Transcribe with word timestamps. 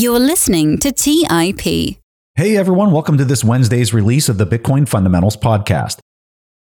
You're 0.00 0.18
listening 0.18 0.78
to 0.78 0.92
TIP. 0.92 1.60
Hey 2.34 2.56
everyone, 2.56 2.90
welcome 2.90 3.18
to 3.18 3.24
this 3.26 3.44
Wednesday's 3.44 3.92
release 3.92 4.30
of 4.30 4.38
the 4.38 4.46
Bitcoin 4.46 4.88
Fundamentals 4.88 5.36
Podcast. 5.36 5.98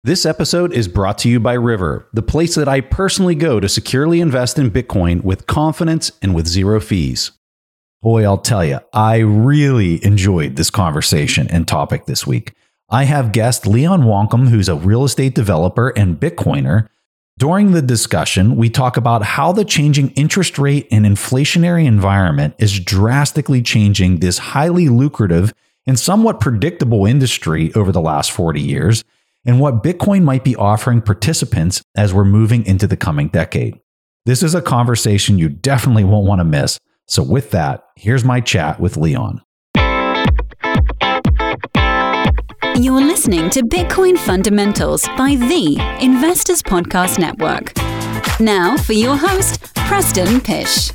This 0.02 0.24
episode 0.24 0.73
is 0.73 0.89
brought 0.89 1.18
to 1.18 1.28
you 1.28 1.38
by 1.38 1.52
River, 1.52 2.08
the 2.14 2.22
place 2.22 2.54
that 2.54 2.68
I 2.68 2.80
personally 2.80 3.34
go 3.34 3.60
to 3.60 3.68
securely 3.68 4.22
invest 4.22 4.58
in 4.58 4.70
Bitcoin 4.70 5.22
with 5.22 5.46
confidence 5.46 6.10
and 6.22 6.34
with 6.34 6.46
zero 6.46 6.80
fees. 6.80 7.33
Boy, 8.00 8.25
I'll 8.25 8.38
tell 8.38 8.64
you, 8.64 8.80
I 8.95 9.19
really 9.19 10.03
enjoyed 10.03 10.57
this 10.57 10.71
conversation 10.71 11.49
and 11.51 11.69
topic 11.69 12.07
this 12.07 12.27
week. 12.27 12.55
I 12.89 13.05
have 13.05 13.33
guest 13.33 13.67
Leon 13.67 14.05
Wankum, 14.05 14.49
who's 14.49 14.71
a 14.71 14.75
real 14.75 15.05
estate 15.05 15.35
developer 15.35 15.91
and 15.91 16.19
Bitcoiner, 16.19 16.89
during 17.39 17.70
the 17.70 17.82
discussion, 17.82 18.57
we 18.57 18.68
talk 18.68 18.96
about 18.96 19.23
how 19.23 19.52
the 19.52 19.64
changing 19.64 20.11
interest 20.11 20.59
rate 20.59 20.89
and 20.91 21.07
inflationary 21.07 21.86
environment 21.86 22.54
is 22.59 22.80
drastically 22.80 23.62
changing 23.62 24.18
this 24.18 24.39
highly 24.39 24.89
lucrative 24.89 25.54
and 25.86 25.99
somewhat 25.99 26.40
predictable 26.40 27.07
industry 27.07 27.72
over 27.75 27.93
the 27.93 28.00
last 28.00 28.32
40 28.32 28.61
years, 28.61 29.04
and 29.46 29.61
what 29.61 29.85
Bitcoin 29.85 30.25
might 30.25 30.43
be 30.43 30.57
offering 30.57 31.00
participants 31.00 31.80
as 31.96 32.12
we're 32.12 32.24
moving 32.24 32.66
into 32.66 32.88
the 32.88 32.96
coming 32.96 33.28
decade. 33.28 33.78
This 34.27 34.42
is 34.42 34.55
a 34.55 34.60
conversation 34.60 35.38
you 35.38 35.48
definitely 35.48 36.05
won't 36.05 36.27
want 36.27 36.41
to 36.41 36.44
miss. 36.44 36.78
So, 37.06 37.22
with 37.22 37.52
that, 37.52 37.84
here's 37.96 38.24
my 38.24 38.41
chat 38.41 38.80
with 38.80 38.96
Leon. 38.96 39.41
You're 42.78 43.00
listening 43.00 43.50
to 43.50 43.62
Bitcoin 43.64 44.16
Fundamentals 44.16 45.05
by 45.16 45.34
the 45.34 45.78
Investors 46.00 46.62
Podcast 46.62 47.19
Network. 47.19 47.73
Now 48.38 48.77
for 48.77 48.92
your 48.92 49.16
host, 49.16 49.74
Preston 49.74 50.41
Pysh. 50.41 50.92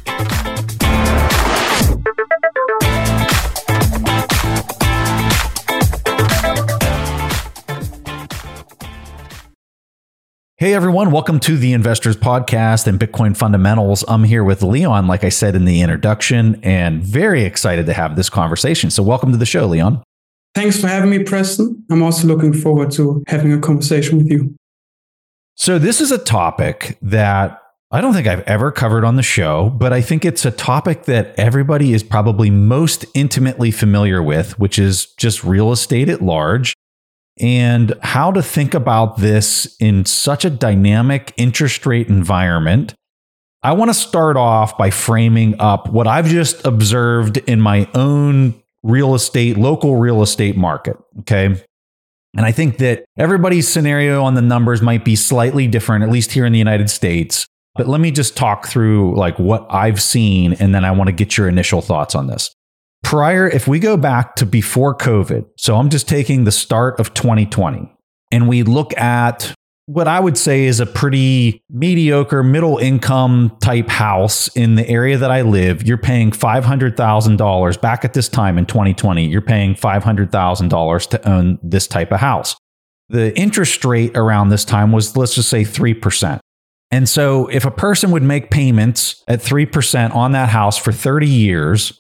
Hey 10.56 10.74
everyone, 10.74 11.12
welcome 11.12 11.42
to 11.42 11.58
the 11.58 11.74
Investors 11.74 12.16
Podcast 12.16 12.88
and 12.88 12.98
Bitcoin 12.98 13.36
Fundamentals. 13.36 14.06
I'm 14.08 14.24
here 14.24 14.46
with 14.46 14.64
Leon, 14.64 15.08
like 15.08 15.26
I 15.26 15.30
said 15.30 15.54
in 15.54 15.66
the 15.66 15.82
introduction, 15.82 16.62
and 16.64 17.04
very 17.04 17.44
excited 17.44 17.88
to 17.88 17.94
have 17.94 18.16
this 18.16 18.30
conversation. 18.30 18.90
So, 18.90 19.04
welcome 19.04 19.34
to 19.34 19.38
the 19.38 19.46
show, 19.46 19.66
Leon. 19.66 20.02
Thanks 20.56 20.80
for 20.80 20.88
having 20.88 21.10
me, 21.10 21.24
Preston. 21.24 21.84
I'm 21.90 22.04
also 22.04 22.28
looking 22.28 22.54
forward 22.54 22.92
to 22.92 23.24
having 23.28 23.52
a 23.54 23.60
conversation 23.60 24.18
with 24.18 24.30
you. 24.30 24.56
So, 25.56 25.80
this 25.80 26.02
is 26.02 26.12
a 26.12 26.18
topic 26.18 26.98
that 27.02 27.60
I 27.92 28.02
don't 28.02 28.14
think 28.14 28.28
I've 28.28 28.42
ever 28.42 28.72
covered 28.72 29.04
on 29.04 29.18
the 29.18 29.24
show, 29.24 29.70
but 29.70 29.94
I 29.94 30.02
think 30.02 30.26
it's 30.26 30.46
a 30.46 30.52
topic 30.52 31.04
that 31.04 31.36
everybody 31.38 31.94
is 31.94 32.02
probably 32.02 32.50
most 32.50 33.06
intimately 33.14 33.70
familiar 33.70 34.22
with, 34.22 34.58
which 34.58 34.80
is 34.80 35.06
just 35.18 35.44
real 35.44 35.72
estate 35.72 36.10
at 36.10 36.22
large 36.22 36.74
and 37.40 37.94
how 38.02 38.32
to 38.32 38.42
think 38.42 38.74
about 38.74 39.18
this 39.18 39.76
in 39.80 40.06
such 40.06 40.46
a 40.46 40.50
dynamic 40.50 41.34
interest 41.38 41.86
rate 41.86 42.08
environment. 42.08 42.94
I 43.62 43.74
want 43.74 43.90
to 43.90 43.94
start 43.94 44.38
off 44.38 44.78
by 44.78 44.90
framing 44.90 45.60
up 45.60 45.90
what 45.90 46.06
I've 46.06 46.28
just 46.28 46.66
observed 46.66 47.38
in 47.38 47.62
my 47.62 47.88
own 47.94 48.62
real 48.84 49.16
estate, 49.16 49.58
local 49.58 49.96
real 49.96 50.22
estate 50.22 50.56
market. 50.56 50.98
Okay. 51.22 51.56
And 52.36 52.46
I 52.46 52.52
think 52.52 52.78
that 52.80 53.06
everybody's 53.18 53.68
scenario 53.68 54.24
on 54.24 54.34
the 54.34 54.42
numbers 54.42 54.82
might 54.82 55.06
be 55.06 55.16
slightly 55.16 55.68
different, 55.68 56.04
at 56.04 56.10
least 56.10 56.32
here 56.32 56.46
in 56.46 56.52
the 56.52 56.60
United 56.60 56.90
States. 56.90 57.46
But 57.76 57.88
let 57.88 58.00
me 58.02 58.12
just 58.12 58.36
talk 58.36 58.68
through 58.68 59.16
like 59.16 59.38
what 59.40 59.66
I've 59.70 60.02
seen, 60.02 60.54
and 60.54 60.74
then 60.74 60.86
I 60.86 60.92
want 60.92 61.08
to 61.08 61.12
get 61.12 61.38
your 61.38 61.48
initial 61.48 61.82
thoughts 61.82 62.16
on 62.16 62.28
this. 62.28 62.54
Prior, 63.04 63.48
if 63.48 63.68
we 63.68 63.80
go 63.80 63.98
back 63.98 64.36
to 64.38 64.46
before 64.46 64.96
COVID, 64.96 65.46
so 65.58 65.78
I'm 65.78 65.90
just 65.90 66.08
taking 66.08 66.44
the 66.44 66.52
start 66.52 67.00
of 67.00 67.14
2020, 67.14 67.92
and 68.32 68.48
we 68.48 68.64
look 68.64 68.98
at 68.98 69.54
what 69.86 70.08
I 70.08 70.20
would 70.20 70.38
say 70.38 70.64
is 70.64 70.80
a 70.80 70.86
pretty 70.86 71.62
mediocre 71.70 72.42
middle 72.42 72.78
income 72.78 73.56
type 73.62 73.90
house 73.90 74.48
in 74.56 74.76
the 74.76 74.88
area 74.88 75.18
that 75.18 75.30
I 75.30 75.42
live, 75.42 75.84
you're 75.84 75.98
paying 75.98 76.32
$500,000 76.32 77.82
back 77.82 78.06
at 78.06 78.14
this 78.14 78.30
time 78.30 78.58
in 78.58 78.66
2020, 78.66 79.28
you're 79.28 79.42
paying 79.42 79.76
$500,000 79.76 81.10
to 81.10 81.30
own 81.30 81.60
this 81.62 81.86
type 81.88 82.14
of 82.14 82.22
house. 82.22 82.56
The 83.10 83.38
interest 83.38 83.84
rate 83.84 84.16
around 84.16 84.48
this 84.50 84.64
time 84.64 84.94
was, 84.94 85.18
let's 85.18 85.36
just 85.36 85.50
say 85.50 85.64
3%. 85.64 86.40
And 86.90 87.10
so 87.10 87.48
if 87.48 87.66
a 87.66 87.72
person 87.72 88.12
would 88.12 88.24
make 88.24 88.52
payments 88.52 89.22
at 89.28 89.42
3% 89.42 90.16
on 90.16 90.32
that 90.32 90.48
house 90.50 90.78
for 90.78 90.94
30 90.94 91.28
years, 91.28 92.00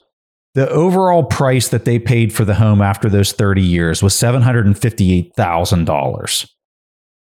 the 0.53 0.69
overall 0.69 1.23
price 1.23 1.67
that 1.69 1.83
they 1.83 1.97
paid 1.99 2.31
for 2.31 2.45
the 2.45 2.53
home 2.55 2.81
after 2.81 3.09
those 3.09 3.33
30 3.33 3.61
years 3.61 4.01
was 4.03 4.13
$758,000. 4.13 6.52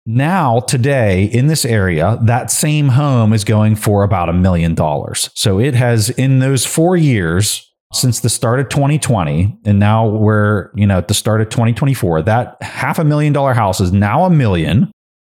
Now, 0.05 0.61
today 0.61 1.25
in 1.25 1.47
this 1.47 1.63
area, 1.63 2.17
that 2.23 2.49
same 2.49 2.89
home 2.89 3.33
is 3.33 3.43
going 3.43 3.75
for 3.75 4.03
about 4.03 4.29
a 4.29 4.33
million 4.33 4.73
dollars. 4.73 5.29
So 5.35 5.59
it 5.59 5.75
has, 5.75 6.09
in 6.09 6.39
those 6.39 6.65
four 6.65 6.97
years 6.97 7.71
since 7.93 8.21
the 8.21 8.29
start 8.29 8.59
of 8.59 8.69
2020, 8.69 9.59
and 9.65 9.79
now 9.79 10.07
we're, 10.07 10.71
you 10.75 10.87
know, 10.87 10.97
at 10.97 11.07
the 11.07 11.13
start 11.13 11.41
of 11.41 11.49
2024, 11.49 12.23
that 12.23 12.57
half 12.61 12.97
a 12.97 13.03
million 13.03 13.31
dollar 13.31 13.53
house 13.53 13.79
is 13.79 13.91
now 13.91 14.23
a 14.23 14.29
million. 14.29 14.91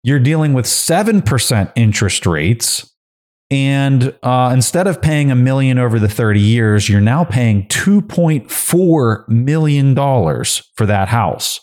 You're 0.05 0.21
dealing 0.21 0.53
with 0.53 0.67
7% 0.67 1.73
interest 1.75 2.27
rates. 2.27 2.89
And 3.50 4.15
uh, 4.23 4.50
instead 4.55 4.87
of 4.87 5.03
paying 5.03 5.31
a 5.31 5.34
million 5.37 5.79
over 5.79 5.99
the 5.99 6.09
30 6.09 6.41
years, 6.41 6.89
you're 6.89 7.00
now 7.00 7.25
paying 7.25 7.67
$2.4 7.67 9.29
million 9.29 9.94
for 9.94 10.87
that 10.87 11.09
house. 11.09 11.61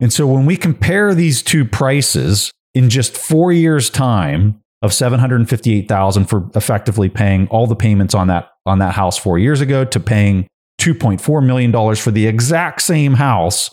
And 0.00 0.12
so 0.12 0.26
when 0.26 0.46
we 0.46 0.56
compare 0.56 1.14
these 1.14 1.42
two 1.42 1.64
prices 1.64 2.50
in 2.74 2.90
just 2.90 3.16
four 3.16 3.52
years' 3.52 3.88
time 3.88 4.60
of 4.82 4.92
758,000 4.92 6.26
for 6.26 6.50
effectively 6.54 7.08
paying 7.08 7.48
all 7.48 7.66
the 7.66 7.76
payments 7.76 8.14
on 8.14 8.28
that 8.28 8.50
on 8.66 8.78
that 8.80 8.92
house 8.92 9.16
four 9.16 9.38
years 9.38 9.60
ago 9.60 9.84
to 9.84 10.00
paying 10.00 10.46
2.4 10.80 11.44
million 11.44 11.70
dollars 11.70 11.98
for 11.98 12.10
the 12.10 12.26
exact 12.26 12.82
same 12.82 13.14
house 13.14 13.70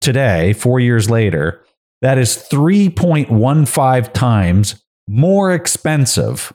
today, 0.00 0.52
four 0.52 0.80
years 0.80 1.08
later, 1.08 1.62
that 2.02 2.18
is 2.18 2.36
3.15 2.50 4.12
times 4.12 4.82
more 5.06 5.52
expensive. 5.52 6.52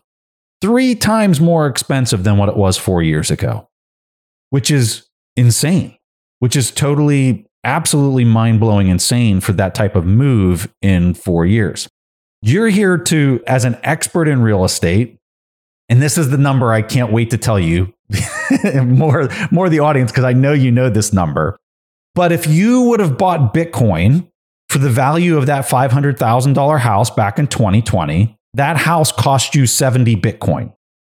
Three 0.61 0.95
times 0.95 1.39
more 1.39 1.67
expensive 1.67 2.23
than 2.23 2.37
what 2.37 2.49
it 2.49 2.57
was 2.57 2.77
four 2.77 3.03
years 3.03 3.29
ago, 3.29 3.69
which 4.49 4.71
is 4.71 5.05
insane, 5.35 5.97
which 6.39 6.55
is 6.55 6.71
totally 6.71 7.44
absolutely 7.65 8.23
mind 8.23 8.59
blowing 8.59 8.87
insane 8.87 9.41
for 9.41 9.51
that 9.53 9.75
type 9.75 9.95
of 9.95 10.05
move 10.05 10.73
in 10.81 11.13
four 11.13 11.45
years. 11.45 11.89
You're 12.41 12.69
here 12.69 12.97
to, 12.97 13.43
as 13.47 13.65
an 13.65 13.77
expert 13.83 14.27
in 14.27 14.41
real 14.41 14.63
estate, 14.63 15.17
and 15.89 16.01
this 16.01 16.17
is 16.17 16.29
the 16.29 16.37
number 16.37 16.71
I 16.71 16.81
can't 16.81 17.11
wait 17.11 17.31
to 17.31 17.37
tell 17.37 17.59
you 17.59 17.93
more, 18.83 19.29
more 19.51 19.67
the 19.67 19.79
audience, 19.79 20.11
because 20.11 20.23
I 20.23 20.33
know 20.33 20.53
you 20.53 20.71
know 20.71 20.89
this 20.89 21.11
number. 21.11 21.57
But 22.13 22.31
if 22.31 22.47
you 22.47 22.83
would 22.83 22.99
have 22.99 23.17
bought 23.17 23.53
Bitcoin 23.53 24.29
for 24.69 24.77
the 24.77 24.89
value 24.89 25.37
of 25.37 25.47
that 25.47 25.65
$500,000 25.65 26.79
house 26.79 27.09
back 27.09 27.39
in 27.39 27.47
2020, 27.47 28.37
that 28.53 28.77
house 28.77 29.11
cost 29.11 29.53
you 29.53 29.65
70 29.67 30.15
Bitcoin. 30.15 30.73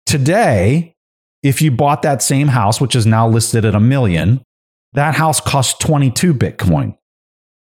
Today, 0.05 0.95
if 1.44 1.61
you 1.61 1.69
bought 1.69 2.01
that 2.03 2.23
same 2.23 2.47
house, 2.47 2.79
which 2.79 2.95
is 2.95 3.05
now 3.05 3.28
listed 3.28 3.66
at 3.66 3.75
a 3.75 3.79
million, 3.79 4.41
that 4.95 5.16
house 5.16 5.39
cost 5.39 5.79
22 5.81 6.33
Bitcoin 6.33 6.97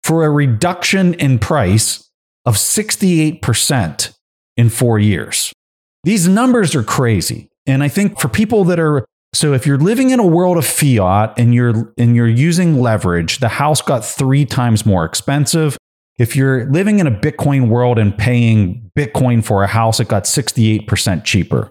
for 0.04 0.24
a 0.24 0.30
reduction 0.30 1.14
in 1.14 1.38
price 1.38 2.08
of 2.44 2.54
68% 2.54 4.14
in 4.56 4.68
four 4.68 4.98
years. 4.98 5.52
These 6.04 6.28
numbers 6.28 6.74
are 6.74 6.84
crazy. 6.84 7.50
And 7.66 7.82
I 7.82 7.88
think 7.88 8.20
for 8.20 8.28
people 8.28 8.64
that 8.64 8.78
are 8.78 9.04
so 9.34 9.52
if 9.52 9.66
you're 9.66 9.76
living 9.76 10.10
in 10.10 10.20
a 10.20 10.26
world 10.26 10.56
of 10.56 10.64
fiat 10.64 11.34
and 11.36 11.52
you're 11.52 11.92
and 11.98 12.14
you're 12.16 12.28
using 12.28 12.80
leverage, 12.80 13.40
the 13.40 13.48
house 13.48 13.82
got 13.82 14.04
3 14.04 14.46
times 14.46 14.86
more 14.86 15.04
expensive. 15.04 15.76
If 16.18 16.34
you're 16.34 16.70
living 16.70 17.00
in 17.00 17.06
a 17.06 17.10
Bitcoin 17.10 17.68
world 17.68 17.98
and 17.98 18.16
paying 18.16 18.90
Bitcoin 18.96 19.44
for 19.44 19.62
a 19.62 19.66
house, 19.66 20.00
it 20.00 20.08
got 20.08 20.24
68% 20.24 21.24
cheaper. 21.24 21.70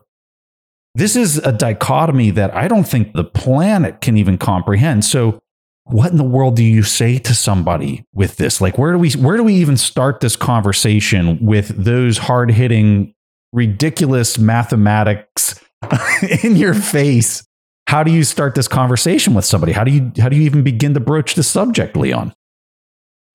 This 0.96 1.18
is 1.18 1.38
a 1.40 1.52
dichotomy 1.52 2.32
that 2.32 2.56
I 2.56 2.70
don't 2.70 2.88
think 2.88 3.14
the 3.14 3.26
planet 3.26 4.00
can 4.00 4.16
even 4.16 4.38
comprehend. 4.38 5.04
So, 5.04 5.40
what 5.84 6.10
in 6.10 6.18
the 6.18 6.24
world 6.24 6.56
do 6.56 6.64
you 6.64 6.82
say 6.84 7.20
to 7.20 7.36
somebody 7.36 8.06
with 8.14 8.38
this? 8.38 8.62
Like, 8.62 8.78
where 8.78 8.94
do 8.94 8.98
we 8.98 9.12
where 9.12 9.36
do 9.36 9.44
we 9.44 9.56
even 9.56 9.76
start 9.76 10.22
this 10.22 10.38
conversation 10.38 11.46
with 11.46 11.68
those 11.68 12.18
hard 12.18 12.50
hitting, 12.50 13.14
ridiculous 13.52 14.40
mathematics 14.40 15.60
in 16.44 16.56
your 16.56 16.74
face? 16.74 17.46
How 17.88 18.02
do 18.02 18.12
you 18.12 18.24
start 18.24 18.56
this 18.56 18.70
conversation 18.70 19.34
with 19.34 19.46
somebody? 19.46 19.74
How 19.74 19.84
do 19.84 19.92
you 19.92 20.12
how 20.18 20.30
do 20.30 20.38
you 20.38 20.44
even 20.44 20.64
begin 20.64 20.94
to 20.94 21.02
broach 21.02 21.36
the 21.36 21.44
subject, 21.44 21.98
Leon? 21.98 22.34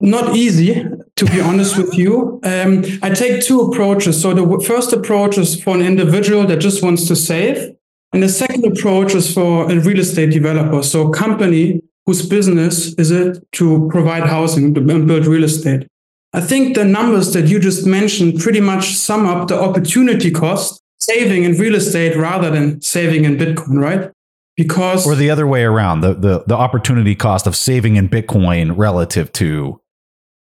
Not 0.01 0.35
easy, 0.35 0.87
to 1.21 1.27
be 1.27 1.41
honest 1.41 1.77
with 1.77 1.97
you. 1.97 2.41
Um, 2.45 2.83
I 3.03 3.11
take 3.11 3.43
two 3.43 3.61
approaches. 3.61 4.21
So 4.21 4.33
the 4.33 4.65
first 4.67 4.95
approach 4.95 5.37
is 5.37 5.63
for 5.63 5.75
an 5.77 5.83
individual 5.83 6.47
that 6.47 6.61
just 6.61 6.83
wants 6.83 7.07
to 7.09 7.15
save. 7.15 7.77
And 8.15 8.23
the 8.23 8.29
second 8.29 8.65
approach 8.65 9.15
is 9.15 9.33
for 9.33 9.71
a 9.71 9.79
real 9.79 10.01
estate 10.01 10.31
developer. 10.31 10.83
So 10.83 11.09
a 11.09 11.13
company 11.13 11.83
whose 12.07 12.27
business 12.27 12.95
is 12.95 13.11
it 13.11 13.39
to 13.53 13.87
provide 13.91 14.25
housing 14.25 14.65
and 14.65 14.75
build 15.07 15.27
real 15.27 15.45
estate. 15.45 15.87
I 16.33 16.41
think 16.41 16.75
the 16.75 16.87
numbers 16.87 17.35
that 17.35 17.49
you 17.49 17.61
just 17.61 17.87
mentioned 17.87 18.41
pretty 18.41 18.61
much 18.61 18.95
sum 18.95 19.27
up 19.27 19.49
the 19.49 19.61
opportunity 19.61 20.31
cost 20.31 20.81
saving 21.01 21.45
in 21.45 21.53
real 21.59 21.75
estate 21.75 22.17
rather 22.17 22.51
than 22.51 22.81
saving 22.81 23.27
in 23.27 23.37
Bitcoin, 23.37 23.79
right? 23.79 24.11
Because 24.57 25.07
or 25.07 25.15
the 25.15 25.31
other 25.31 25.47
way 25.47 25.65
around, 25.65 26.01
the 26.01 26.15
the, 26.15 26.45
the 26.47 26.57
opportunity 26.57 27.15
cost 27.15 27.47
of 27.47 27.55
saving 27.55 27.97
in 27.97 28.09
Bitcoin 28.09 28.73
relative 28.77 29.33
to 29.33 29.80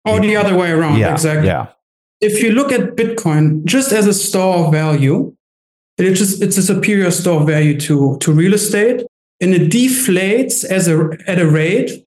or 0.06 0.20
the 0.20 0.36
other 0.36 0.58
way 0.58 0.72
around, 0.72 1.00
yeah, 1.00 1.12
exactly. 1.12 1.48
Yeah. 1.48 1.68
If 2.22 2.42
you 2.42 2.52
look 2.52 2.72
at 2.72 2.96
Bitcoin 2.96 3.66
just 3.66 3.92
as 3.92 4.08
a 4.08 4.14
store 4.14 4.66
of 4.66 4.72
value, 4.72 5.36
it 5.98 6.14
just 6.14 6.42
it's 6.42 6.58
a 6.58 6.64
superior 6.64 7.12
store 7.12 7.42
of 7.42 7.48
value 7.48 7.80
to, 7.82 8.18
to 8.20 8.32
real 8.32 8.54
estate. 8.54 9.06
And 9.42 9.54
it 9.54 9.72
deflates 9.72 10.64
as 10.64 10.88
a 10.88 11.18
at 11.28 11.40
a 11.40 11.50
rate 11.50 12.06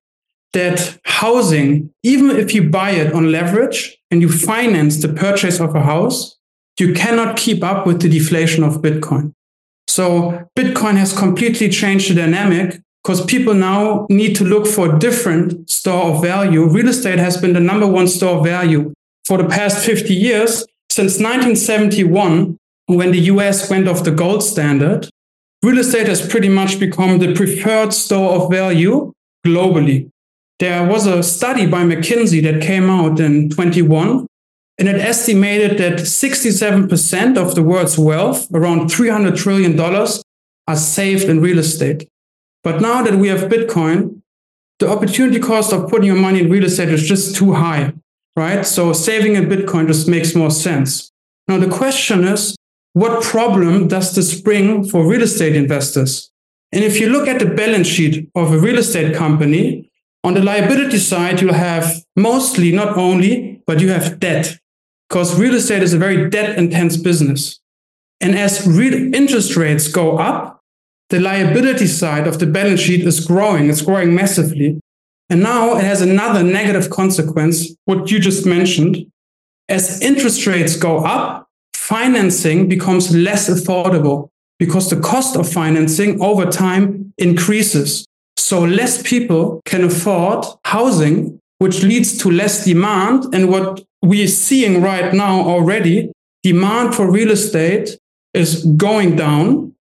that 0.53 0.99
housing, 1.05 1.93
even 2.03 2.31
if 2.31 2.55
you 2.55 2.69
buy 2.69 2.91
it 2.93 3.13
on 3.13 3.31
leverage 3.31 3.99
and 4.11 4.23
you 4.23 4.31
finance 4.31 5.03
the 5.03 5.13
purchase 5.13 5.61
of 5.61 5.75
a 5.75 5.83
house, 5.83 6.39
you 6.81 6.95
cannot 6.95 7.37
keep 7.37 7.63
up 7.63 7.87
with 7.87 8.01
the 8.01 8.09
deflation 8.09 8.65
of 8.65 8.81
Bitcoin. 8.81 9.35
So 9.89 10.49
Bitcoin 10.57 10.97
has 10.97 11.13
completely 11.17 11.69
changed 11.69 12.11
the 12.11 12.15
dynamic 12.15 12.81
because 13.07 13.25
people 13.25 13.55
now 13.55 14.05
need 14.11 14.35
to 14.35 14.43
look 14.43 14.67
for 14.67 14.93
a 14.93 14.99
different 14.99 15.71
store 15.71 16.13
of 16.13 16.21
value. 16.21 16.69
Real 16.69 16.89
estate 16.89 17.21
has 17.21 17.37
been 17.41 17.53
the 17.53 17.61
number 17.61 17.87
one 17.87 18.09
store 18.09 18.39
of 18.39 18.45
value 18.45 18.93
for 19.25 19.39
the 19.39 19.49
past 19.49 19.87
50 19.87 20.13
years. 20.13 20.67
Since 20.91 21.21
1971, 21.21 22.59
when 22.87 23.13
the 23.13 23.21
US 23.33 23.71
went 23.71 23.87
off 23.87 24.03
the 24.03 24.11
gold 24.11 24.43
standard, 24.43 25.09
real 25.63 25.79
estate 25.79 26.09
has 26.09 26.29
pretty 26.29 26.49
much 26.49 26.81
become 26.81 27.21
the 27.21 27.33
preferred 27.33 27.93
store 27.93 28.43
of 28.43 28.51
value 28.51 29.13
globally. 29.47 30.11
There 30.59 30.85
was 30.85 31.07
a 31.07 31.23
study 31.23 31.65
by 31.65 31.85
McKinsey 31.85 32.43
that 32.43 32.61
came 32.61 32.91
out 32.91 33.21
in 33.21 33.51
21 33.51 34.27
and 34.79 34.89
it 34.89 34.97
estimated 34.97 35.79
that 35.79 36.01
67% 36.01 37.37
of 37.37 37.55
the 37.55 37.63
world's 37.63 37.97
wealth, 37.97 38.53
around 38.53 38.91
$300 38.91 39.37
trillion, 39.37 39.79
are 39.79 40.77
saved 40.77 41.29
in 41.29 41.41
real 41.41 41.61
estate. 41.61 42.09
But 42.67 42.81
now 42.81 43.01
that 43.05 43.15
we 43.15 43.29
have 43.29 43.49
Bitcoin, 43.49 44.23
the 44.81 44.89
opportunity 44.89 45.39
cost 45.39 45.73
of 45.73 45.89
putting 45.89 46.09
your 46.09 46.17
money 46.17 46.41
in 46.41 46.51
real 46.51 46.65
estate 46.65 46.89
is 46.89 47.07
just 47.07 47.37
too 47.37 47.53
high, 47.53 47.93
right? 48.35 48.67
So 48.67 48.93
saving 48.93 49.37
in 49.37 49.45
Bitcoin 49.45 49.87
just 49.87 50.09
makes 50.09 50.35
more 50.35 50.51
sense. 50.51 51.13
Now, 51.47 51.59
the 51.59 51.71
question 51.71 52.25
is, 52.25 52.57
what 52.93 53.23
problem 53.23 53.87
does 53.87 54.17
this 54.17 54.41
bring 54.41 54.85
for 54.85 55.07
real 55.07 55.23
estate 55.23 55.55
investors? 55.55 56.33
And 56.73 56.83
if 56.83 56.99
you 56.99 57.09
look 57.09 57.29
at 57.29 57.39
the 57.39 57.47
balance 57.47 57.87
sheet 57.87 58.29
of 58.35 58.53
a 58.53 58.59
real 58.59 58.79
estate 58.79 59.15
company, 59.15 59.89
on 60.25 60.35
the 60.35 60.43
liability 60.43 60.99
side, 60.99 61.41
you'll 61.41 61.55
have 61.55 62.03
mostly, 62.17 62.73
not 62.73 62.97
only, 62.99 63.63
but 63.65 63.79
you 63.79 63.91
have 63.91 64.19
debt 64.19 64.59
because 65.09 65.39
real 65.39 65.55
estate 65.55 65.85
is 65.85 65.95
a 65.95 65.99
very 65.99 66.29
debt 66.31 66.59
intense 66.59 66.97
business. 66.97 67.61
And 68.21 68.37
as 68.37 68.67
real 68.67 69.15
interest 69.15 69.55
rates 69.55 69.87
go 69.87 70.19
up, 70.19 70.56
the 71.11 71.21
liability 71.21 71.87
side 71.87 72.27
of 72.27 72.39
the 72.39 72.47
balance 72.47 72.81
sheet 72.81 73.07
is 73.07 73.21
growing. 73.21 73.71
It's 73.71 73.83
growing 73.83 74.15
massively. 74.15 74.81
And 75.29 75.43
now 75.43 75.77
it 75.77 75.85
has 75.85 76.03
another 76.03 76.43
negative 76.43 76.91
consequence, 76.91 77.75
what 77.85 78.11
you 78.11 78.19
just 78.21 78.47
mentioned. 78.47 79.07
As 79.69 80.01
interest 80.01 80.47
rates 80.47 80.77
go 80.77 80.99
up, 80.99 81.47
financing 81.75 82.69
becomes 82.69 83.15
less 83.15 83.49
affordable 83.49 84.29
because 84.59 84.91
the 84.91 85.01
cost 85.01 85.37
of 85.37 85.51
financing 85.51 86.21
over 86.21 86.47
time 86.47 87.13
increases. 87.19 88.07
So 88.37 88.61
less 88.61 89.03
people 89.03 89.61
can 89.65 89.85
afford 89.85 90.45
housing, 90.65 91.41
which 91.59 91.83
leads 91.83 92.19
to 92.19 92.31
less 92.31 92.65
demand. 92.65 93.35
And 93.35 93.49
what 93.49 93.85
we're 94.03 94.29
seeing 94.29 94.83
right 94.83 95.13
now 95.13 95.41
already, 95.41 96.13
demand 96.43 96.95
for 96.95 97.11
real 97.11 97.31
estate 97.31 97.99
is 98.35 98.65
going 98.77 99.17
down, 99.17 99.75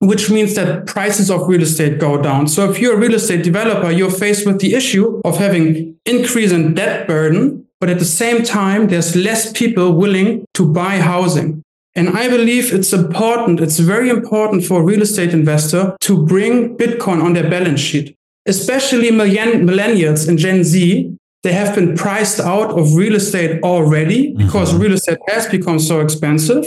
which 0.00 0.30
means 0.30 0.54
that 0.54 0.86
prices 0.86 1.30
of 1.30 1.46
real 1.46 1.62
estate 1.62 1.98
go 1.98 2.20
down. 2.20 2.48
So 2.48 2.70
if 2.70 2.78
you're 2.78 2.94
a 2.94 2.98
real 2.98 3.14
estate 3.14 3.44
developer, 3.44 3.90
you're 3.90 4.10
faced 4.10 4.46
with 4.46 4.60
the 4.60 4.74
issue 4.74 5.20
of 5.24 5.38
having 5.38 5.96
increase 6.04 6.52
in 6.52 6.74
debt 6.74 7.06
burden, 7.06 7.66
but 7.80 7.88
at 7.88 7.98
the 7.98 8.04
same 8.04 8.42
time, 8.42 8.88
there's 8.88 9.14
less 9.14 9.52
people 9.52 9.92
willing 9.92 10.44
to 10.54 10.70
buy 10.70 10.96
housing. 10.98 11.62
And 11.94 12.10
I 12.10 12.28
believe 12.28 12.72
it's 12.72 12.92
important, 12.92 13.60
it's 13.60 13.78
very 13.78 14.10
important 14.10 14.64
for 14.64 14.80
a 14.80 14.84
real 14.84 15.02
estate 15.02 15.32
investor 15.32 15.96
to 16.02 16.26
bring 16.26 16.76
Bitcoin 16.76 17.22
on 17.22 17.32
their 17.32 17.50
balance 17.50 17.80
sheet, 17.80 18.14
especially 18.46 19.10
millennials 19.10 20.28
and 20.28 20.38
Gen 20.38 20.64
Z 20.64 21.16
they 21.42 21.52
have 21.52 21.74
been 21.74 21.96
priced 21.96 22.38
out 22.38 22.78
of 22.78 22.94
real 22.94 23.14
estate 23.14 23.62
already 23.62 24.34
because 24.34 24.70
mm-hmm. 24.70 24.82
real 24.82 24.92
estate 24.92 25.18
has 25.28 25.46
become 25.46 25.78
so 25.78 26.00
expensive. 26.00 26.66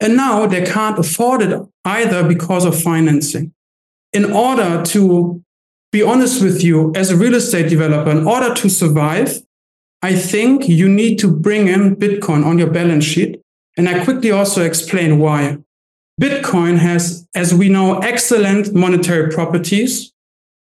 And 0.00 0.16
now 0.16 0.46
they 0.46 0.64
can't 0.64 0.98
afford 0.98 1.42
it 1.42 1.60
either 1.84 2.26
because 2.26 2.64
of 2.64 2.80
financing. 2.80 3.52
In 4.12 4.32
order 4.32 4.82
to 4.86 5.42
be 5.90 6.02
honest 6.02 6.42
with 6.42 6.62
you, 6.62 6.92
as 6.94 7.10
a 7.10 7.16
real 7.16 7.34
estate 7.34 7.68
developer, 7.68 8.10
in 8.10 8.26
order 8.26 8.54
to 8.54 8.68
survive, 8.68 9.42
I 10.02 10.14
think 10.14 10.68
you 10.68 10.88
need 10.88 11.18
to 11.20 11.30
bring 11.30 11.66
in 11.68 11.96
Bitcoin 11.96 12.44
on 12.44 12.58
your 12.58 12.70
balance 12.70 13.04
sheet. 13.04 13.40
And 13.76 13.88
I 13.88 14.04
quickly 14.04 14.30
also 14.30 14.64
explain 14.64 15.18
why. 15.18 15.58
Bitcoin 16.20 16.78
has, 16.78 17.28
as 17.34 17.54
we 17.54 17.68
know, 17.68 17.98
excellent 17.98 18.74
monetary 18.74 19.30
properties, 19.30 20.12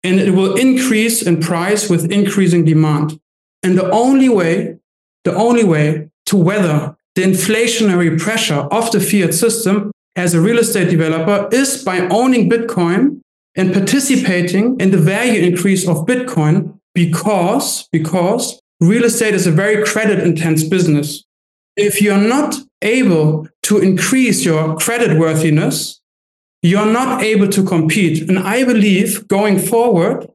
and 0.02 0.20
it 0.20 0.30
will 0.32 0.54
increase 0.54 1.22
in 1.22 1.40
price 1.40 1.88
with 1.90 2.10
increasing 2.10 2.64
demand. 2.64 3.18
And 3.62 3.76
the 3.76 3.90
only 3.90 4.28
way, 4.28 4.78
the 5.24 5.34
only 5.34 5.64
way 5.64 6.10
to 6.26 6.36
weather 6.36 6.95
the 7.16 7.22
inflationary 7.22 8.20
pressure 8.20 8.68
of 8.70 8.92
the 8.92 9.00
fiat 9.00 9.34
system 9.34 9.90
as 10.14 10.34
a 10.34 10.40
real 10.40 10.58
estate 10.58 10.90
developer 10.90 11.48
is 11.50 11.82
by 11.82 12.00
owning 12.08 12.48
Bitcoin 12.48 13.20
and 13.56 13.72
participating 13.72 14.78
in 14.78 14.90
the 14.90 14.98
value 14.98 15.42
increase 15.42 15.88
of 15.88 16.06
Bitcoin 16.06 16.78
because, 16.94 17.88
because 17.90 18.60
real 18.80 19.04
estate 19.04 19.34
is 19.34 19.46
a 19.46 19.50
very 19.50 19.82
credit 19.84 20.20
intense 20.20 20.62
business. 20.62 21.24
If 21.74 22.02
you're 22.02 22.18
not 22.18 22.54
able 22.82 23.48
to 23.64 23.78
increase 23.78 24.44
your 24.44 24.76
credit 24.76 25.18
worthiness, 25.18 26.00
you're 26.62 26.92
not 26.92 27.22
able 27.22 27.48
to 27.48 27.64
compete. 27.64 28.28
And 28.28 28.38
I 28.38 28.64
believe 28.64 29.26
going 29.28 29.58
forward, 29.58 30.28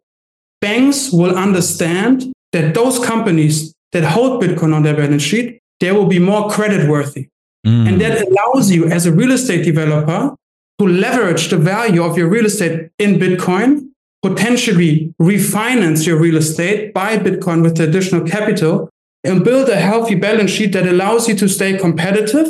banks 0.62 1.12
will 1.12 1.38
understand 1.38 2.32
that 2.54 2.74
those 2.74 3.04
companies 3.04 3.74
that 3.92 4.04
hold 4.04 4.42
Bitcoin 4.42 4.74
on 4.74 4.84
their 4.84 4.96
balance 4.96 5.22
sheet, 5.22 5.61
they 5.82 5.92
will 5.92 6.06
be 6.06 6.20
more 6.20 6.50
credit 6.50 6.88
worthy. 6.88 7.28
Mm. 7.68 7.88
And 7.90 8.02
that 8.02 8.28
allows 8.28 8.72
you 8.72 8.86
as 8.86 9.06
a 9.06 9.12
real 9.12 9.32
estate 9.32 9.66
developer 9.66 10.36
to 10.80 10.88
leverage 10.88 11.50
the 11.50 11.58
value 11.58 12.04
of 12.04 12.18
your 12.18 12.30
real 12.30 12.46
estate 12.46 12.90
in 12.98 13.20
Bitcoin, 13.20 13.90
potentially 14.22 15.14
refinance 15.22 16.08
your 16.08 16.18
real 16.18 16.38
estate, 16.38 16.94
buy 16.94 17.18
Bitcoin 17.18 17.62
with 17.64 17.80
additional 17.80 18.26
capital, 18.26 18.90
and 19.24 19.44
build 19.44 19.70
a 19.70 19.76
healthy 19.76 20.16
balance 20.16 20.52
sheet 20.52 20.72
that 20.74 20.88
allows 20.88 21.28
you 21.28 21.36
to 21.36 21.50
stay 21.50 21.78
competitive. 21.78 22.48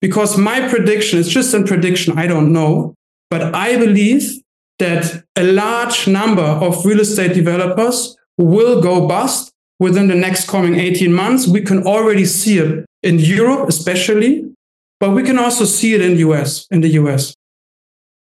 Because 0.00 0.36
my 0.36 0.68
prediction 0.68 1.18
is 1.18 1.28
just 1.28 1.54
a 1.54 1.62
prediction, 1.62 2.18
I 2.18 2.26
don't 2.26 2.52
know, 2.52 2.94
but 3.30 3.54
I 3.54 3.76
believe 3.76 4.40
that 4.78 5.22
a 5.36 5.44
large 5.44 6.08
number 6.08 6.42
of 6.42 6.84
real 6.84 7.00
estate 7.00 7.34
developers 7.34 8.16
will 8.36 8.82
go 8.82 9.06
bust 9.06 9.51
within 9.82 10.06
the 10.06 10.14
next 10.14 10.48
coming 10.48 10.76
18 10.76 11.12
months. 11.12 11.48
We 11.48 11.60
can 11.60 11.84
already 11.84 12.24
see 12.24 12.58
it 12.58 12.86
in 13.02 13.18
Europe, 13.18 13.68
especially, 13.68 14.48
but 15.00 15.10
we 15.10 15.24
can 15.24 15.38
also 15.38 15.64
see 15.64 15.92
it 15.92 16.00
in 16.00 16.16
US, 16.18 16.66
in 16.70 16.82
the 16.82 16.90
US. 17.00 17.34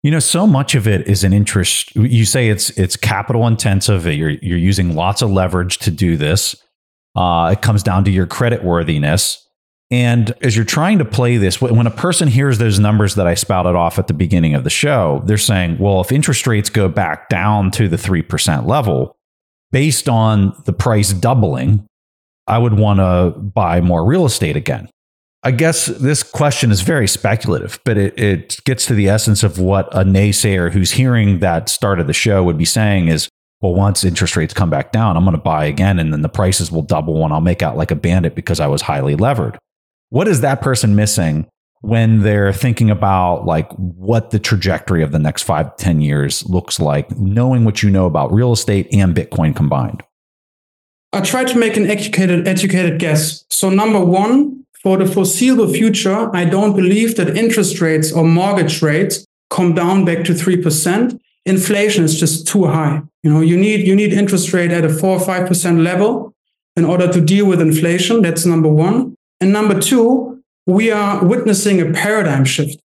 You 0.04 0.12
know, 0.12 0.20
so 0.20 0.48
much 0.48 0.76
of 0.76 0.88
it 0.88 1.08
is 1.08 1.24
an 1.24 1.34
interest. 1.34 1.94
You 1.96 2.24
say 2.24 2.50
it's 2.50 2.70
it's 2.78 2.96
capital 2.96 3.48
intensive. 3.48 4.06
You're 4.06 4.30
you're 4.30 4.58
using 4.58 4.96
lots 4.96 5.22
of 5.22 5.32
leverage 5.32 5.80
to 5.80 5.92
do 5.92 6.16
this. 6.16 6.56
Uh, 7.16 7.50
it 7.52 7.62
comes 7.62 7.84
down 7.84 8.06
to 8.06 8.12
your 8.12 8.28
credit 8.28 8.64
worthiness. 8.64 9.46
And 9.92 10.36
as 10.44 10.56
you're 10.56 10.66
trying 10.66 11.00
to 11.00 11.06
play 11.06 11.38
this, 11.38 11.60
when 11.60 11.88
a 11.88 11.92
person 11.92 12.28
hears 12.28 12.60
those 12.60 12.78
numbers 12.78 13.16
that 13.16 13.26
I 13.26 13.34
spouted 13.34 13.76
off 13.76 13.98
at 13.98 14.06
the 14.06 14.14
beginning 14.14 14.54
of 14.54 14.64
the 14.64 14.70
show, 14.70 15.24
they're 15.26 15.38
saying, 15.38 15.80
well, 15.80 16.00
if 16.00 16.12
interest 16.12 16.46
rates 16.46 16.70
go 16.70 16.88
back 16.88 17.28
down 17.28 17.72
to 17.72 17.88
the 17.88 17.98
3% 17.98 18.68
level, 18.68 19.18
based 19.72 20.10
on 20.10 20.56
the 20.66 20.74
price 20.74 21.14
doubling, 21.14 21.86
I 22.48 22.58
would 22.58 22.74
want 22.74 23.00
to 23.00 23.40
buy 23.40 23.82
more 23.82 24.04
real 24.04 24.26
estate 24.26 24.56
again. 24.56 24.90
I 25.42 25.52
guess 25.52 25.86
this 25.86 26.22
question 26.22 26.70
is 26.70 26.82
very 26.82 27.08
speculative, 27.08 27.80
but 27.86 27.98
it, 27.98 28.20
it 28.20 28.60
gets 28.66 28.86
to 28.88 28.94
the 28.94 29.08
essence 29.08 29.42
of 29.42 29.58
what 29.58 29.88
a 29.96 30.04
naysayer 30.04 30.72
who's 30.72 30.92
hearing 30.92 31.40
that 31.40 31.70
start 31.70 32.00
of 32.00 32.08
the 32.08 32.14
show 32.14 32.44
would 32.44 32.58
be 32.58 32.66
saying 32.66 33.08
is, 33.08 33.30
well, 33.62 33.74
once 33.74 34.04
interest 34.04 34.36
rates 34.36 34.54
come 34.54 34.70
back 34.70 34.92
down, 34.92 35.16
I'm 35.16 35.24
going 35.24 35.36
to 35.36 35.42
buy 35.42 35.66
again, 35.66 36.00
and 36.00 36.12
then 36.12 36.24
the 36.24 36.30
prices 36.30 36.72
will 36.72 36.82
double 36.82 37.24
and 37.24 37.34
I'll 37.34 37.42
make 37.42 37.62
out 37.62 37.78
like 37.78 37.92
a 37.92 37.96
bandit 37.96 38.36
because 38.36 38.60
I 38.60 38.68
was 38.68 38.82
highly 38.82 39.16
levered. 39.16 39.58
What 40.10 40.28
is 40.28 40.42
that 40.42 40.62
person 40.62 40.96
missing 40.96 41.48
when 41.82 42.22
they're 42.22 42.52
thinking 42.52 42.90
about 42.90 43.46
like 43.46 43.72
what 43.74 44.32
the 44.32 44.40
trajectory 44.40 45.02
of 45.02 45.12
the 45.12 45.20
next 45.20 45.44
five 45.44 45.76
10 45.78 46.02
years 46.02 46.48
looks 46.50 46.80
like, 46.80 47.18
knowing 47.18 47.64
what 47.66 47.82
you 47.82 47.90
know 47.90 48.06
about 48.06 48.34
real 48.34 48.52
estate 48.52 48.88
and 48.94 49.16
Bitcoin 49.16 49.56
combined? 49.56 50.04
I 51.14 51.22
try 51.22 51.44
to 51.44 51.58
make 51.58 51.78
an 51.78 51.90
educated, 51.90 52.48
educated 52.48 53.00
guess. 53.00 53.46
So 53.50 53.70
number 53.70 54.04
one, 54.04 54.66
for 54.84 54.98
the 54.98 55.06
foreseeable 55.06 55.68
future, 55.68 56.34
I 56.36 56.46
don't 56.46 56.76
believe 56.76 57.16
that 57.18 57.36
interest 57.36 57.82
rates 57.82 58.12
or 58.12 58.24
mortgage 58.24 58.82
rates 58.82 59.26
come 59.50 59.74
down 59.74 60.06
back 60.06 60.24
to 60.26 60.34
3%. 60.34 61.20
Inflation 61.46 62.04
is 62.04 62.20
just 62.20 62.48
too 62.48 62.66
high. 62.66 63.02
You 63.24 63.34
know, 63.34 63.42
you 63.42 63.58
need, 63.58 63.88
you 63.88 63.96
need 63.96 64.14
interest 64.14 64.54
rate 64.54 64.72
at 64.72 64.86
a 64.86 64.90
four 64.90 65.18
or 65.18 65.26
5% 65.26 65.84
level 65.84 66.34
in 66.76 66.86
order 66.86 67.12
to 67.12 67.20
deal 67.20 67.46
with 67.46 67.60
inflation. 67.60 68.22
That's 68.22 68.46
number 68.46 68.70
one. 68.70 69.16
And 69.42 69.52
number 69.52 69.80
two, 69.80 70.39
we 70.70 70.92
are 70.92 71.26
witnessing 71.26 71.82
a 71.82 71.92
paradigm 71.92 72.46
shift. 72.46 72.80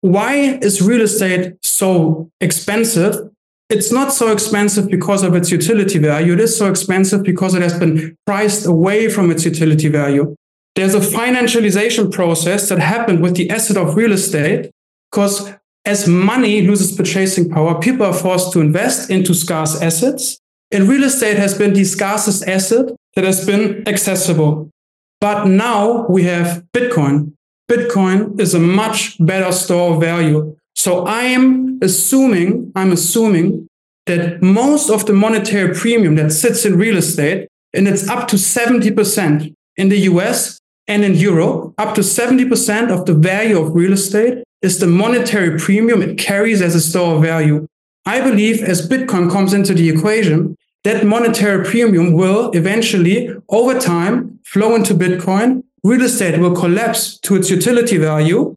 Why 0.00 0.58
is 0.60 0.82
real 0.82 1.02
estate 1.02 1.54
so 1.62 2.30
expensive? 2.40 3.30
It's 3.70 3.92
not 3.92 4.12
so 4.12 4.32
expensive 4.32 4.88
because 4.88 5.22
of 5.22 5.34
its 5.34 5.50
utility 5.50 5.98
value. 5.98 6.32
It 6.32 6.40
is 6.40 6.56
so 6.56 6.70
expensive 6.70 7.22
because 7.22 7.54
it 7.54 7.62
has 7.62 7.78
been 7.78 8.16
priced 8.26 8.66
away 8.66 9.08
from 9.08 9.30
its 9.30 9.44
utility 9.44 9.88
value. 9.88 10.34
There's 10.74 10.94
a 10.94 11.00
financialization 11.00 12.12
process 12.12 12.68
that 12.68 12.78
happened 12.78 13.22
with 13.22 13.36
the 13.36 13.50
asset 13.50 13.76
of 13.76 13.96
real 13.96 14.12
estate 14.12 14.70
because 15.10 15.52
as 15.84 16.08
money 16.08 16.66
loses 16.66 16.96
purchasing 16.96 17.48
power, 17.48 17.78
people 17.78 18.06
are 18.06 18.12
forced 18.12 18.52
to 18.52 18.60
invest 18.60 19.10
into 19.10 19.34
scarce 19.34 19.80
assets. 19.80 20.38
And 20.70 20.88
real 20.88 21.04
estate 21.04 21.36
has 21.38 21.56
been 21.56 21.72
the 21.72 21.84
scarcest 21.84 22.46
asset 22.48 22.86
that 23.14 23.24
has 23.24 23.44
been 23.46 23.86
accessible. 23.88 24.70
But 25.20 25.46
now 25.46 26.06
we 26.08 26.22
have 26.24 26.64
Bitcoin. 26.72 27.32
Bitcoin 27.70 28.40
is 28.40 28.54
a 28.54 28.60
much 28.60 29.16
better 29.18 29.52
store 29.52 29.94
of 29.94 30.00
value. 30.00 30.56
So 30.74 31.04
I 31.06 31.22
am 31.22 31.78
assuming, 31.82 32.72
I'm 32.74 32.92
assuming 32.92 33.68
that 34.06 34.42
most 34.42 34.90
of 34.90 35.06
the 35.06 35.12
monetary 35.12 35.74
premium 35.74 36.14
that 36.16 36.30
sits 36.30 36.64
in 36.64 36.78
real 36.78 36.96
estate, 36.96 37.48
and 37.74 37.86
it's 37.86 38.08
up 38.08 38.28
to 38.28 38.36
70% 38.36 39.54
in 39.76 39.88
the 39.88 39.98
US 40.10 40.58
and 40.86 41.04
in 41.04 41.14
Europe, 41.14 41.74
up 41.78 41.94
to 41.96 42.00
70% 42.00 42.90
of 42.90 43.04
the 43.04 43.14
value 43.14 43.60
of 43.60 43.74
real 43.74 43.92
estate 43.92 44.42
is 44.62 44.78
the 44.78 44.86
monetary 44.86 45.58
premium 45.58 46.00
it 46.00 46.16
carries 46.18 46.62
as 46.62 46.74
a 46.74 46.80
store 46.80 47.16
of 47.16 47.22
value. 47.22 47.66
I 48.06 48.20
believe 48.22 48.62
as 48.62 48.88
Bitcoin 48.88 49.30
comes 49.30 49.52
into 49.52 49.74
the 49.74 49.90
equation, 49.90 50.56
that 50.84 51.04
monetary 51.04 51.64
premium 51.64 52.12
will 52.12 52.50
eventually, 52.52 53.30
over 53.48 53.78
time, 53.78 54.38
flow 54.44 54.74
into 54.74 54.94
Bitcoin. 54.94 55.62
Real 55.84 56.02
estate 56.02 56.40
will 56.40 56.54
collapse 56.54 57.18
to 57.20 57.36
its 57.36 57.50
utility 57.50 57.98
value, 57.98 58.54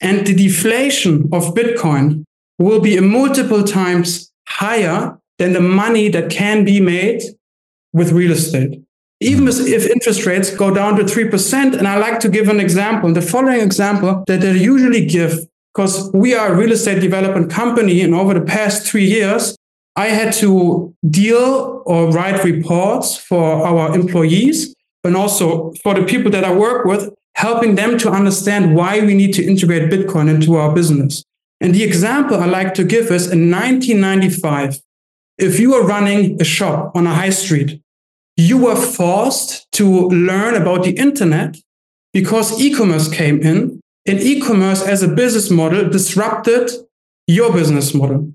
and 0.00 0.26
the 0.26 0.34
deflation 0.34 1.28
of 1.32 1.54
Bitcoin 1.54 2.24
will 2.58 2.80
be 2.80 2.96
a 2.96 3.02
multiple 3.02 3.64
times 3.64 4.32
higher 4.48 5.18
than 5.38 5.52
the 5.52 5.60
money 5.60 6.08
that 6.08 6.30
can 6.30 6.64
be 6.64 6.80
made 6.80 7.22
with 7.92 8.12
real 8.12 8.32
estate. 8.32 8.82
Even 9.20 9.48
if 9.48 9.86
interest 9.86 10.26
rates 10.26 10.54
go 10.54 10.74
down 10.74 10.96
to 10.96 11.04
3%, 11.04 11.78
and 11.78 11.88
I 11.88 11.98
like 11.98 12.20
to 12.20 12.28
give 12.28 12.48
an 12.48 12.60
example, 12.60 13.12
the 13.12 13.22
following 13.22 13.60
example 13.60 14.24
that 14.26 14.40
they 14.40 14.56
usually 14.56 15.06
give, 15.06 15.46
because 15.72 16.10
we 16.12 16.34
are 16.34 16.52
a 16.52 16.56
real 16.56 16.72
estate 16.72 17.00
development 17.00 17.50
company, 17.50 18.00
and 18.02 18.14
over 18.14 18.34
the 18.34 18.44
past 18.44 18.86
three 18.86 19.04
years, 19.06 19.56
I 19.96 20.08
had 20.08 20.32
to 20.34 20.94
deal 21.08 21.82
or 21.86 22.10
write 22.10 22.42
reports 22.44 23.16
for 23.16 23.64
our 23.66 23.94
employees 23.94 24.74
and 25.04 25.16
also 25.16 25.72
for 25.82 25.94
the 25.94 26.04
people 26.04 26.30
that 26.32 26.44
I 26.44 26.52
work 26.52 26.84
with, 26.84 27.14
helping 27.36 27.74
them 27.74 27.98
to 27.98 28.10
understand 28.10 28.74
why 28.74 29.00
we 29.00 29.14
need 29.14 29.34
to 29.34 29.44
integrate 29.44 29.90
Bitcoin 29.90 30.28
into 30.28 30.56
our 30.56 30.74
business. 30.74 31.22
And 31.60 31.74
the 31.74 31.84
example 31.84 32.38
I 32.38 32.46
like 32.46 32.74
to 32.74 32.84
give 32.84 33.10
is 33.10 33.30
in 33.30 33.50
1995, 33.50 34.80
if 35.38 35.60
you 35.60 35.72
were 35.72 35.86
running 35.86 36.40
a 36.40 36.44
shop 36.44 36.92
on 36.96 37.06
a 37.06 37.14
high 37.14 37.30
street, 37.30 37.80
you 38.36 38.58
were 38.58 38.76
forced 38.76 39.70
to 39.72 40.08
learn 40.08 40.54
about 40.54 40.84
the 40.84 40.92
internet 40.92 41.56
because 42.12 42.60
e-commerce 42.60 43.08
came 43.08 43.40
in 43.40 43.80
and 44.06 44.20
e-commerce 44.20 44.82
as 44.82 45.02
a 45.02 45.08
business 45.08 45.50
model 45.50 45.88
disrupted 45.88 46.70
your 47.26 47.52
business 47.52 47.94
model. 47.94 48.32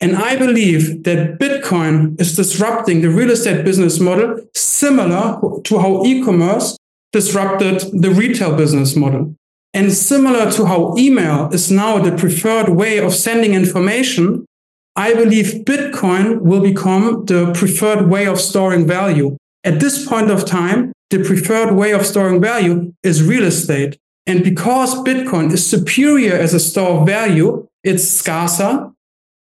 And 0.00 0.16
I 0.16 0.36
believe 0.36 1.02
that 1.04 1.38
Bitcoin 1.38 2.20
is 2.20 2.36
disrupting 2.36 3.00
the 3.00 3.10
real 3.10 3.30
estate 3.30 3.64
business 3.64 3.98
model 3.98 4.40
similar 4.54 5.40
to 5.64 5.78
how 5.78 6.04
e-commerce 6.04 6.76
disrupted 7.12 7.80
the 7.92 8.10
retail 8.10 8.54
business 8.54 8.94
model. 8.94 9.34
And 9.74 9.92
similar 9.92 10.50
to 10.52 10.66
how 10.66 10.94
email 10.96 11.50
is 11.52 11.70
now 11.70 11.98
the 11.98 12.16
preferred 12.16 12.68
way 12.70 12.98
of 12.98 13.12
sending 13.12 13.54
information, 13.54 14.46
I 14.94 15.14
believe 15.14 15.64
Bitcoin 15.64 16.40
will 16.40 16.60
become 16.60 17.24
the 17.26 17.52
preferred 17.52 18.08
way 18.08 18.26
of 18.26 18.40
storing 18.40 18.86
value. 18.86 19.36
At 19.64 19.80
this 19.80 20.06
point 20.06 20.30
of 20.30 20.44
time, 20.44 20.92
the 21.10 21.22
preferred 21.24 21.74
way 21.74 21.92
of 21.92 22.06
storing 22.06 22.40
value 22.40 22.92
is 23.02 23.22
real 23.22 23.44
estate. 23.44 23.98
And 24.26 24.44
because 24.44 24.94
Bitcoin 24.96 25.52
is 25.52 25.66
superior 25.66 26.34
as 26.34 26.54
a 26.54 26.60
store 26.60 27.00
of 27.00 27.06
value, 27.06 27.66
it's 27.82 28.08
scarcer, 28.08 28.90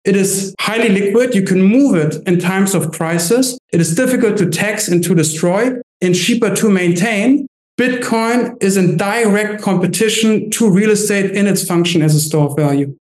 it 0.05 0.15
is 0.15 0.55
highly 0.59 0.89
liquid. 0.89 1.35
You 1.35 1.43
can 1.43 1.61
move 1.61 1.95
it 1.95 2.15
in 2.27 2.39
times 2.39 2.73
of 2.73 2.91
crisis. 2.91 3.57
It 3.73 3.81
is 3.81 3.95
difficult 3.95 4.37
to 4.37 4.49
tax 4.49 4.87
and 4.87 5.03
to 5.03 5.13
destroy 5.13 5.73
and 6.01 6.15
cheaper 6.15 6.55
to 6.55 6.69
maintain. 6.69 7.47
Bitcoin 7.77 8.61
is 8.61 8.75
in 8.77 8.97
direct 8.97 9.61
competition 9.61 10.49
to 10.51 10.69
real 10.69 10.91
estate 10.91 11.31
in 11.31 11.47
its 11.47 11.65
function 11.65 12.01
as 12.01 12.15
a 12.15 12.19
store 12.19 12.49
of 12.49 12.55
value. 12.55 12.95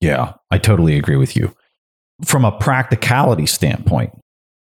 Yeah, 0.00 0.34
I 0.50 0.58
totally 0.58 0.96
agree 0.96 1.16
with 1.16 1.36
you. 1.36 1.54
From 2.24 2.44
a 2.44 2.52
practicality 2.52 3.46
standpoint, 3.46 4.12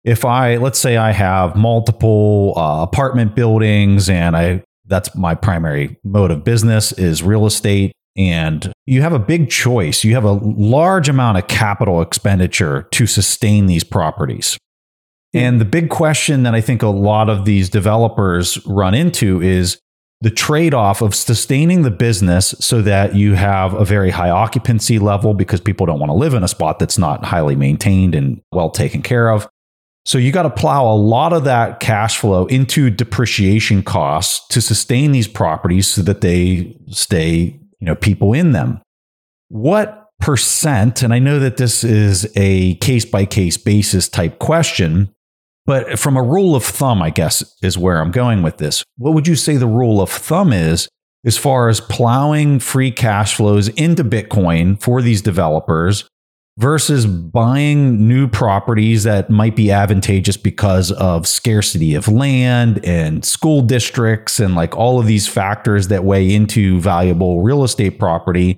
if 0.05 0.25
I 0.25 0.57
let's 0.57 0.79
say 0.79 0.97
I 0.97 1.13
have 1.13 1.57
multiple 1.57 2.55
uh, 2.57 2.83
apartment 2.83 3.35
buildings 3.35 4.09
and 4.09 4.37
I 4.37 4.63
that's 4.87 5.15
my 5.17 5.35
primary 5.35 5.97
mode 6.05 6.31
of 6.31 6.45
business 6.45 6.93
is 6.93 7.23
real 7.23 7.47
estate 7.47 7.93
and 8.17 8.73
you 8.87 9.03
have 9.03 9.13
a 9.13 9.19
big 9.19 9.51
choice. 9.51 10.05
You 10.05 10.15
have 10.15 10.25
a 10.25 10.33
large 10.33 11.09
amount 11.09 11.39
of 11.39 11.49
capital 11.49 12.01
expenditure 12.01 12.89
to 12.93 13.07
sustain 13.07 13.67
these 13.67 13.85
properties. 13.85 14.57
And 15.33 15.61
the 15.61 15.65
big 15.65 15.91
question 15.91 16.45
that 16.45 16.55
I 16.55 16.61
think 16.61 16.83
a 16.83 16.89
lot 16.89 17.29
of 17.29 17.45
these 17.45 17.69
developers 17.69 18.65
run 18.67 18.95
into 18.95 19.43
is 19.43 19.79
the 20.21 20.31
trade 20.31 20.73
off 20.73 21.03
of 21.03 21.15
sustaining 21.15 21.83
the 21.83 21.91
business 21.91 22.55
so 22.61 22.81
that 22.83 23.15
you 23.15 23.35
have 23.35 23.75
a 23.75 23.85
very 23.85 24.11
high 24.11 24.31
occupancy 24.31 24.99
level 24.99 25.35
because 25.35 25.61
people 25.61 25.87
don't 25.87 25.99
want 25.99 26.09
to 26.09 26.15
live 26.15 26.35
in 26.35 26.45
a 26.45 26.49
spot 26.49 26.79
that's 26.79 26.97
not 26.97 27.25
highly 27.25 27.57
maintained 27.57 28.15
and 28.15 28.41
well 28.53 28.71
taken 28.71 29.03
care 29.03 29.29
of. 29.29 29.49
So 30.07 30.19
you 30.19 30.33
got 30.33 30.43
to 30.45 30.51
plow 30.51 30.87
a 30.87 30.95
lot 30.95 31.33
of 31.33 31.45
that 31.45 31.81
cash 31.81 32.19
flow 32.19 32.47
into 32.47 32.91
depreciation 32.91 33.83
costs 33.83 34.47
to 34.49 34.61
sustain 34.61 35.13
these 35.13 35.27
properties 35.27 35.89
so 35.89 36.03
that 36.03 36.21
they 36.21 36.77
stay 36.89 37.59
you 37.81 37.87
know, 37.87 37.95
people 37.95 38.33
in 38.33 38.53
them. 38.53 38.81
What 39.49 40.07
percent, 40.21 41.03
and 41.03 41.13
I 41.13 41.19
know 41.19 41.39
that 41.39 41.57
this 41.57 41.85
is 41.85 42.31
a 42.37 42.77
case 42.77 43.05
by 43.05 43.27
case 43.27 43.57
basis 43.57 44.09
type 44.09 44.39
question, 44.39 45.11
but 45.67 45.99
from 45.99 46.17
a 46.17 46.23
rule 46.23 46.55
of 46.55 46.65
thumb, 46.65 47.03
I 47.03 47.11
guess 47.11 47.55
is 47.63 47.79
where 47.79 48.01
I'm 48.01 48.11
going 48.11 48.43
with 48.43 48.59
this. 48.59 48.85
What 48.97 49.15
would 49.15 49.27
you 49.27 49.37
say 49.37 49.57
the 49.57 49.67
rule 49.67 50.01
of 50.01 50.11
thumb 50.11 50.53
is 50.53 50.89
as 51.25 51.39
far 51.39 51.69
as 51.69 51.81
plowing 51.81 52.59
free 52.59 52.91
cash 52.91 53.35
flows 53.35 53.69
into 53.69 54.05
Bitcoin 54.05 54.81
for 54.83 55.01
these 55.01 55.23
developers 55.23 56.09
versus 56.57 57.05
buying 57.05 58.07
new 58.07 58.29
properties 58.29 59.03
that 59.03 59.29
might 59.29 59.57
be 59.57 59.73
advantageous 59.73 60.37
because 60.37 60.93
of 60.93 61.27
scarcity 61.27 61.95
of 61.95 62.07
land 62.07 62.85
and 62.85 63.25
school 63.25 63.61
districts 63.61 64.39
and 64.39 64.55
like 64.55 64.77
all 64.77 65.01
of 65.01 65.07
these 65.07 65.27
factors 65.27 65.89
that 65.89 66.05
weigh 66.05 66.33
into 66.33 66.81
valuable 66.81 67.43
real 67.43 67.65
estate 67.65 67.99
property 67.99 68.57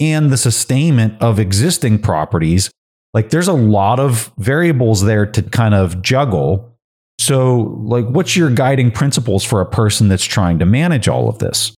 and 0.00 0.30
the 0.30 0.36
sustainment 0.36 1.20
of 1.22 1.38
existing 1.38 2.00
properties. 2.00 2.70
Like 3.14 3.30
there's 3.30 3.48
a 3.48 3.52
lot 3.52 4.00
of 4.00 4.32
variables 4.38 5.02
there 5.02 5.24
to 5.26 5.42
kind 5.42 5.74
of 5.74 6.02
juggle. 6.02 6.72
So, 7.18 7.78
like, 7.82 8.04
what's 8.06 8.36
your 8.36 8.50
guiding 8.50 8.90
principles 8.90 9.42
for 9.42 9.62
a 9.62 9.66
person 9.66 10.08
that's 10.08 10.24
trying 10.24 10.58
to 10.58 10.66
manage 10.66 11.08
all 11.08 11.30
of 11.30 11.38
this? 11.38 11.74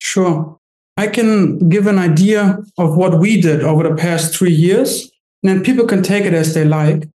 Sure. 0.00 0.58
I 0.96 1.06
can 1.06 1.68
give 1.68 1.86
an 1.86 1.98
idea 1.98 2.58
of 2.78 2.96
what 2.96 3.18
we 3.18 3.40
did 3.40 3.62
over 3.62 3.88
the 3.88 3.94
past 3.94 4.34
three 4.34 4.52
years, 4.52 5.10
and 5.42 5.50
then 5.50 5.64
people 5.64 5.86
can 5.86 6.02
take 6.02 6.24
it 6.24 6.34
as 6.34 6.54
they 6.54 6.64
like. 6.64 7.08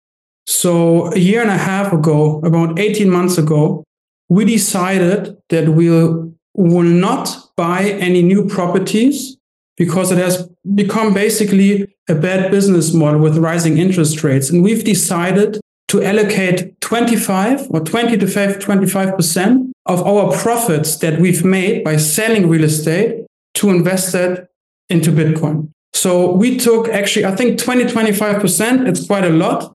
So, 0.48 1.12
a 1.14 1.18
year 1.18 1.42
and 1.42 1.52
a 1.52 1.58
half 1.58 1.94
ago, 1.94 2.40
about 2.44 2.80
18 2.80 3.10
months 3.10 3.38
ago, 3.38 3.84
we 4.30 4.46
decided 4.46 5.38
that 5.50 5.70
we 5.70 5.90
will, 5.90 6.34
will 6.54 6.84
not 6.84 7.38
buy 7.56 7.84
any 8.00 8.24
new 8.24 8.48
properties 8.48 9.38
because 9.78 10.12
it 10.12 10.18
has 10.18 10.50
become 10.74 11.14
basically 11.14 11.88
a 12.10 12.16
bad 12.16 12.50
business 12.50 12.94
model 12.94 13.20
with 13.20 13.38
rising 13.38 13.78
interest 13.78 14.24
rates. 14.24 14.50
And 14.50 14.64
we've 14.64 14.84
decided 14.84 15.60
to 15.90 16.04
allocate 16.04 16.80
25 16.82 17.68
or 17.70 17.82
20 17.82 18.18
to 18.18 18.26
25% 18.26 19.72
of 19.86 20.06
our 20.06 20.32
profits 20.34 20.98
that 20.98 21.20
we've 21.20 21.46
made 21.46 21.84
by 21.84 21.98
selling 21.98 22.50
real 22.50 22.64
estate 22.64 23.27
to 23.58 23.70
invest 23.70 24.14
that 24.14 24.48
into 24.90 25.12
Bitcoin. 25.12 25.70
So 25.94 26.32
we 26.32 26.58
took 26.58 26.88
actually, 26.90 27.26
I 27.26 27.36
think 27.36 27.60
20, 27.60 27.86
25%, 27.86 28.88
it's 28.88 29.06
quite 29.06 29.26
a 29.26 29.30
lot. 29.30 29.74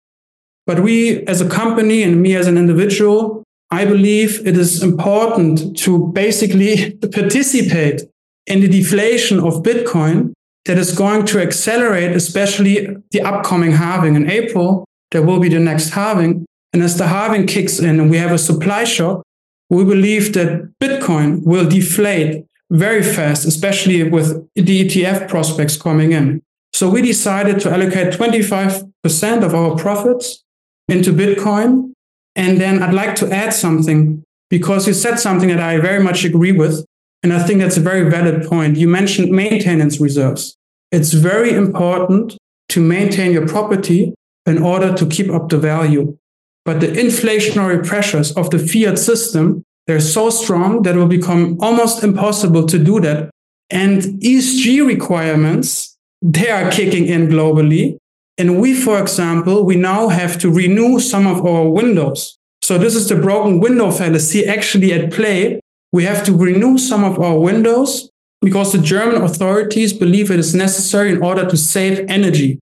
But 0.67 0.81
we 0.81 1.27
as 1.27 1.41
a 1.41 1.49
company 1.49 2.03
and 2.03 2.23
me 2.23 2.37
as 2.37 2.47
an 2.47 2.57
individual, 2.57 3.43
I 3.71 3.85
believe 3.85 4.47
it 4.47 4.57
is 4.57 4.83
important 4.83 5.77
to 5.79 6.13
basically 6.13 6.93
participate 7.13 8.03
in 8.47 8.61
the 8.61 8.69
deflation 8.69 9.41
of 9.41 9.63
Bitcoin 9.63 10.33
that 10.67 10.79
is 10.79 10.97
going 10.97 11.27
to 11.27 11.41
accelerate, 11.41 12.13
especially 12.13 12.97
the 13.11 13.21
upcoming 13.23 13.73
halving 13.73 14.15
in 14.15 14.31
April. 14.31 14.85
There 15.11 15.23
will 15.23 15.41
be 15.41 15.49
the 15.49 15.59
next 15.59 15.91
halving. 15.91 16.47
And 16.73 16.83
as 16.83 16.97
the 16.97 17.09
halving 17.09 17.47
kicks 17.47 17.81
in 17.81 17.99
and 17.99 18.11
we 18.11 18.19
have 18.19 18.31
a 18.31 18.39
supply 18.39 18.85
shock, 18.85 19.23
we 19.69 19.85
believe 19.85 20.35
that 20.35 20.71
Bitcoin 20.81 21.43
will 21.45 21.69
deflate 21.69 22.45
very 22.73 23.03
fast, 23.03 23.45
especially 23.45 24.03
with 24.03 24.49
the 24.55 24.85
ETF 24.89 25.29
prospects 25.29 25.77
coming 25.77 26.13
in. 26.13 26.43
So 26.73 26.89
we 26.89 27.03
decided 27.03 27.61
to 27.61 27.71
allocate 27.71 28.15
25% 28.15 29.45
of 29.45 29.55
our 29.55 29.77
profits 29.77 30.43
into 30.89 31.13
Bitcoin. 31.13 31.93
And 32.35 32.59
then 32.59 32.83
I'd 32.83 32.95
like 32.95 33.15
to 33.17 33.31
add 33.31 33.53
something 33.53 34.25
because 34.49 34.87
you 34.87 34.95
said 34.95 35.17
something 35.21 35.51
that 35.51 35.61
I 35.61 35.79
very 35.79 36.03
much 36.03 36.25
agree 36.25 36.53
with. 36.53 36.85
And 37.23 37.33
I 37.33 37.43
think 37.43 37.61
that's 37.61 37.77
a 37.77 37.81
very 37.81 38.11
valid 38.11 38.47
point. 38.49 38.79
You 38.79 38.89
mentioned 38.89 39.31
maintenance 39.31 40.01
reserves. 40.01 40.57
It's 40.91 41.13
very 41.13 41.53
important 41.53 42.37
to 42.71 42.81
maintain 42.81 43.33
your 43.33 43.47
property 43.47 44.15
in 44.47 44.63
order 44.63 44.95
to 44.95 45.07
keep 45.07 45.31
up 45.31 45.51
the 45.51 45.59
value. 45.59 46.17
But 46.65 46.81
the 46.81 46.89
inflationary 46.89 47.87
pressures 47.87 48.33
of 48.33 48.51
the 48.51 48.59
fiat 48.59 48.99
system, 48.99 49.63
they're 49.87 50.01
so 50.01 50.31
strong 50.31 50.83
that 50.83 50.95
it 50.95 50.99
will 50.99 51.07
become 51.07 51.59
almost 51.61 52.05
impossible 52.05 52.67
to 52.67 52.79
do 52.79 53.01
that. 53.01 53.31
And 53.71 54.03
ESG 54.03 54.87
requirements, 54.87 55.97
they 56.21 56.51
are 56.51 56.71
kicking 56.71 57.07
in 57.07 57.29
globally. 57.29 57.97
And 58.39 58.61
we, 58.61 58.75
for 58.75 59.01
example, 59.01 59.65
we 59.65 59.77
now 59.77 60.09
have 60.09 60.39
to 60.39 60.51
renew 60.51 61.01
some 61.01 61.27
of 61.27 61.45
our 61.45 61.69
windows. 61.69 62.39
So 62.63 62.79
this 62.79 62.95
is 62.95 63.09
the 63.09 63.17
broken 63.17 63.61
window 63.61 63.91
fallacy 63.91 64.47
actually 64.47 64.93
at 64.93 65.13
play. 65.13 65.61
We 65.91 66.05
have 66.05 66.25
to 66.25 66.37
renew 66.37 66.79
some 66.79 67.05
of 67.05 67.19
our 67.19 67.39
windows 67.39 68.09
because 68.41 68.73
the 68.73 68.79
German 68.79 69.23
authorities 69.23 69.93
believe 69.93 70.31
it 70.31 70.39
is 70.39 70.55
necessary 70.55 71.13
in 71.13 71.23
order 71.23 71.49
to 71.49 71.57
save 71.57 72.09
energy. 72.09 72.59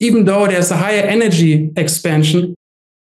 Even 0.00 0.24
though 0.24 0.46
there's 0.46 0.70
a 0.70 0.76
higher 0.76 1.02
energy 1.02 1.70
expansion, 1.76 2.54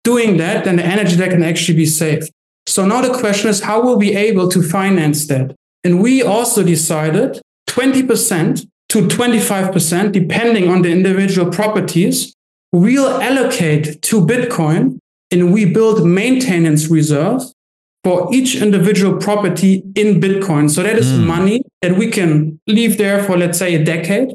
doing 0.03 0.37
that, 0.37 0.65
then 0.65 0.75
the 0.75 0.85
energy 0.85 1.15
that 1.15 1.31
can 1.31 1.43
actually 1.43 1.77
be 1.77 1.85
saved. 1.85 2.29
So 2.67 2.85
now 2.85 3.01
the 3.01 3.17
question 3.17 3.49
is, 3.49 3.61
how 3.61 3.81
will 3.81 3.97
we 3.97 4.11
be 4.11 4.15
able 4.15 4.47
to 4.49 4.61
finance 4.61 5.27
that? 5.27 5.55
And 5.83 6.01
we 6.01 6.23
also 6.23 6.63
decided 6.63 7.41
20% 7.69 8.67
to 8.89 9.07
25%, 9.07 10.11
depending 10.11 10.69
on 10.69 10.81
the 10.81 10.91
individual 10.91 11.51
properties, 11.51 12.33
we'll 12.71 13.21
allocate 13.21 14.01
to 14.03 14.25
Bitcoin 14.25 14.99
and 15.31 15.51
we 15.53 15.65
build 15.65 16.05
maintenance 16.05 16.87
reserves 16.87 17.53
for 18.03 18.27
each 18.33 18.55
individual 18.55 19.17
property 19.17 19.83
in 19.95 20.19
Bitcoin. 20.19 20.69
So 20.69 20.83
that 20.83 20.97
is 20.97 21.07
mm. 21.07 21.25
money 21.25 21.63
that 21.81 21.97
we 21.97 22.11
can 22.11 22.59
leave 22.67 22.97
there 22.97 23.23
for, 23.23 23.37
let's 23.37 23.57
say, 23.57 23.73
a 23.75 23.83
decade. 23.83 24.29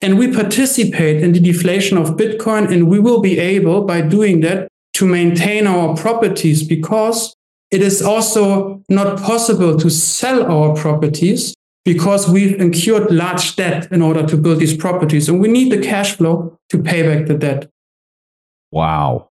And 0.00 0.18
we 0.18 0.32
participate 0.32 1.22
in 1.22 1.32
the 1.32 1.40
deflation 1.40 1.96
of 1.96 2.10
Bitcoin. 2.10 2.70
And 2.70 2.88
we 2.88 3.00
will 3.00 3.20
be 3.20 3.38
able, 3.38 3.84
by 3.84 4.02
doing 4.02 4.40
that, 4.40 4.68
to 4.94 5.06
maintain 5.06 5.66
our 5.66 5.96
properties 5.96 6.62
because 6.62 7.34
it 7.70 7.82
is 7.82 8.02
also 8.02 8.82
not 8.88 9.20
possible 9.20 9.76
to 9.76 9.90
sell 9.90 10.50
our 10.50 10.74
properties 10.74 11.54
because 11.84 12.28
we've 12.28 12.58
incurred 12.60 13.10
large 13.10 13.56
debt 13.56 13.90
in 13.92 14.00
order 14.00 14.26
to 14.26 14.36
build 14.36 14.60
these 14.60 14.76
properties. 14.76 15.28
And 15.28 15.40
we 15.40 15.48
need 15.48 15.70
the 15.70 15.82
cash 15.82 16.16
flow 16.16 16.58
to 16.70 16.82
pay 16.82 17.02
back 17.02 17.26
the 17.26 17.34
debt. 17.34 17.70
Wow. 18.70 19.28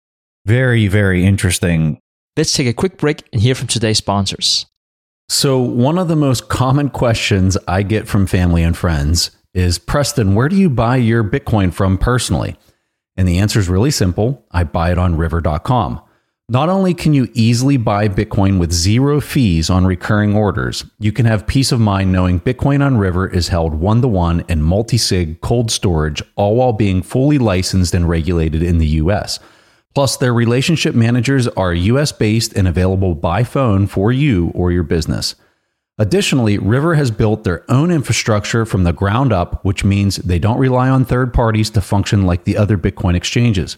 Very, 0.46 0.88
very 0.88 1.24
interesting. 1.24 2.00
Let's 2.36 2.52
take 2.52 2.66
a 2.66 2.72
quick 2.72 2.96
break 2.96 3.22
and 3.32 3.42
hear 3.42 3.54
from 3.54 3.68
today's 3.68 3.98
sponsors. 3.98 4.66
So, 5.28 5.60
one 5.60 5.98
of 5.98 6.08
the 6.08 6.16
most 6.16 6.48
common 6.48 6.88
questions 6.88 7.58
I 7.68 7.82
get 7.82 8.08
from 8.08 8.26
family 8.26 8.62
and 8.62 8.74
friends 8.74 9.30
is 9.52 9.78
Preston, 9.78 10.34
where 10.34 10.48
do 10.48 10.56
you 10.56 10.70
buy 10.70 10.96
your 10.96 11.22
Bitcoin 11.22 11.72
from 11.72 11.98
personally? 11.98 12.56
And 13.16 13.28
the 13.28 13.38
answer 13.38 13.58
is 13.58 13.68
really 13.68 13.90
simple 13.90 14.46
I 14.50 14.64
buy 14.64 14.90
it 14.90 14.98
on 14.98 15.16
river.com. 15.16 16.00
Not 16.50 16.70
only 16.70 16.94
can 16.94 17.12
you 17.12 17.28
easily 17.34 17.76
buy 17.76 18.08
Bitcoin 18.08 18.58
with 18.58 18.72
zero 18.72 19.20
fees 19.20 19.68
on 19.68 19.84
recurring 19.84 20.34
orders, 20.34 20.82
you 20.98 21.12
can 21.12 21.26
have 21.26 21.46
peace 21.46 21.72
of 21.72 21.78
mind 21.78 22.10
knowing 22.10 22.40
Bitcoin 22.40 22.82
on 22.82 22.96
River 22.96 23.28
is 23.28 23.48
held 23.48 23.74
one 23.74 24.00
to 24.00 24.08
one 24.08 24.42
in 24.48 24.62
multi 24.62 24.96
sig 24.96 25.42
cold 25.42 25.70
storage, 25.70 26.22
all 26.36 26.56
while 26.56 26.72
being 26.72 27.02
fully 27.02 27.36
licensed 27.36 27.92
and 27.92 28.08
regulated 28.08 28.62
in 28.62 28.78
the 28.78 28.86
US. 28.86 29.38
Plus, 29.94 30.16
their 30.16 30.32
relationship 30.32 30.94
managers 30.94 31.48
are 31.48 31.74
US 31.74 32.12
based 32.12 32.54
and 32.54 32.66
available 32.66 33.14
by 33.14 33.44
phone 33.44 33.86
for 33.86 34.10
you 34.10 34.50
or 34.54 34.72
your 34.72 34.84
business. 34.84 35.34
Additionally, 35.98 36.56
River 36.56 36.94
has 36.94 37.10
built 37.10 37.44
their 37.44 37.70
own 37.70 37.90
infrastructure 37.90 38.64
from 38.64 38.84
the 38.84 38.94
ground 38.94 39.34
up, 39.34 39.62
which 39.66 39.84
means 39.84 40.16
they 40.16 40.38
don't 40.38 40.58
rely 40.58 40.88
on 40.88 41.04
third 41.04 41.34
parties 41.34 41.68
to 41.68 41.82
function 41.82 42.22
like 42.22 42.44
the 42.44 42.56
other 42.56 42.78
Bitcoin 42.78 43.14
exchanges. 43.14 43.76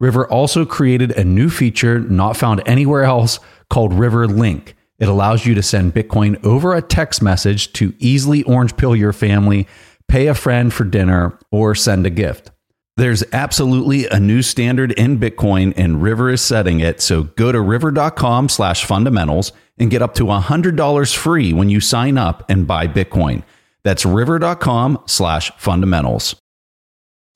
River 0.00 0.26
also 0.26 0.64
created 0.64 1.12
a 1.12 1.22
new 1.22 1.50
feature 1.50 2.00
not 2.00 2.36
found 2.36 2.62
anywhere 2.66 3.04
else 3.04 3.38
called 3.68 3.92
River 3.92 4.26
Link. 4.26 4.74
It 4.98 5.08
allows 5.08 5.46
you 5.46 5.54
to 5.54 5.62
send 5.62 5.94
Bitcoin 5.94 6.42
over 6.44 6.74
a 6.74 6.82
text 6.82 7.22
message 7.22 7.72
to 7.74 7.94
easily 7.98 8.42
orange 8.44 8.76
pill 8.76 8.96
your 8.96 9.12
family, 9.12 9.68
pay 10.08 10.26
a 10.26 10.34
friend 10.34 10.72
for 10.72 10.84
dinner, 10.84 11.38
or 11.50 11.74
send 11.74 12.06
a 12.06 12.10
gift. 12.10 12.50
There's 12.96 13.24
absolutely 13.32 14.06
a 14.08 14.20
new 14.20 14.42
standard 14.42 14.92
in 14.92 15.18
Bitcoin 15.18 15.72
and 15.76 16.02
River 16.02 16.28
is 16.28 16.42
setting 16.42 16.80
it. 16.80 17.00
So 17.00 17.24
go 17.24 17.52
to 17.52 17.60
river.com 17.60 18.48
slash 18.50 18.84
fundamentals 18.84 19.52
and 19.78 19.90
get 19.90 20.02
up 20.02 20.14
to 20.16 20.24
$100 20.24 21.16
free 21.16 21.52
when 21.54 21.70
you 21.70 21.80
sign 21.80 22.18
up 22.18 22.44
and 22.50 22.66
buy 22.66 22.86
Bitcoin. 22.86 23.42
That's 23.84 24.04
river.com 24.04 25.02
slash 25.06 25.50
fundamentals. 25.56 26.36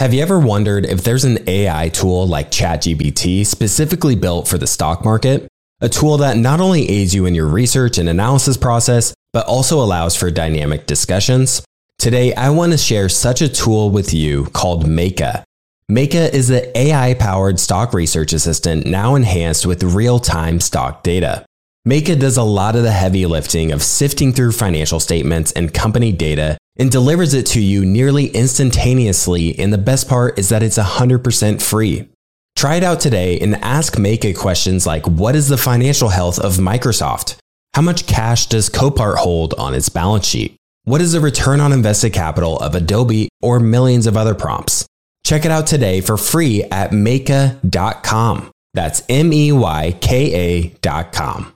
Have 0.00 0.12
you 0.12 0.22
ever 0.22 0.40
wondered 0.40 0.86
if 0.86 1.04
there's 1.04 1.24
an 1.24 1.38
AI 1.48 1.88
tool 1.88 2.26
like 2.26 2.50
ChatGPT 2.50 3.46
specifically 3.46 4.16
built 4.16 4.48
for 4.48 4.58
the 4.58 4.66
stock 4.66 5.04
market? 5.04 5.46
A 5.80 5.88
tool 5.88 6.16
that 6.16 6.36
not 6.36 6.60
only 6.60 6.90
aids 6.90 7.14
you 7.14 7.26
in 7.26 7.34
your 7.36 7.46
research 7.46 7.96
and 7.98 8.08
analysis 8.08 8.56
process, 8.56 9.14
but 9.32 9.46
also 9.46 9.80
allows 9.80 10.16
for 10.16 10.32
dynamic 10.32 10.86
discussions? 10.86 11.64
Today, 12.00 12.34
I 12.34 12.50
want 12.50 12.72
to 12.72 12.78
share 12.78 13.08
such 13.08 13.40
a 13.40 13.48
tool 13.48 13.88
with 13.88 14.12
you 14.12 14.46
called 14.46 14.84
Meyka. 14.84 15.44
Meyka 15.88 16.34
is 16.34 16.48
the 16.48 16.76
AI 16.76 17.14
powered 17.14 17.60
stock 17.60 17.94
research 17.94 18.32
assistant 18.32 18.86
now 18.86 19.14
enhanced 19.14 19.64
with 19.64 19.84
real 19.84 20.18
time 20.18 20.58
stock 20.58 21.04
data. 21.04 21.46
Meyka 21.86 22.18
does 22.18 22.36
a 22.36 22.42
lot 22.42 22.74
of 22.74 22.82
the 22.82 22.90
heavy 22.90 23.26
lifting 23.26 23.70
of 23.70 23.80
sifting 23.80 24.32
through 24.32 24.50
financial 24.50 24.98
statements 24.98 25.52
and 25.52 25.72
company 25.72 26.10
data 26.10 26.58
and 26.76 26.90
delivers 26.90 27.34
it 27.34 27.46
to 27.46 27.60
you 27.60 27.84
nearly 27.84 28.26
instantaneously. 28.28 29.58
And 29.58 29.72
the 29.72 29.78
best 29.78 30.08
part 30.08 30.38
is 30.38 30.48
that 30.48 30.62
it's 30.62 30.78
100% 30.78 31.62
free. 31.62 32.08
Try 32.56 32.76
it 32.76 32.84
out 32.84 33.00
today 33.00 33.38
and 33.40 33.56
ask 33.56 33.94
Meyka 33.94 34.36
questions 34.36 34.86
like 34.86 35.06
What 35.06 35.36
is 35.36 35.48
the 35.48 35.56
financial 35.56 36.08
health 36.08 36.38
of 36.38 36.54
Microsoft? 36.54 37.36
How 37.74 37.82
much 37.82 38.06
cash 38.06 38.46
does 38.46 38.70
Copart 38.70 39.16
hold 39.16 39.54
on 39.54 39.74
its 39.74 39.88
balance 39.88 40.26
sheet? 40.26 40.56
What 40.84 41.00
is 41.00 41.12
the 41.12 41.20
return 41.20 41.60
on 41.60 41.72
invested 41.72 42.12
capital 42.12 42.58
of 42.58 42.74
Adobe 42.74 43.28
or 43.40 43.58
millions 43.58 44.06
of 44.06 44.16
other 44.16 44.34
prompts? 44.34 44.86
Check 45.24 45.44
it 45.44 45.50
out 45.50 45.66
today 45.66 46.00
for 46.00 46.16
free 46.16 46.62
at 46.64 46.90
Meyka.com. 46.90 48.50
That's 48.74 49.02
M 49.08 49.32
E 49.32 49.50
Y 49.50 49.96
K 50.00 50.70
A.com. 50.80 51.54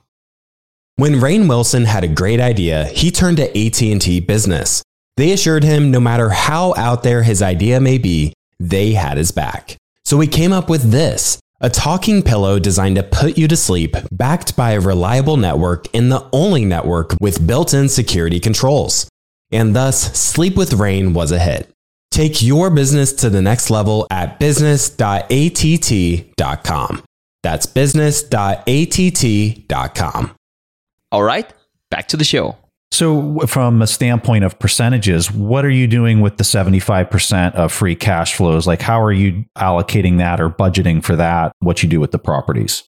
When 0.96 1.14
Rainn 1.14 1.48
Wilson 1.48 1.84
had 1.84 2.02
a 2.02 2.08
great 2.08 2.40
idea, 2.40 2.86
he 2.86 3.12
turned 3.12 3.36
to 3.36 3.48
AT&T 3.48 4.20
Business. 4.20 4.82
They 5.18 5.32
assured 5.32 5.64
him 5.64 5.90
no 5.90 5.98
matter 5.98 6.30
how 6.30 6.72
out 6.76 7.02
there 7.02 7.24
his 7.24 7.42
idea 7.42 7.80
may 7.80 7.98
be, 7.98 8.32
they 8.60 8.92
had 8.92 9.18
his 9.18 9.32
back. 9.32 9.76
So 10.04 10.20
he 10.20 10.28
came 10.28 10.52
up 10.52 10.70
with 10.70 10.92
this 10.92 11.40
a 11.60 11.68
talking 11.68 12.22
pillow 12.22 12.60
designed 12.60 12.94
to 12.94 13.02
put 13.02 13.36
you 13.36 13.48
to 13.48 13.56
sleep, 13.56 13.96
backed 14.12 14.54
by 14.54 14.70
a 14.70 14.80
reliable 14.80 15.36
network 15.36 15.86
and 15.92 16.12
the 16.12 16.24
only 16.32 16.64
network 16.64 17.16
with 17.20 17.44
built 17.44 17.74
in 17.74 17.88
security 17.88 18.38
controls. 18.38 19.08
And 19.50 19.74
thus, 19.74 20.16
Sleep 20.16 20.54
with 20.54 20.74
Rain 20.74 21.14
was 21.14 21.32
a 21.32 21.40
hit. 21.40 21.68
Take 22.12 22.40
your 22.40 22.70
business 22.70 23.12
to 23.14 23.28
the 23.28 23.42
next 23.42 23.70
level 23.70 24.06
at 24.12 24.38
business.att.com. 24.38 27.02
That's 27.42 27.66
business.att.com. 27.66 30.34
All 31.10 31.22
right, 31.24 31.52
back 31.90 32.06
to 32.08 32.16
the 32.16 32.24
show. 32.24 32.56
So, 32.90 33.40
from 33.40 33.82
a 33.82 33.86
standpoint 33.86 34.44
of 34.44 34.58
percentages, 34.58 35.30
what 35.30 35.64
are 35.64 35.70
you 35.70 35.86
doing 35.86 36.20
with 36.20 36.38
the 36.38 36.44
75% 36.44 37.54
of 37.54 37.70
free 37.70 37.94
cash 37.94 38.34
flows? 38.34 38.66
Like, 38.66 38.80
how 38.80 39.02
are 39.02 39.12
you 39.12 39.44
allocating 39.56 40.18
that 40.18 40.40
or 40.40 40.48
budgeting 40.48 41.04
for 41.04 41.14
that? 41.16 41.52
What 41.60 41.82
you 41.82 41.88
do 41.88 42.00
with 42.00 42.12
the 42.12 42.18
properties? 42.18 42.84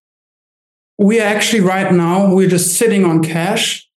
We 0.98 1.20
are 1.20 1.26
actually, 1.26 1.60
right 1.60 1.92
now, 1.92 2.34
we're 2.34 2.48
just 2.48 2.76
sitting 2.76 3.04
on 3.04 3.22
cash. 3.22 3.88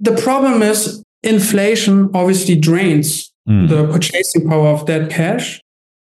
The 0.00 0.16
problem 0.16 0.62
is 0.62 1.02
inflation 1.22 2.10
obviously 2.14 2.56
drains 2.56 3.32
mm. 3.48 3.68
the 3.68 3.86
purchasing 3.86 4.48
power 4.48 4.68
of 4.68 4.86
that 4.86 5.10
cash. 5.10 5.60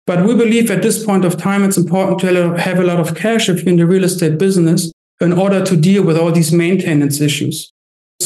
But 0.07 0.25
we 0.25 0.35
believe 0.35 0.69
at 0.69 0.81
this 0.81 1.03
point 1.03 1.25
of 1.25 1.37
time, 1.37 1.63
it's 1.63 1.77
important 1.77 2.19
to 2.19 2.57
have 2.57 2.79
a 2.79 2.83
lot 2.83 2.99
of 2.99 3.15
cash 3.15 3.49
if 3.49 3.63
you're 3.63 3.69
in 3.69 3.77
the 3.77 3.87
real 3.87 4.03
estate 4.03 4.37
business 4.37 4.91
in 5.19 5.33
order 5.33 5.63
to 5.63 5.77
deal 5.77 6.03
with 6.03 6.17
all 6.17 6.31
these 6.31 6.51
maintenance 6.51 7.21
issues. 7.21 7.71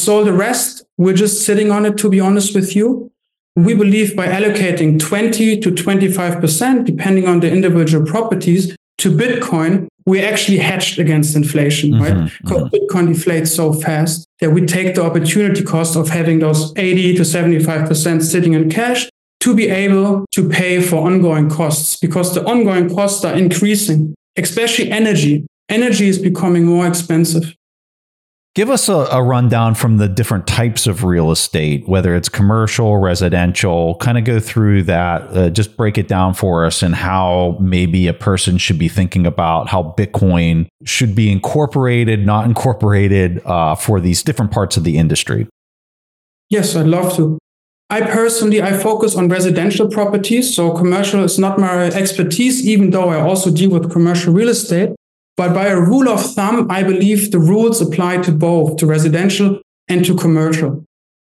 So 0.00 0.24
the 0.24 0.32
rest, 0.32 0.84
we're 0.96 1.14
just 1.14 1.44
sitting 1.44 1.70
on 1.70 1.84
it, 1.84 1.96
to 1.98 2.08
be 2.08 2.20
honest 2.20 2.54
with 2.54 2.74
you. 2.74 3.10
We 3.56 3.74
believe 3.74 4.16
by 4.16 4.26
allocating 4.26 4.98
20 4.98 5.60
to 5.60 5.70
25%, 5.70 6.84
depending 6.84 7.26
on 7.28 7.40
the 7.40 7.50
individual 7.50 8.06
properties, 8.06 8.76
to 8.98 9.10
Bitcoin, 9.10 9.88
we're 10.06 10.26
actually 10.26 10.58
hedged 10.58 10.98
against 10.98 11.34
inflation, 11.34 11.92
mm-hmm, 11.92 12.02
right? 12.02 12.32
Because 12.42 12.62
mm-hmm. 12.62 12.74
Bitcoin 12.74 13.08
deflates 13.08 13.48
so 13.48 13.72
fast 13.72 14.26
that 14.40 14.50
we 14.50 14.64
take 14.66 14.94
the 14.94 15.02
opportunity 15.02 15.62
cost 15.62 15.96
of 15.96 16.08
having 16.08 16.38
those 16.38 16.72
80 16.76 17.16
to 17.16 17.22
75% 17.22 18.22
sitting 18.22 18.54
in 18.54 18.70
cash 18.70 19.08
to 19.40 19.54
be 19.54 19.68
able 19.68 20.26
to 20.32 20.48
pay 20.48 20.82
for 20.82 21.06
ongoing 21.06 21.48
costs 21.48 21.96
because 21.98 22.34
the 22.34 22.44
ongoing 22.44 22.94
costs 22.94 23.24
are 23.24 23.34
increasing, 23.34 24.14
especially 24.36 24.90
energy. 24.90 25.46
Energy 25.70 26.08
is 26.08 26.18
becoming 26.18 26.64
more 26.66 26.86
expensive. 26.86 27.54
Give 28.56 28.68
us 28.68 28.88
a, 28.88 28.94
a, 28.94 29.22
rundown 29.22 29.76
from 29.76 29.98
the 29.98 30.08
different 30.08 30.48
types 30.48 30.88
of 30.88 31.04
real 31.04 31.30
estate, 31.30 31.88
whether 31.88 32.16
it's 32.16 32.28
commercial, 32.28 32.96
residential, 32.98 33.94
kind 33.98 34.18
of 34.18 34.24
go 34.24 34.40
through 34.40 34.82
that, 34.84 35.22
uh, 35.36 35.50
just 35.50 35.76
break 35.76 35.96
it 35.96 36.08
down 36.08 36.34
for 36.34 36.66
us 36.66 36.82
and 36.82 36.96
how 36.96 37.56
maybe 37.60 38.08
a 38.08 38.12
person 38.12 38.58
should 38.58 38.78
be 38.78 38.88
thinking 38.88 39.24
about 39.24 39.68
how 39.68 39.94
Bitcoin 39.96 40.66
should 40.84 41.14
be 41.14 41.30
incorporated, 41.30 42.26
not 42.26 42.44
incorporated 42.44 43.40
uh, 43.44 43.76
for 43.76 44.00
these 44.00 44.20
different 44.20 44.50
parts 44.50 44.76
of 44.76 44.82
the 44.82 44.98
industry. 44.98 45.46
Yes, 46.48 46.74
I'd 46.74 46.86
love 46.86 47.14
to. 47.16 47.38
I 47.88 48.00
personally, 48.00 48.60
I 48.60 48.72
focus 48.72 49.14
on 49.14 49.28
residential 49.28 49.88
properties. 49.88 50.52
So 50.52 50.72
commercial 50.72 51.22
is 51.22 51.38
not 51.38 51.60
my 51.60 51.84
expertise, 51.86 52.66
even 52.66 52.90
though 52.90 53.10
I 53.10 53.20
also 53.20 53.52
deal 53.52 53.70
with 53.70 53.92
commercial 53.92 54.32
real 54.32 54.48
estate. 54.48 54.90
But 55.36 55.54
by 55.54 55.66
a 55.66 55.80
rule 55.80 56.08
of 56.08 56.20
thumb, 56.34 56.66
I 56.70 56.82
believe 56.82 57.30
the 57.30 57.38
rules 57.38 57.80
apply 57.80 58.18
to 58.22 58.32
both, 58.32 58.76
to 58.78 58.86
residential 58.86 59.60
and 59.88 60.04
to 60.04 60.14
commercial. 60.16 60.84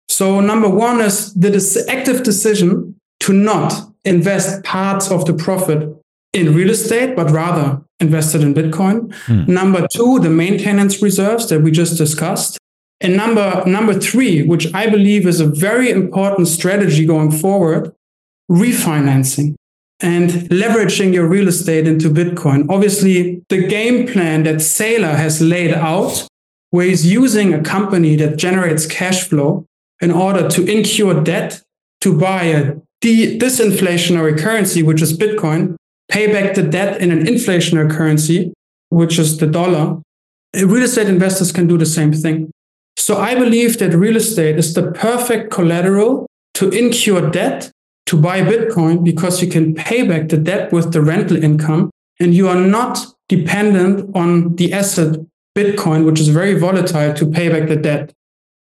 So 0.08 0.40
number 0.40 0.68
one 0.68 1.00
is 1.00 1.32
the 1.34 1.84
active 1.88 2.22
decision 2.22 2.96
to 3.20 3.32
not 3.32 3.72
invest 4.04 4.64
parts 4.64 5.10
of 5.10 5.24
the 5.24 5.32
profit 5.32 5.88
in 6.32 6.54
real 6.54 6.70
estate, 6.70 7.14
but 7.16 7.30
rather 7.30 7.82
invested 8.00 8.42
in 8.42 8.54
Bitcoin. 8.54 9.14
Hmm. 9.26 9.44
Number 9.52 9.86
two, 9.88 10.18
the 10.18 10.30
maintenance 10.30 11.02
reserves 11.02 11.48
that 11.48 11.62
we 11.62 11.70
just 11.70 11.96
discussed. 11.96 12.58
And 13.00 13.16
number, 13.16 13.62
number 13.66 13.94
three, 13.94 14.42
which 14.42 14.72
I 14.74 14.88
believe 14.88 15.26
is 15.26 15.40
a 15.40 15.46
very 15.46 15.90
important 15.90 16.48
strategy 16.48 17.04
going 17.04 17.32
forward, 17.32 17.92
refinancing 18.50 19.54
and 20.02 20.30
leveraging 20.50 21.14
your 21.14 21.26
real 21.26 21.48
estate 21.48 21.86
into 21.86 22.10
Bitcoin. 22.10 22.66
Obviously, 22.68 23.42
the 23.48 23.66
game 23.66 24.06
plan 24.06 24.42
that 24.42 24.56
Saylor 24.56 25.14
has 25.14 25.40
laid 25.40 25.72
out, 25.72 26.26
where 26.70 26.86
he's 26.86 27.10
using 27.10 27.54
a 27.54 27.62
company 27.62 28.16
that 28.16 28.36
generates 28.36 28.86
cash 28.86 29.28
flow 29.28 29.64
in 30.00 30.10
order 30.10 30.48
to 30.48 30.64
incur 30.66 31.22
debt 31.22 31.62
to 32.00 32.18
buy 32.18 32.44
a 32.44 32.74
de- 33.00 33.38
disinflationary 33.38 34.38
currency, 34.38 34.82
which 34.82 35.00
is 35.00 35.16
Bitcoin, 35.16 35.76
pay 36.10 36.32
back 36.32 36.54
the 36.54 36.62
debt 36.62 37.00
in 37.00 37.12
an 37.12 37.24
inflationary 37.24 37.90
currency, 37.90 38.52
which 38.88 39.18
is 39.18 39.38
the 39.38 39.46
dollar. 39.46 40.00
Real 40.54 40.82
estate 40.82 41.08
investors 41.08 41.52
can 41.52 41.66
do 41.66 41.78
the 41.78 41.86
same 41.86 42.12
thing. 42.12 42.50
So 42.96 43.16
I 43.16 43.34
believe 43.34 43.78
that 43.78 43.94
real 43.94 44.16
estate 44.16 44.58
is 44.58 44.74
the 44.74 44.92
perfect 44.92 45.50
collateral 45.50 46.26
to 46.54 46.70
incur 46.70 47.30
debt 47.30 47.70
to 48.06 48.16
buy 48.16 48.42
Bitcoin 48.42 49.04
because 49.04 49.42
you 49.42 49.48
can 49.48 49.74
pay 49.74 50.06
back 50.06 50.28
the 50.28 50.36
debt 50.36 50.72
with 50.72 50.92
the 50.92 51.00
rental 51.00 51.42
income 51.42 51.90
and 52.20 52.34
you 52.34 52.48
are 52.48 52.60
not 52.60 53.06
dependent 53.28 54.14
on 54.14 54.56
the 54.56 54.72
asset 54.72 55.18
Bitcoin, 55.56 56.04
which 56.06 56.20
is 56.20 56.28
very 56.28 56.54
volatile 56.54 57.14
to 57.14 57.26
pay 57.26 57.48
back 57.48 57.68
the 57.68 57.76
debt. 57.76 58.12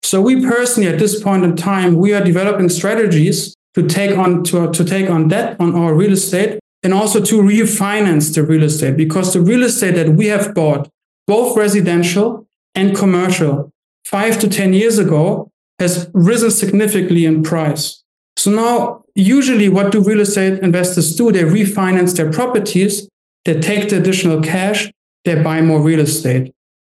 So 0.03 0.21
we 0.21 0.45
personally, 0.45 0.89
at 0.89 0.99
this 0.99 1.21
point 1.21 1.43
in 1.43 1.55
time, 1.55 1.95
we 1.95 2.13
are 2.13 2.23
developing 2.23 2.69
strategies 2.69 3.55
to 3.75 3.87
take 3.87 4.17
on 4.17 4.43
to, 4.45 4.71
to 4.71 4.83
take 4.83 5.09
on 5.09 5.27
debt 5.27 5.55
on 5.59 5.75
our 5.75 5.93
real 5.93 6.13
estate 6.13 6.59
and 6.83 6.93
also 6.93 7.21
to 7.23 7.41
refinance 7.41 8.33
the 8.33 8.43
real 8.43 8.63
estate 8.63 8.97
because 8.97 9.33
the 9.33 9.41
real 9.41 9.63
estate 9.63 9.95
that 9.95 10.09
we 10.09 10.27
have 10.27 10.53
bought, 10.53 10.89
both 11.27 11.55
residential 11.55 12.47
and 12.73 12.95
commercial, 12.95 13.71
five 14.05 14.39
to 14.39 14.49
10 14.49 14.73
years 14.73 14.97
ago 14.97 15.51
has 15.79 16.09
risen 16.13 16.51
significantly 16.51 17.25
in 17.25 17.43
price. 17.43 18.03
So 18.37 18.51
now 18.51 19.00
usually 19.15 19.69
what 19.69 19.91
do 19.91 20.03
real 20.03 20.21
estate 20.21 20.59
investors 20.59 21.15
do? 21.15 21.31
They 21.31 21.43
refinance 21.43 22.15
their 22.15 22.31
properties, 22.31 23.07
they 23.45 23.59
take 23.59 23.89
the 23.89 23.97
additional 23.97 24.41
cash, 24.41 24.91
they 25.25 25.41
buy 25.41 25.61
more 25.61 25.81
real 25.81 25.99
estate. 25.99 26.53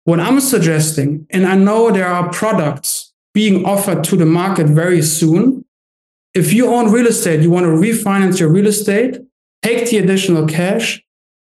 What 0.06 0.20
I'm 0.20 0.40
suggesting, 0.40 1.26
and 1.30 1.46
I 1.46 1.56
know 1.56 1.92
there 1.92 2.08
are 2.08 2.30
products 2.32 3.14
being 3.34 3.66
offered 3.66 4.04
to 4.06 4.16
the 4.16 4.26
market 4.26 4.68
very 4.68 5.02
soon. 5.02 5.66
If 6.34 6.54
you 6.54 6.68
own 6.68 6.92
real 6.92 7.08
estate, 7.08 7.42
you 7.42 7.50
want 7.50 7.66
to 7.66 7.70
refinance 7.70 8.40
your 8.40 8.50
real 8.50 8.68
estate, 8.68 9.20
take 9.62 9.90
the 9.90 9.98
additional 9.98 10.48
cash, 10.48 11.02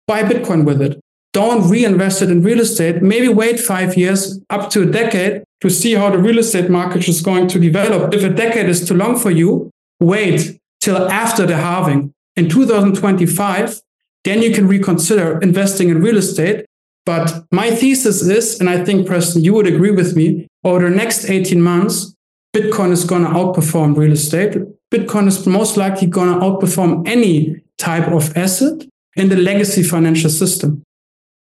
buy 0.08 0.24
Bitcoin 0.24 0.66
with 0.66 0.82
it. 0.82 1.00
Don't 1.34 1.70
reinvest 1.70 2.22
it 2.22 2.32
in 2.32 2.42
real 2.42 2.60
estate. 2.60 3.04
Maybe 3.04 3.28
wait 3.28 3.60
five 3.60 3.96
years, 3.96 4.40
up 4.50 4.70
to 4.72 4.84
a 4.84 4.86
decade, 4.86 5.44
to 5.62 5.70
see 5.70 5.94
how 5.94 6.10
the 6.10 6.18
real 6.18 6.40
estate 6.40 6.70
market 6.70 7.08
is 7.08 7.22
going 7.22 7.48
to 7.50 7.60
develop. 7.60 8.14
If 8.14 8.24
a 8.24 8.30
decade 8.30 8.70
is 8.70 8.88
too 8.88 8.96
long 8.96 9.20
for 9.20 9.30
you, 9.30 9.70
wait 10.00 10.60
till 10.82 11.10
after 11.10 11.46
the 11.46 11.56
halving 11.56 12.14
in 12.36 12.50
2025, 12.50 13.82
then 14.24 14.42
you 14.42 14.54
can 14.54 14.68
reconsider 14.68 15.40
investing 15.40 15.90
in 15.90 16.02
real 16.02 16.18
estate. 16.18 16.66
But 17.06 17.46
my 17.52 17.72
thesis 17.72 18.22
is, 18.22 18.60
and 18.60 18.70
I 18.70 18.84
think, 18.84 19.08
Preston, 19.08 19.44
you 19.44 19.54
would 19.54 19.68
agree 19.68 19.92
with 19.92 20.16
me, 20.16 20.48
over 20.64 20.90
the 20.90 20.96
next 20.96 21.30
18 21.30 21.62
months, 21.62 22.14
Bitcoin 22.56 22.92
is 22.92 23.06
going 23.06 23.24
to 23.24 23.30
outperform 23.30 23.96
real 23.96 24.12
estate. 24.12 24.58
Bitcoin 24.94 25.28
is 25.28 25.46
most 25.46 25.78
likely 25.78 26.08
going 26.08 26.34
to 26.34 26.40
outperform 26.40 27.08
any 27.08 27.62
type 27.78 28.08
of 28.10 28.36
asset 28.36 28.86
in 29.16 29.30
the 29.30 29.36
legacy 29.36 29.84
financial 29.84 30.30
system. 30.30 30.84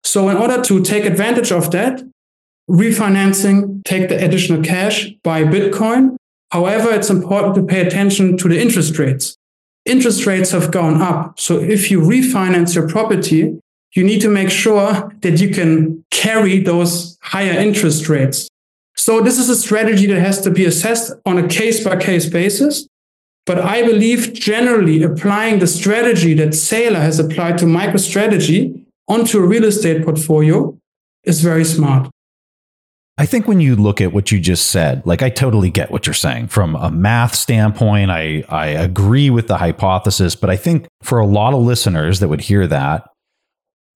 So, 0.05 0.29
in 0.29 0.37
order 0.37 0.63
to 0.63 0.83
take 0.83 1.05
advantage 1.05 1.51
of 1.51 1.71
that, 1.73 2.03
refinancing, 2.71 3.83
take 3.85 4.09
the 4.09 4.23
additional 4.25 4.63
cash, 4.63 5.11
buy 5.25 5.45
Bitcoin, 5.45 6.17
However, 6.51 6.91
it's 6.91 7.11
important 7.11 7.55
to 7.57 7.63
pay 7.63 7.87
attention 7.87 8.37
to 8.39 8.49
the 8.49 8.61
interest 8.61 8.99
rates. 8.99 9.37
Interest 9.85 10.27
rates 10.27 10.51
have 10.51 10.71
gone 10.71 11.01
up. 11.01 11.39
So 11.39 11.59
if 11.59 11.91
you 11.91 12.01
refinance 12.01 12.75
your 12.75 12.89
property, 12.89 13.59
you 13.95 14.05
need 14.05 14.21
to 14.21 14.29
make 14.29 14.51
sure 14.51 15.13
that 15.21 15.41
you 15.41 15.51
can 15.51 16.05
carry 16.11 16.61
those 16.61 17.19
higher 17.23 17.53
interest 17.53 18.09
rates. 18.09 18.49
So 18.97 19.21
this 19.21 19.39
is 19.39 19.49
a 19.49 19.57
strategy 19.57 20.07
that 20.07 20.21
has 20.21 20.41
to 20.43 20.51
be 20.51 20.65
assessed 20.65 21.13
on 21.25 21.39
a 21.39 21.49
case 21.49 21.85
by 21.85 21.97
case 21.97 22.29
basis. 22.29 22.87
But 23.47 23.61
I 23.61 23.83
believe 23.83 24.35
generally 24.35 25.03
applying 25.03 25.59
the 25.59 25.67
strategy 25.67 26.35
that 26.35 26.51
Saylor 26.51 27.01
has 27.01 27.19
applied 27.19 27.57
to 27.59 27.65
MicroStrategy 27.65 28.85
onto 29.07 29.39
a 29.39 29.47
real 29.47 29.65
estate 29.65 30.05
portfolio 30.05 30.79
is 31.25 31.41
very 31.41 31.65
smart. 31.65 32.11
I 33.21 33.27
think 33.27 33.49
when 33.49 33.61
you 33.61 33.75
look 33.75 34.01
at 34.01 34.13
what 34.13 34.31
you 34.31 34.39
just 34.39 34.69
said, 34.69 35.03
like 35.05 35.23
I 35.23 35.29
totally 35.29 35.71
get 35.71 35.91
what 35.91 36.07
you're 36.07 36.15
saying 36.15 36.49
from 36.49 36.77
a 36.77 36.89
math 36.89 37.35
standpoint. 37.35 38.13
I, 38.13 38.45
I 38.49 38.67
agree 38.69 39.29
with 39.29 39.49
the 39.49 39.59
hypothesis, 39.59 40.37
but 40.37 40.51
I 40.51 40.57
think 40.57 40.87
for 41.03 41.19
a 41.19 41.27
lot 41.27 41.53
of 41.53 41.61
listeners 41.61 42.21
that 42.21 42.29
would 42.29 42.43
hear 42.43 42.69
that, 42.69 43.09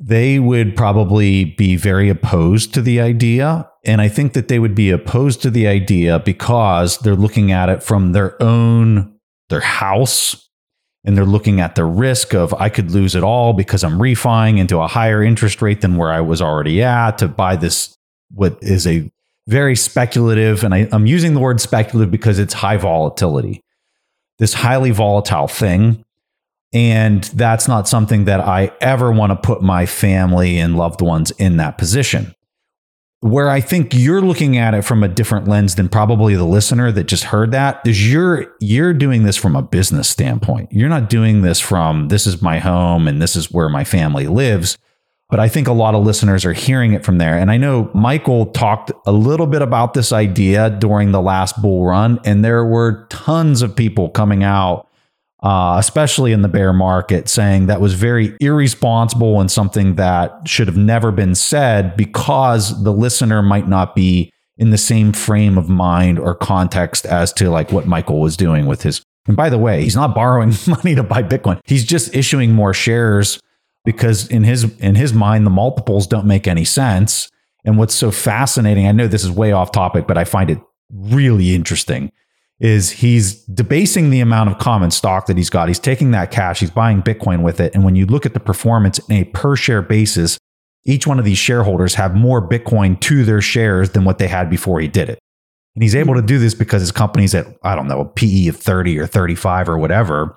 they 0.01 0.41
would 0.41 0.75
probably 0.75 1.45
be 1.45 1.77
very 1.77 2.09
opposed 2.09 2.75
to 2.75 2.83
the 2.83 3.01
idea. 3.01 3.71
And 3.85 4.01
I 4.01 4.09
think 4.09 4.33
that 4.33 4.49
they 4.49 4.59
would 4.59 4.75
be 4.75 4.91
opposed 4.91 5.41
to 5.43 5.51
the 5.51 5.69
idea 5.69 6.19
because 6.19 6.99
they're 6.99 7.15
looking 7.15 7.53
at 7.53 7.69
it 7.69 7.85
from 7.85 8.11
their 8.11 8.43
own, 8.43 9.17
their 9.51 9.61
house, 9.61 10.49
and 11.05 11.17
they're 11.17 11.25
looking 11.25 11.61
at 11.61 11.77
the 11.77 11.85
risk 11.85 12.35
of 12.35 12.53
I 12.55 12.69
could 12.69 12.91
lose 12.91 13.15
it 13.15 13.23
all 13.23 13.53
because 13.53 13.85
I'm 13.85 14.03
refining 14.03 14.59
into 14.59 14.81
a 14.81 14.89
higher 14.89 15.23
interest 15.23 15.63
rate 15.63 15.81
than 15.81 15.97
where 15.97 16.13
I 16.13 16.21
was 16.21 16.43
already 16.43 16.83
at 16.83 17.19
to 17.19 17.29
buy 17.29 17.55
this 17.55 17.97
what 18.35 18.59
is 18.63 18.87
a 18.87 19.11
very 19.47 19.77
speculative, 19.77 20.65
and 20.65 20.75
I, 20.75 20.89
I'm 20.93 21.07
using 21.07 21.35
the 21.35 21.41
word 21.41 21.61
speculative 21.61 22.11
because 22.11 22.39
it's 22.39 22.55
high 22.55 22.77
volatility, 22.77 23.63
this 24.39 24.55
highly 24.55 24.91
volatile 24.91 25.49
thing. 25.49 26.05
And 26.73 27.25
that's 27.25 27.69
not 27.69 27.87
something 27.87 28.25
that 28.25 28.41
I 28.41 28.73
ever 28.81 29.13
want 29.13 29.31
to 29.31 29.37
put 29.37 29.63
my 29.63 29.85
family 29.85 30.59
and 30.59 30.77
loved 30.77 31.03
ones 31.03 31.31
in 31.33 31.59
that 31.59 31.77
position. 31.77 32.35
Where 33.21 33.51
I 33.51 33.61
think 33.61 33.95
you're 33.95 34.23
looking 34.23 34.57
at 34.57 34.75
it 34.75 34.83
from 34.83 35.05
a 35.05 35.09
different 35.09 35.47
lens 35.47 35.75
than 35.75 35.89
probably 35.89 36.35
the 36.35 36.45
listener 36.45 36.91
that 36.91 37.05
just 37.05 37.25
heard 37.25 37.53
that 37.53 37.87
is 37.87 38.11
you're 38.11 38.53
you're 38.59 38.95
doing 38.95 39.23
this 39.23 39.37
from 39.37 39.55
a 39.55 39.63
business 39.63 40.09
standpoint. 40.09 40.73
You're 40.73 40.89
not 40.89 41.09
doing 41.09 41.43
this 41.43 41.61
from 41.61 42.09
this 42.09 42.27
is 42.27 42.43
my 42.43 42.59
home 42.59 43.07
and 43.07 43.23
this 43.23 43.37
is 43.37 43.53
where 43.53 43.69
my 43.69 43.85
family 43.85 44.27
lives 44.27 44.77
but 45.33 45.41
I 45.41 45.49
think 45.49 45.67
a 45.67 45.73
lot 45.73 45.95
of 45.95 46.05
listeners 46.05 46.45
are 46.45 46.53
hearing 46.53 46.93
it 46.93 47.07
from 47.07 47.17
there. 47.17 47.39
And 47.39 47.51
I 47.51 47.57
know 47.57 47.91
Michael 47.95 48.45
talked 48.45 48.93
a 49.07 49.13
little 49.13 49.47
bit 49.47 49.63
about 49.63 49.95
this 49.95 50.13
idea 50.13 50.69
during 50.69 51.11
the 51.11 51.23
last 51.23 51.63
bull 51.63 51.87
run, 51.87 52.21
and 52.27 52.45
there 52.45 52.67
were 52.67 53.07
tons 53.09 53.63
of 53.63 53.75
people 53.75 54.11
coming 54.11 54.45
out, 54.45 54.89
uh, 55.43 55.77
especially 55.79 56.33
in 56.33 56.43
the 56.43 56.49
bear 56.49 56.75
market, 56.75 57.31
saying 57.31 57.65
that 57.69 57.81
was 57.81 57.95
very 57.95 58.37
irresponsible 58.41 59.41
and 59.41 59.51
something 59.51 59.95
that 59.95 60.47
should 60.47 60.67
have 60.67 60.77
never 60.77 61.11
been 61.11 61.35
said 61.35 61.97
because 61.97 62.85
the 62.85 62.93
listener 62.93 63.41
might 63.41 63.67
not 63.67 63.97
be 63.97 64.31
in 64.59 64.69
the 64.69 64.77
same 64.77 65.15
frame 65.15 65.57
of 65.57 65.67
mind 65.67 66.19
or 66.19 66.35
context 66.35 67.07
as 67.07 67.33
to 67.33 67.49
like 67.49 67.73
what 67.73 67.87
Michael 67.87 68.21
was 68.21 68.37
doing 68.37 68.67
with 68.67 68.83
his. 68.83 69.03
And 69.27 69.35
by 69.35 69.49
the 69.49 69.57
way, 69.57 69.83
he's 69.83 69.97
not 69.97 70.15
borrowing 70.15 70.53
money 70.67 70.95
to 70.95 71.03
buy 71.03 71.23
Bitcoin. 71.23 71.59
He's 71.65 71.87
just 71.87 72.15
issuing 72.15 72.53
more 72.53 72.75
shares 72.75 73.41
because 73.85 74.29
in 74.29 74.45
his 74.45 74.65
in 74.79 74.95
his 74.95 75.13
mind 75.13 75.47
the 75.47 75.51
multiples 75.51 76.07
don't 76.07 76.27
make 76.27 76.47
any 76.47 76.65
sense. 76.65 77.29
And 77.65 77.79
what's 77.79 77.95
so 77.95 78.11
fascinating, 78.11 78.87
I 78.87 78.93
know 78.93 79.07
this 79.07 79.25
is 79.25 79.31
way 79.31 79.53
off 79.53 79.71
topic, 79.73 80.07
but 80.07 80.19
I 80.19 80.25
find 80.25 80.51
it 80.51 80.59
really 80.91 81.55
interesting 81.55 82.13
is 82.61 82.91
he's 82.91 83.45
debasing 83.47 84.11
the 84.11 84.21
amount 84.21 84.49
of 84.49 84.59
common 84.59 84.91
stock 84.91 85.27
that 85.27 85.37
he's 85.37 85.51
got. 85.51 85.67
He's 85.67 85.81
taking 85.81 86.13
that 86.13 86.31
cash, 86.31 86.61
he's 86.61 86.71
buying 86.71 87.03
Bitcoin 87.03 87.43
with 87.43 87.61
it. 87.61 87.75
And 87.75 87.85
when 87.85 87.97
you 87.97 88.07
look 88.07 88.25
at 88.25 88.35
the 88.35 88.41
performance 88.41 88.99
in 89.09 89.17
a 89.17 89.25
per 89.25 89.57
share 89.57 89.83
basis, 89.83 90.39
each 90.85 91.07
one 91.07 91.19
of 91.19 91.25
these 91.25 91.39
shareholders 91.39 91.95
have 91.95 92.15
more 92.15 92.47
Bitcoin 92.47 93.01
to 93.01 93.25
their 93.25 93.41
shares 93.41 93.91
than 93.91 94.05
what 94.05 94.19
they 94.19 94.29
had 94.29 94.49
before 94.49 94.81
he 94.81 94.89
did 94.89 95.09
it. 95.09 95.19
And 95.75 95.83
he's 95.83 95.97
able 95.97 96.15
to 96.15 96.23
do 96.23 96.39
this 96.39 96.55
because 96.55 96.83
his 96.83 96.93
company's 96.93 97.35
at, 97.35 97.47
I 97.65 97.75
don't 97.75 97.89
know, 97.89 98.01
a 98.01 98.05
PE 98.05 98.49
of 98.49 98.57
30 98.57 98.99
or 98.99 99.07
35 99.07 99.69
or 99.69 99.79
whatever 99.79 100.37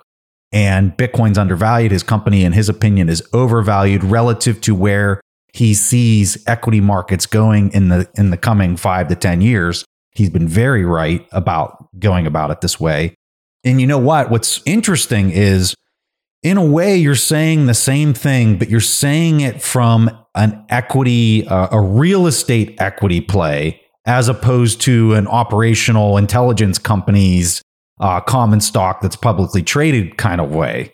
and 0.52 0.96
Bitcoin's 0.96 1.38
undervalued. 1.38 1.92
His 1.92 2.02
company, 2.02 2.44
in 2.44 2.52
his 2.52 2.68
opinion, 2.68 3.08
is 3.08 3.22
overvalued 3.32 4.04
relative 4.04 4.60
to 4.62 4.74
where 4.74 5.20
he 5.52 5.74
sees 5.74 6.46
equity 6.46 6.80
markets 6.80 7.26
going 7.26 7.72
in 7.72 7.88
the 7.88 8.08
in 8.16 8.30
the 8.30 8.36
coming 8.36 8.76
five 8.76 9.08
to 9.08 9.14
ten 9.14 9.40
years. 9.40 9.84
He's 10.12 10.30
been 10.30 10.48
very 10.48 10.84
right 10.84 11.26
about 11.32 11.88
going 11.98 12.26
about 12.26 12.50
it 12.50 12.60
this 12.60 12.80
way. 12.80 13.14
And 13.64 13.80
you 13.80 13.86
know 13.86 13.98
what? 13.98 14.30
What's 14.30 14.62
interesting 14.64 15.30
is, 15.30 15.74
in 16.42 16.56
a 16.56 16.64
way, 16.64 16.96
you're 16.96 17.14
saying 17.14 17.66
the 17.66 17.74
same 17.74 18.14
thing, 18.14 18.58
but 18.58 18.70
you're 18.70 18.80
saying 18.80 19.40
it 19.40 19.60
from 19.60 20.10
an 20.34 20.64
equity, 20.68 21.46
uh, 21.48 21.68
a 21.72 21.80
real 21.80 22.26
estate 22.26 22.76
equity 22.78 23.20
play, 23.20 23.80
as 24.04 24.28
opposed 24.28 24.80
to 24.82 25.14
an 25.14 25.26
operational 25.26 26.16
intelligence 26.16 26.78
company's 26.78 27.60
uh, 28.00 28.20
common 28.20 28.60
stock 28.60 29.00
that's 29.00 29.16
publicly 29.16 29.62
traded 29.62 30.16
kind 30.16 30.40
of 30.40 30.54
way. 30.54 30.92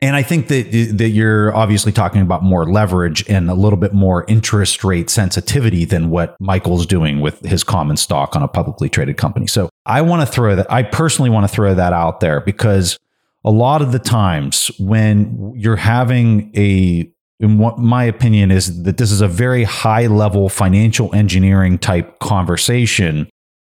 And 0.00 0.16
I 0.16 0.22
think 0.22 0.48
that 0.48 0.72
that 0.98 1.10
you're 1.10 1.54
obviously 1.54 1.92
talking 1.92 2.22
about 2.22 2.42
more 2.42 2.66
leverage 2.66 3.24
and 3.30 3.48
a 3.48 3.54
little 3.54 3.76
bit 3.76 3.92
more 3.92 4.24
interest 4.26 4.82
rate 4.82 5.08
sensitivity 5.08 5.84
than 5.84 6.10
what 6.10 6.36
Michael's 6.40 6.86
doing 6.86 7.20
with 7.20 7.40
his 7.44 7.62
common 7.62 7.96
stock 7.96 8.34
on 8.34 8.42
a 8.42 8.48
publicly 8.48 8.88
traded 8.88 9.16
company. 9.16 9.46
So 9.46 9.68
I 9.86 10.02
want 10.02 10.26
to 10.26 10.26
throw 10.26 10.56
that. 10.56 10.70
I 10.70 10.82
personally 10.82 11.30
want 11.30 11.48
to 11.48 11.54
throw 11.54 11.72
that 11.74 11.92
out 11.92 12.18
there 12.18 12.40
because 12.40 12.98
a 13.44 13.52
lot 13.52 13.80
of 13.80 13.92
the 13.92 14.00
times 14.00 14.72
when 14.78 15.52
you're 15.54 15.76
having 15.76 16.50
a 16.56 17.08
in 17.38 17.58
what 17.58 17.78
my 17.78 18.02
opinion 18.04 18.50
is 18.50 18.82
that 18.82 18.96
this 18.96 19.10
is 19.12 19.20
a 19.20 19.28
very 19.28 19.62
high 19.62 20.06
level 20.06 20.48
financial 20.48 21.14
engineering 21.14 21.78
type 21.78 22.18
conversation 22.18 23.28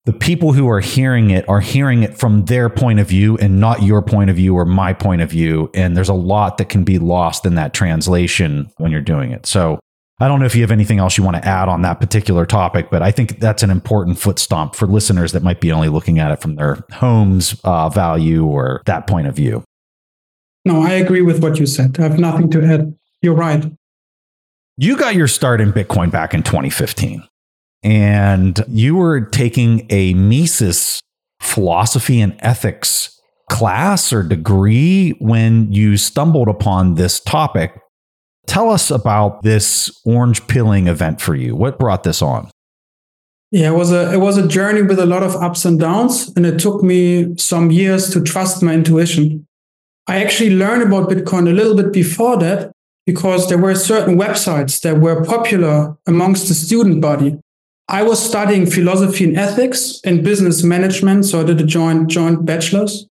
the 0.06 0.14
people 0.14 0.54
who 0.54 0.70
are 0.70 0.80
hearing 0.80 1.32
it 1.32 1.48
are 1.50 1.60
hearing 1.60 2.04
it 2.04 2.18
from 2.18 2.46
their 2.46 2.70
point 2.70 3.00
of 3.00 3.08
view 3.08 3.38
and 3.40 3.60
not 3.60 3.82
your 3.82 4.04
point 4.04 4.30
of 4.30 4.36
view 4.36 4.56
or 4.56 4.64
my 4.64 4.94
point 4.94 5.22
of 5.22 5.32
view. 5.32 5.70
And 5.74 5.98
there's 5.98 6.10
a 6.10 6.14
lot 6.14 6.60
that 6.60 6.70
can 6.70 6.84
be 6.84 7.00
lost 7.00 7.46
in 7.46 7.56
that 7.56 7.74
translation 7.74 8.72
when 8.78 8.92
you're 8.92 9.02
doing 9.02 9.32
it. 9.32 9.48
So 9.48 9.80
I 10.20 10.28
don't 10.28 10.40
know 10.40 10.46
if 10.46 10.56
you 10.56 10.62
have 10.62 10.72
anything 10.72 11.00
else 11.00 11.18
you 11.18 11.24
want 11.24 11.38
to 11.38 11.46
add 11.46 11.68
on 11.68 11.82
that 11.82 12.00
particular 12.00 12.46
topic, 12.46 12.90
but 12.92 13.02
I 13.02 13.12
think 13.12 13.40
that's 13.40 13.64
an 13.64 13.72
important 13.72 14.20
foot 14.20 14.38
stomp 14.38 14.76
for 14.76 14.86
listeners 14.86 15.32
that 15.32 15.42
might 15.42 15.60
be 15.60 15.72
only 15.72 15.90
looking 15.90 16.20
at 16.20 16.32
it 16.32 16.40
from 16.40 16.56
their 16.56 16.86
home's 16.94 17.60
uh, 17.64 17.90
value 17.90 18.46
or 18.46 18.82
that 18.86 19.08
point 19.08 19.28
of 19.28 19.36
view. 19.36 19.64
No, 20.64 20.84
I 20.84 20.92
agree 20.92 21.22
with 21.22 21.42
what 21.42 21.60
you 21.60 21.66
said. 21.66 22.00
I 22.00 22.04
have 22.04 22.20
nothing 22.20 22.50
to 22.52 22.64
add. 22.64 22.96
You're 23.22 23.36
right. 23.36 23.66
You 24.78 24.98
got 24.98 25.16
your 25.16 25.28
start 25.28 25.62
in 25.62 25.74
Bitcoin 25.74 26.12
back 26.12 26.34
in 26.34 26.44
2015 26.44 27.24
and 27.86 28.66
you 28.68 28.96
were 28.96 29.22
taking 29.22 29.86
a 29.92 30.16
Mises 30.16 31.00
philosophy 31.40 32.20
and 32.20 32.36
ethics 32.40 33.22
class 33.52 34.12
or 34.12 34.24
degree 34.24 35.12
when 35.20 35.72
you 35.72 35.96
stumbled 35.96 36.48
upon 36.48 36.96
this 36.96 37.20
topic. 37.20 37.80
Tell 38.48 38.72
us 38.72 38.90
about 38.90 39.44
this 39.44 39.92
orange 40.04 40.48
pilling 40.48 40.88
event 40.88 41.22
for 41.22 41.36
you. 41.36 41.56
What 41.56 41.78
brought 41.78 42.04
this 42.04 42.24
on? 42.24 42.50
Yeah, 43.52 43.70
it 43.70 43.76
was 43.76 43.92
a 43.92 44.12
it 44.12 44.18
was 44.18 44.38
a 44.38 44.48
journey 44.48 44.82
with 44.82 45.00
a 45.00 45.06
lot 45.06 45.22
of 45.22 45.36
ups 45.36 45.64
and 45.64 45.80
downs, 45.80 46.34
and 46.36 46.46
it 46.46 46.60
took 46.60 46.82
me 46.82 47.38
some 47.38 47.70
years 47.70 48.10
to 48.10 48.22
trust 48.22 48.64
my 48.64 48.74
intuition. 48.74 49.46
I 50.08 50.24
actually 50.24 50.56
learned 50.56 50.82
about 50.82 51.10
Bitcoin 51.10 51.48
a 51.48 51.54
little 51.54 51.76
bit 51.76 51.94
before 51.94 52.38
that 52.38 52.72
because 53.06 53.48
there 53.48 53.60
were 53.60 53.76
certain 53.76 54.18
websites 54.18 54.82
that 54.82 55.00
were 55.00 55.24
popular 55.24 55.96
amongst 56.08 56.48
the 56.48 56.56
student 56.56 57.02
body. 57.02 57.40
I 57.88 58.02
was 58.04 58.24
studying 58.24 58.66
philosophy 58.66 59.26
and 59.26 59.38
ethics 59.38 60.00
and 60.04 60.24
business 60.24 60.64
management. 60.64 61.26
So 61.26 61.42
I 61.42 61.44
did 61.44 61.62
a 61.62 61.66
joint, 61.66 62.08
joint 62.08 62.46
bachelor's. 62.46 63.08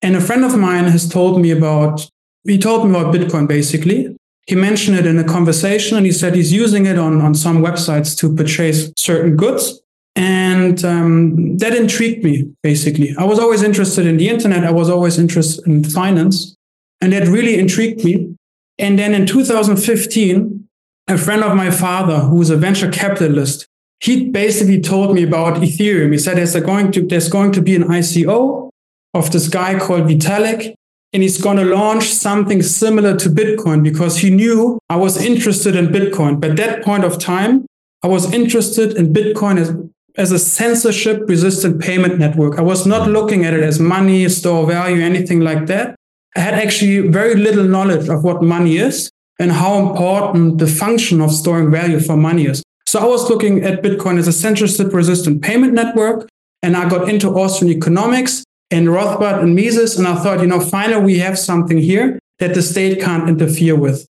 And 0.00 0.16
a 0.16 0.20
friend 0.20 0.44
of 0.44 0.56
mine 0.56 0.84
has 0.84 1.08
told 1.08 1.40
me 1.40 1.50
about, 1.50 2.08
he 2.44 2.58
told 2.58 2.88
me 2.88 2.90
about 2.98 3.14
Bitcoin 3.14 3.46
basically. 3.46 4.16
He 4.46 4.54
mentioned 4.54 4.98
it 4.98 5.06
in 5.06 5.18
a 5.18 5.24
conversation 5.24 5.96
and 5.96 6.04
he 6.04 6.12
said 6.12 6.34
he's 6.34 6.52
using 6.52 6.86
it 6.86 6.98
on, 6.98 7.20
on 7.20 7.34
some 7.34 7.62
websites 7.62 8.16
to 8.18 8.34
purchase 8.34 8.92
certain 8.96 9.36
goods. 9.36 9.80
And 10.16 10.84
um, 10.84 11.56
that 11.58 11.74
intrigued 11.74 12.24
me, 12.24 12.52
basically. 12.62 13.14
I 13.18 13.24
was 13.24 13.38
always 13.38 13.62
interested 13.62 14.06
in 14.06 14.16
the 14.16 14.28
internet. 14.28 14.64
I 14.64 14.70
was 14.70 14.88
always 14.88 15.18
interested 15.18 15.66
in 15.66 15.84
finance. 15.84 16.54
And 17.00 17.12
that 17.12 17.26
really 17.26 17.58
intrigued 17.58 18.04
me. 18.04 18.36
And 18.78 18.98
then 18.98 19.14
in 19.14 19.26
2015, 19.26 20.68
a 21.08 21.18
friend 21.18 21.42
of 21.42 21.56
my 21.56 21.70
father, 21.70 22.20
who 22.20 22.36
was 22.36 22.50
a 22.50 22.56
venture 22.56 22.90
capitalist, 22.90 23.66
he 24.04 24.28
basically 24.28 24.82
told 24.82 25.14
me 25.14 25.22
about 25.22 25.62
Ethereum. 25.62 26.12
He 26.12 26.18
said 26.18 26.36
there's 26.36 26.54
going 26.60 26.92
to 26.92 27.06
there's 27.06 27.30
going 27.30 27.52
to 27.52 27.62
be 27.62 27.74
an 27.74 27.84
ICO 27.84 28.68
of 29.14 29.32
this 29.32 29.48
guy 29.48 29.78
called 29.78 30.02
Vitalik, 30.02 30.74
and 31.14 31.22
he's 31.22 31.40
going 31.40 31.56
to 31.56 31.64
launch 31.64 32.04
something 32.12 32.60
similar 32.60 33.16
to 33.16 33.30
Bitcoin 33.30 33.82
because 33.82 34.18
he 34.18 34.28
knew 34.28 34.78
I 34.90 34.96
was 34.96 35.16
interested 35.16 35.74
in 35.74 35.86
Bitcoin. 35.86 36.38
But 36.38 36.50
at 36.50 36.56
that 36.58 36.84
point 36.84 37.04
of 37.04 37.18
time, 37.18 37.64
I 38.02 38.08
was 38.08 38.30
interested 38.30 38.92
in 38.98 39.14
Bitcoin 39.14 39.58
as 39.58 39.74
as 40.16 40.32
a 40.32 40.38
censorship 40.38 41.22
resistant 41.26 41.80
payment 41.80 42.18
network. 42.18 42.58
I 42.58 42.62
was 42.62 42.84
not 42.86 43.08
looking 43.08 43.46
at 43.46 43.54
it 43.54 43.64
as 43.64 43.80
money, 43.80 44.28
store 44.28 44.66
value, 44.66 45.00
anything 45.00 45.40
like 45.40 45.64
that. 45.72 45.96
I 46.36 46.40
had 46.40 46.54
actually 46.54 47.08
very 47.08 47.36
little 47.36 47.64
knowledge 47.64 48.10
of 48.10 48.22
what 48.22 48.42
money 48.42 48.76
is 48.76 49.10
and 49.40 49.50
how 49.50 49.72
important 49.88 50.58
the 50.58 50.66
function 50.66 51.22
of 51.22 51.32
storing 51.32 51.70
value 51.70 52.00
for 52.00 52.18
money 52.18 52.44
is. 52.46 52.62
So 52.94 53.00
I 53.00 53.06
was 53.06 53.28
looking 53.28 53.64
at 53.64 53.82
Bitcoin 53.82 54.20
as 54.20 54.28
a 54.28 54.32
censorship 54.32 54.94
resistant 54.94 55.42
payment 55.42 55.72
network. 55.72 56.28
And 56.62 56.76
I 56.76 56.88
got 56.88 57.08
into 57.08 57.28
Austrian 57.28 57.76
economics 57.76 58.44
and 58.70 58.86
Rothbard 58.86 59.42
and 59.42 59.56
Mises. 59.56 59.98
And 59.98 60.06
I 60.06 60.14
thought, 60.22 60.38
you 60.38 60.46
know, 60.46 60.60
finally 60.60 61.04
we 61.04 61.18
have 61.18 61.36
something 61.36 61.78
here 61.78 62.20
that 62.38 62.54
the 62.54 62.62
state 62.62 63.00
can't 63.00 63.28
interfere 63.28 63.74
with. 63.74 64.06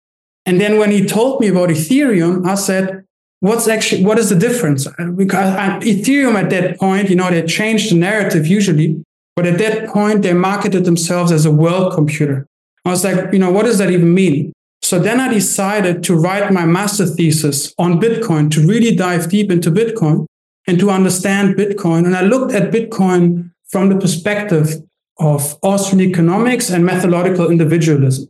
And 0.46 0.60
then 0.60 0.78
when 0.78 0.90
he 0.90 1.06
told 1.06 1.40
me 1.40 1.46
about 1.46 1.68
Ethereum, 1.68 2.44
I 2.44 2.56
said, 2.56 3.04
what's 3.38 3.68
actually, 3.68 4.04
what 4.04 4.18
is 4.18 4.30
the 4.30 4.34
difference? 4.34 4.88
Uh, 4.88 5.12
because 5.14 5.54
Ethereum 5.84 6.34
at 6.34 6.50
that 6.50 6.80
point, 6.80 7.08
you 7.08 7.14
know, 7.14 7.30
they 7.30 7.46
changed 7.46 7.92
the 7.92 7.94
narrative 7.94 8.48
usually, 8.48 9.00
but 9.36 9.46
at 9.46 9.58
that 9.58 9.90
point 9.90 10.22
they 10.22 10.32
marketed 10.32 10.84
themselves 10.84 11.30
as 11.30 11.46
a 11.46 11.52
world 11.52 11.94
computer. 11.94 12.48
I 12.84 12.90
was 12.90 13.04
like, 13.04 13.32
you 13.32 13.38
know, 13.38 13.52
what 13.52 13.64
does 13.64 13.78
that 13.78 13.92
even 13.92 14.12
mean? 14.12 14.52
So 14.82 14.98
then 14.98 15.20
I 15.20 15.32
decided 15.32 16.02
to 16.04 16.16
write 16.16 16.52
my 16.52 16.66
master 16.66 17.06
thesis 17.06 17.72
on 17.78 18.00
Bitcoin 18.00 18.50
to 18.52 18.66
really 18.66 18.94
dive 18.94 19.28
deep 19.28 19.50
into 19.50 19.70
Bitcoin 19.70 20.26
and 20.66 20.78
to 20.80 20.90
understand 20.90 21.54
Bitcoin. 21.54 22.04
And 22.04 22.16
I 22.16 22.22
looked 22.22 22.52
at 22.52 22.72
Bitcoin 22.72 23.52
from 23.68 23.88
the 23.88 23.98
perspective 23.98 24.74
of 25.18 25.56
Austrian 25.62 26.10
economics 26.10 26.70
and 26.70 26.84
methodological 26.84 27.50
individualism 27.50 28.28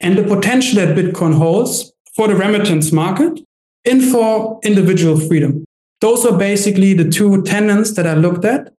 and 0.00 0.16
the 0.16 0.24
potential 0.24 0.76
that 0.76 0.96
Bitcoin 0.96 1.34
holds 1.34 1.92
for 2.16 2.28
the 2.28 2.34
remittance 2.34 2.92
market 2.92 3.40
and 3.84 4.02
for 4.02 4.58
individual 4.64 5.18
freedom. 5.18 5.64
Those 6.00 6.24
are 6.24 6.36
basically 6.36 6.94
the 6.94 7.08
two 7.08 7.42
tenets 7.42 7.92
that 7.94 8.06
I 8.06 8.14
looked 8.14 8.44
at. 8.44 8.72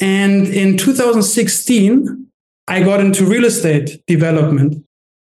And 0.00 0.46
in 0.46 0.76
2016, 0.76 2.26
I 2.68 2.82
got 2.82 3.00
into 3.00 3.24
real 3.24 3.44
estate 3.44 4.00
development. 4.06 4.84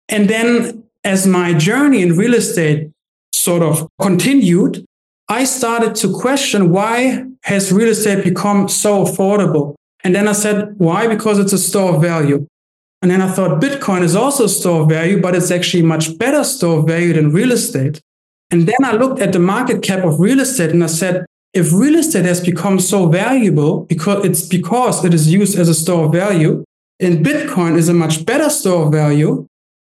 And 0.07 0.29
then 0.29 0.80
as 1.03 1.25
my 1.25 1.53
journey 1.53 2.01
in 2.01 2.17
real 2.17 2.33
estate 2.33 2.91
sort 3.33 3.63
of 3.63 3.87
continued, 3.99 4.85
I 5.27 5.45
started 5.45 5.95
to 5.95 6.13
question 6.13 6.71
why 6.71 7.25
has 7.43 7.71
real 7.71 7.89
estate 7.89 8.23
become 8.23 8.67
so 8.67 9.05
affordable? 9.05 9.75
And 10.03 10.15
then 10.15 10.27
I 10.27 10.33
said, 10.33 10.75
why? 10.77 11.07
Because 11.07 11.39
it's 11.39 11.53
a 11.53 11.57
store 11.57 11.95
of 11.95 12.01
value. 12.01 12.47
And 13.01 13.09
then 13.09 13.21
I 13.21 13.31
thought 13.31 13.61
Bitcoin 13.61 14.03
is 14.03 14.15
also 14.15 14.45
a 14.45 14.49
store 14.49 14.81
of 14.81 14.89
value, 14.89 15.19
but 15.19 15.35
it's 15.35 15.49
actually 15.49 15.83
much 15.83 16.17
better 16.19 16.43
store 16.43 16.79
of 16.79 16.87
value 16.87 17.13
than 17.13 17.31
real 17.31 17.51
estate. 17.51 17.99
And 18.51 18.67
then 18.67 18.83
I 18.83 18.93
looked 18.93 19.19
at 19.19 19.33
the 19.33 19.39
market 19.39 19.81
cap 19.81 20.03
of 20.03 20.19
real 20.19 20.39
estate 20.39 20.71
and 20.71 20.83
I 20.83 20.87
said, 20.87 21.25
if 21.53 21.73
real 21.73 21.95
estate 21.95 22.25
has 22.25 22.39
become 22.39 22.79
so 22.79 23.07
valuable 23.07 23.85
because 23.85 24.23
it's 24.25 24.45
because 24.45 25.03
it 25.03 25.13
is 25.13 25.31
used 25.31 25.57
as 25.57 25.67
a 25.67 25.73
store 25.73 26.05
of 26.05 26.11
value 26.11 26.63
and 26.99 27.25
Bitcoin 27.25 27.75
is 27.75 27.89
a 27.89 27.93
much 27.93 28.25
better 28.25 28.49
store 28.49 28.85
of 28.85 28.91
value, 28.91 29.47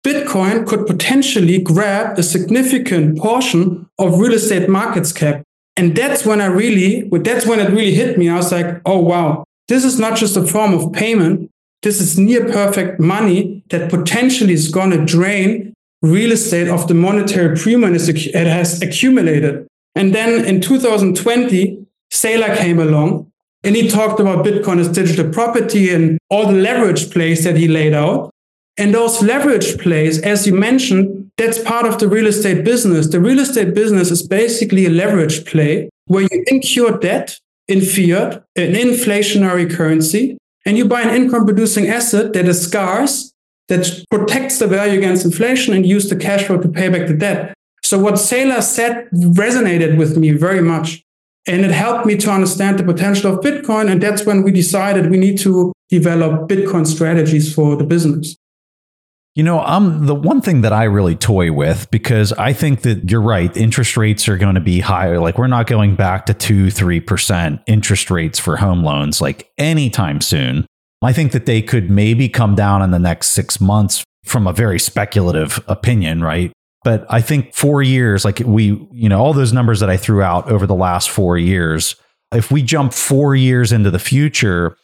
Bitcoin 0.05 0.65
could 0.65 0.87
potentially 0.87 1.59
grab 1.59 2.17
a 2.17 2.23
significant 2.23 3.17
portion 3.17 3.89
of 3.99 4.19
real 4.19 4.33
estate 4.33 4.69
markets 4.69 5.11
cap. 5.11 5.43
And 5.75 5.95
that's 5.95 6.25
when 6.25 6.41
I 6.41 6.45
really, 6.45 7.09
that's 7.09 7.45
when 7.45 7.59
it 7.59 7.69
really 7.69 7.93
hit 7.93 8.17
me. 8.17 8.29
I 8.29 8.35
was 8.35 8.51
like, 8.51 8.81
oh, 8.85 8.99
wow, 8.99 9.45
this 9.67 9.83
is 9.83 9.99
not 9.99 10.17
just 10.17 10.37
a 10.37 10.45
form 10.45 10.73
of 10.73 10.91
payment. 10.93 11.49
This 11.81 12.01
is 12.01 12.17
near 12.17 12.45
perfect 12.51 12.99
money 12.99 13.63
that 13.69 13.89
potentially 13.89 14.53
is 14.53 14.69
going 14.69 14.91
to 14.91 15.05
drain 15.05 15.73
real 16.01 16.31
estate 16.31 16.67
of 16.67 16.87
the 16.87 16.93
monetary 16.93 17.57
premium 17.57 17.93
it 17.95 18.47
has 18.47 18.81
accumulated. 18.81 19.67
And 19.95 20.13
then 20.13 20.45
in 20.45 20.61
2020, 20.61 21.85
Saylor 22.11 22.57
came 22.57 22.79
along 22.79 23.31
and 23.63 23.75
he 23.75 23.87
talked 23.87 24.19
about 24.19 24.45
Bitcoin 24.45 24.79
as 24.79 24.89
digital 24.89 25.31
property 25.31 25.93
and 25.93 26.17
all 26.29 26.47
the 26.47 26.53
leverage 26.53 27.11
plays 27.11 27.43
that 27.43 27.57
he 27.57 27.67
laid 27.67 27.93
out. 27.93 28.31
And 28.79 28.93
those 28.93 29.21
leverage 29.21 29.77
plays, 29.77 30.21
as 30.21 30.47
you 30.47 30.55
mentioned, 30.55 31.31
that's 31.37 31.59
part 31.59 31.85
of 31.85 31.99
the 31.99 32.07
real 32.07 32.27
estate 32.27 32.63
business. 32.63 33.07
The 33.07 33.19
real 33.19 33.39
estate 33.39 33.73
business 33.73 34.09
is 34.09 34.25
basically 34.25 34.85
a 34.85 34.89
leverage 34.89 35.45
play 35.45 35.89
where 36.05 36.23
you 36.23 36.43
incur 36.47 36.97
debt 36.97 37.37
in 37.67 37.81
fiat, 37.81 38.41
an 38.55 38.73
inflationary 38.73 39.69
currency, 39.69 40.37
and 40.65 40.77
you 40.77 40.85
buy 40.85 41.01
an 41.01 41.13
income 41.13 41.45
producing 41.45 41.87
asset 41.87 42.31
that 42.33 42.47
is 42.47 42.61
scarce, 42.61 43.33
that 43.67 44.05
protects 44.09 44.59
the 44.59 44.67
value 44.67 44.97
against 44.97 45.25
inflation 45.25 45.73
and 45.73 45.85
use 45.85 46.09
the 46.09 46.15
cash 46.15 46.45
flow 46.45 46.57
to 46.57 46.69
pay 46.69 46.87
back 46.87 47.07
the 47.07 47.13
debt. 47.13 47.53
So 47.83 47.99
what 47.99 48.15
Saylor 48.15 48.63
said 48.63 49.09
resonated 49.11 49.97
with 49.97 50.17
me 50.17 50.31
very 50.31 50.61
much. 50.61 51.03
And 51.47 51.65
it 51.65 51.71
helped 51.71 52.05
me 52.05 52.15
to 52.17 52.31
understand 52.31 52.79
the 52.79 52.83
potential 52.83 53.33
of 53.33 53.43
Bitcoin. 53.43 53.91
And 53.91 54.01
that's 54.01 54.25
when 54.25 54.43
we 54.43 54.51
decided 54.51 55.09
we 55.09 55.17
need 55.17 55.37
to 55.39 55.73
develop 55.89 56.47
Bitcoin 56.47 56.85
strategies 56.85 57.53
for 57.53 57.75
the 57.75 57.83
business. 57.83 58.37
You 59.39 59.43
know, 59.43 59.61
um, 59.61 60.05
the 60.05 60.15
one 60.15 60.41
thing 60.41 60.63
that 60.63 60.73
I 60.73 60.83
really 60.83 61.15
toy 61.15 61.53
with 61.53 61.89
because 61.91 62.33
I 62.33 62.51
think 62.51 62.81
that 62.81 63.09
you're 63.09 63.21
right, 63.21 63.55
interest 63.55 63.95
rates 63.95 64.27
are 64.27 64.35
going 64.35 64.55
to 64.55 64.59
be 64.59 64.81
higher. 64.81 65.17
Like 65.17 65.37
we're 65.37 65.47
not 65.47 65.65
going 65.65 65.95
back 65.95 66.25
to 66.25 66.33
two, 66.33 66.69
three 66.69 66.99
percent 66.99 67.61
interest 67.65 68.11
rates 68.11 68.37
for 68.37 68.57
home 68.57 68.83
loans 68.83 69.21
like 69.21 69.49
anytime 69.57 70.19
soon. 70.19 70.65
I 71.01 71.13
think 71.13 71.31
that 71.31 71.45
they 71.45 71.61
could 71.61 71.89
maybe 71.89 72.27
come 72.27 72.53
down 72.53 72.81
in 72.81 72.91
the 72.91 72.99
next 72.99 73.29
six 73.29 73.61
months 73.61 74.03
from 74.25 74.45
a 74.45 74.51
very 74.51 74.77
speculative 74.77 75.63
opinion, 75.69 76.21
right? 76.21 76.51
But 76.83 77.05
I 77.09 77.21
think 77.21 77.55
four 77.55 77.81
years, 77.81 78.25
like 78.25 78.39
we, 78.39 78.85
you 78.91 79.07
know, 79.07 79.21
all 79.21 79.31
those 79.31 79.53
numbers 79.53 79.79
that 79.79 79.89
I 79.89 79.95
threw 79.95 80.21
out 80.21 80.51
over 80.51 80.67
the 80.67 80.75
last 80.75 81.09
four 81.09 81.37
years, 81.37 81.95
if 82.33 82.51
we 82.51 82.61
jump 82.61 82.93
four 82.93 83.37
years 83.37 83.71
into 83.71 83.89
the 83.89 83.99
future, 83.99 84.75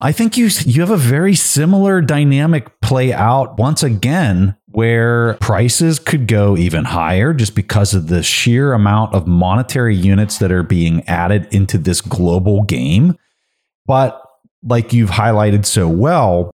I 0.00 0.12
think 0.12 0.36
you 0.36 0.50
you 0.64 0.80
have 0.80 0.90
a 0.90 0.96
very 0.96 1.34
similar 1.34 2.00
dynamic 2.00 2.80
play 2.80 3.12
out 3.12 3.58
once 3.58 3.82
again 3.82 4.56
where 4.66 5.34
prices 5.34 5.98
could 6.00 6.26
go 6.26 6.56
even 6.56 6.84
higher 6.84 7.32
just 7.32 7.54
because 7.54 7.94
of 7.94 8.08
the 8.08 8.22
sheer 8.22 8.72
amount 8.72 9.14
of 9.14 9.26
monetary 9.26 9.94
units 9.94 10.38
that 10.38 10.50
are 10.50 10.64
being 10.64 11.06
added 11.08 11.46
into 11.52 11.78
this 11.78 12.00
global 12.00 12.64
game. 12.64 13.16
But 13.86 14.20
like 14.64 14.92
you've 14.92 15.10
highlighted 15.10 15.64
so 15.64 15.88
well, 15.88 16.50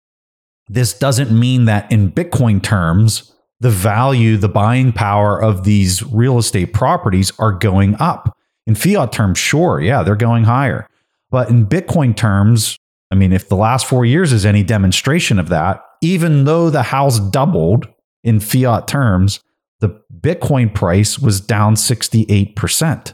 this 0.69 0.97
doesn't 0.97 1.37
mean 1.37 1.65
that 1.65 1.91
in 1.91 2.13
Bitcoin 2.13 2.63
terms 2.63 3.33
the 3.61 3.71
value, 3.71 4.37
the 4.37 4.49
buying 4.49 4.93
power 4.93 5.43
of 5.43 5.65
these 5.65 6.03
real 6.03 6.39
estate 6.39 6.73
properties 6.73 7.33
are 7.39 7.53
going 7.53 7.97
up. 7.99 8.37
In 8.67 8.75
fiat 8.75 9.13
terms, 9.13 9.39
sure, 9.39 9.81
yeah, 9.81 10.03
they're 10.03 10.17
going 10.17 10.45
higher. 10.45 10.87
But 11.31 11.49
in 11.49 11.67
Bitcoin 11.67 12.15
terms, 12.15 12.79
I 13.11 13.15
mean, 13.15 13.33
if 13.33 13.49
the 13.49 13.57
last 13.57 13.87
four 13.87 14.05
years 14.05 14.33
is 14.33 14.45
any 14.47 14.63
demonstration 14.63 15.39
of 15.39 15.49
that, 15.49 15.83
even 16.03 16.45
though 16.45 16.71
the 16.71 16.83
house 16.83 17.21
doubled 17.21 17.87
in 18.23 18.41
fiat 18.41 18.89
terms, 18.89 19.41
the 19.81 20.01
Bitcoin 20.21 20.75
price 20.75 21.19
was 21.19 21.41
down 21.41 21.75
68%. 21.75 23.13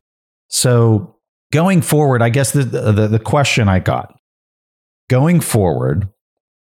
So 0.48 1.16
going 1.53 1.83
forward, 1.83 2.22
I 2.22 2.29
guess 2.29 2.53
the, 2.53 2.62
the, 2.62 3.09
the 3.09 3.18
question 3.18 3.68
I 3.68 3.81
got 3.81 4.14
going 5.11 5.40
forward, 5.40 6.09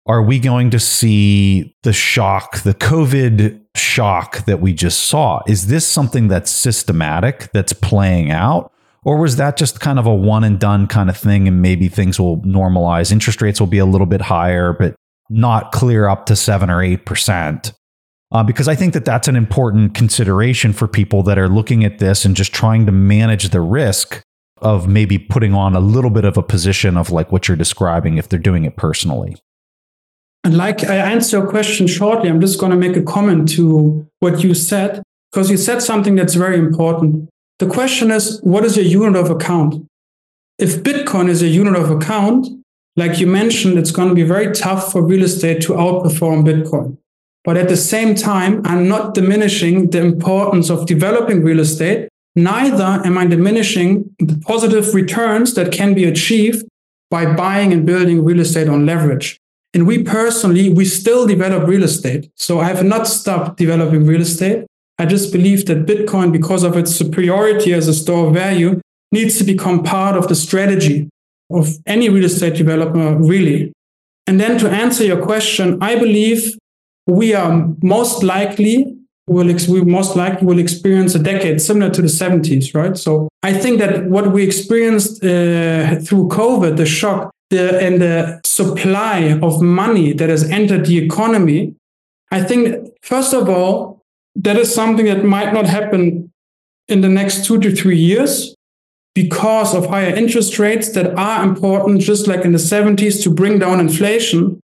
are 0.07 0.23
we 0.23 0.39
going 0.39 0.71
to 0.71 0.79
see 0.79 1.77
the 1.83 1.93
shock, 1.93 2.63
the 2.63 2.73
COVID 2.73 3.61
shock 3.77 4.45
that 4.47 4.61
we 4.61 4.73
just 4.73 5.01
saw? 5.01 5.43
Is 5.47 5.67
this 5.67 5.87
something 5.87 6.29
that's 6.29 6.51
systematic, 6.51 7.51
that's 7.53 7.75
playing 7.75 8.31
out? 8.31 8.73
Or 9.05 9.19
was 9.19 9.37
that 9.37 9.57
just 9.57 9.81
kind 9.81 9.99
of 9.99 10.07
a 10.07 10.15
one 10.15 10.45
and 10.45 10.59
done 10.59 10.87
kind 10.87 11.09
of 11.09 11.17
thing 11.17 11.47
and 11.47 11.63
maybe 11.63 11.89
things 11.89 12.19
will 12.19 12.41
normalize? 12.43 13.13
Interest 13.13 13.41
rates 13.41 13.61
will 13.61 13.67
be 13.67 13.79
a 13.79 13.87
little 13.87 14.07
bit 14.07 14.21
higher, 14.21 14.73
but 14.73 14.95
not 15.31 15.73
clear 15.73 16.09
up 16.09 16.27
to 16.27 16.37
seven 16.37 16.71
or 16.71 16.79
8%. 16.79 17.73
Uh, 18.31 18.43
because 18.43 18.69
I 18.69 18.75
think 18.75 18.93
that 18.93 19.05
that's 19.05 19.29
an 19.29 19.37
important 19.37 19.95
consideration 19.95 20.73
for 20.73 20.87
people 20.87 21.23
that 21.23 21.39
are 21.39 21.49
looking 21.49 21.85
at 21.85 21.99
this 21.99 22.25
and 22.25 22.37
just 22.37 22.53
trying 22.53 22.85
to 22.87 22.93
manage 22.93 23.49
the 23.49 23.61
risk 23.61 24.23
of 24.61 24.89
maybe 24.89 25.19
putting 25.19 25.55
on 25.55 25.75
a 25.75 25.81
little 25.81 26.11
bit 26.11 26.25
of 26.25 26.37
a 26.37 26.43
position 26.43 26.97
of 26.97 27.11
like 27.11 27.33
what 27.33 27.49
you're 27.49 27.57
describing 27.57 28.19
if 28.19 28.29
they're 28.29 28.39
doing 28.39 28.65
it 28.65 28.77
personally. 28.77 29.37
And 30.45 30.57
like 30.57 30.85
I 30.85 30.97
answer 30.97 31.39
your 31.39 31.47
question 31.47 31.87
shortly, 31.87 32.29
I'm 32.29 32.41
just 32.41 32.61
going 32.61 32.71
to 32.71 32.77
make 32.77 32.97
a 32.97 33.03
comment 33.03 33.49
to 33.51 34.07
what 34.21 34.43
you 34.43 34.55
said, 34.55 35.03
because 35.33 35.51
you 35.51 35.57
said 35.57 35.83
something 35.83 36.15
that's 36.15 36.35
very 36.35 36.59
important. 36.59 37.29
The 37.59 37.67
question 37.67 38.11
is, 38.11 38.41
what 38.43 38.65
is 38.65 38.77
your 38.77 38.87
unit 38.87 39.17
of 39.17 39.31
account? 39.31 39.85
If 40.59 40.83
Bitcoin 40.83 41.29
is 41.29 41.43
a 41.43 41.49
unit 41.49 41.77
of 41.77 41.91
account, 41.91 42.47
like 42.97 43.19
you 43.21 43.27
mentioned, 43.27 43.79
it's 43.79 43.91
going 43.91 44.09
to 44.09 44.15
be 44.15 44.23
very 44.23 44.53
tough 44.53 44.93
for 44.93 45.03
real 45.03 45.23
estate 45.23 45.63
to 45.63 45.73
outperform 45.73 46.45
Bitcoin. 46.45 46.99
But 47.45 47.57
at 47.57 47.69
the 47.69 47.77
same 47.77 48.15
time, 48.15 48.63
I'm 48.65 48.89
not 48.89 49.15
diminishing 49.15 49.91
the 49.91 50.01
importance 50.01 50.71
of 50.71 50.87
developing 50.87 51.43
real 51.43 51.61
estate. 51.61 52.09
Neither 52.35 53.01
am 53.05 53.17
I 53.17 53.27
diminishing 53.27 54.15
the 54.19 54.39
positive 54.39 54.95
returns 54.95 55.55
that 55.55 55.73
can 55.73 55.95
be 55.95 56.05
achieved 56.05 56.67
by 57.11 57.33
buying 57.35 57.73
and 57.73 57.87
building 57.87 58.25
real 58.25 58.41
estate 58.41 58.69
on 58.69 58.87
leverage. 58.87 59.41
And 59.75 59.87
we 59.87 60.03
personally, 60.03 60.69
we 60.71 60.85
still 60.85 61.27
develop 61.27 61.67
real 61.67 61.85
estate. 61.85 62.31
So 62.37 62.61
I 62.61 62.65
have 62.65 62.85
not 62.85 63.07
stopped 63.07 63.57
developing 63.57 64.07
real 64.07 64.21
estate. 64.21 64.67
I 64.99 65.07
just 65.07 65.33
believe 65.33 65.67
that 65.67 65.87
Bitcoin, 65.87 66.33
because 66.33 66.65
of 66.65 66.77
its 66.77 66.95
superiority 66.95 67.73
as 67.73 67.89
a 67.89 67.95
store 67.95 68.29
of 68.29 68.35
value, 68.35 68.81
needs 69.13 69.39
to 69.39 69.45
become 69.45 69.83
part 69.83 70.17
of 70.17 70.29
the 70.29 70.35
strategy 70.35 71.09
of 71.51 71.69
any 71.87 72.09
real 72.09 72.25
estate 72.25 72.57
developer, 72.57 73.17
really. 73.17 73.73
And 74.27 74.41
then 74.41 74.59
to 74.59 74.69
answer 74.69 75.05
your 75.05 75.23
question, 75.23 75.79
I 75.81 75.95
believe 75.95 76.59
we 77.07 77.35
are 77.35 77.69
most 77.83 78.23
likely 78.23 78.99
will 79.29 79.51
ex- 79.51 79.69
we 79.69 79.83
most 79.83 80.17
likely 80.17 80.47
will 80.47 80.59
experience 80.59 81.15
a 81.15 81.19
decade 81.19 81.61
similar 81.61 81.91
to 81.91 82.03
the 82.03 82.09
70s, 82.09 82.75
right? 82.75 82.97
So 82.97 83.29
I 83.43 83.53
think 83.53 83.79
that 83.79 84.07
what 84.07 84.33
we 84.33 84.43
experienced 84.43 85.23
uh, 85.23 85.97
through 86.01 86.29
COVID, 86.29 86.77
the 86.77 86.87
shock, 86.87 87.31
the, 87.51 87.81
and 87.81 88.01
the 88.01 88.41
supply 88.45 89.39
of 89.43 89.63
money 89.63 90.13
that 90.15 90.29
has 90.29 90.49
entered 90.51 90.87
the 90.87 90.99
economy, 90.99 91.75
I 92.31 92.43
think 92.43 92.89
first 93.03 93.33
of 93.35 93.49
all 93.49 93.98
that 94.37 94.57
is 94.57 94.75
something 94.75 95.07
that 95.07 95.25
might 95.25 95.53
not 95.53 95.67
happen 95.67 96.31
in 96.89 97.01
the 97.01 97.09
next 97.09 97.45
two 97.45 97.59
to 97.61 97.75
three 97.75 97.99
years 97.99 98.55
because 99.15 99.75
of 99.75 99.87
higher 99.87 100.15
interest 100.15 100.59
rates 100.59 100.93
that 100.93 101.15
are 101.19 101.43
important, 101.43 102.01
just 102.01 102.29
like 102.29 102.45
in 102.45 102.53
the 102.53 102.59
70s, 102.59 103.23
to 103.23 103.31
bring 103.31 103.59
down 103.59 103.81
inflation. 103.81 104.61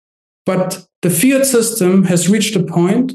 But 0.45 0.86
the 1.02 1.10
fiat 1.10 1.45
system 1.45 2.04
has 2.06 2.30
reached 2.30 2.56
a 2.56 2.63
point 2.63 3.13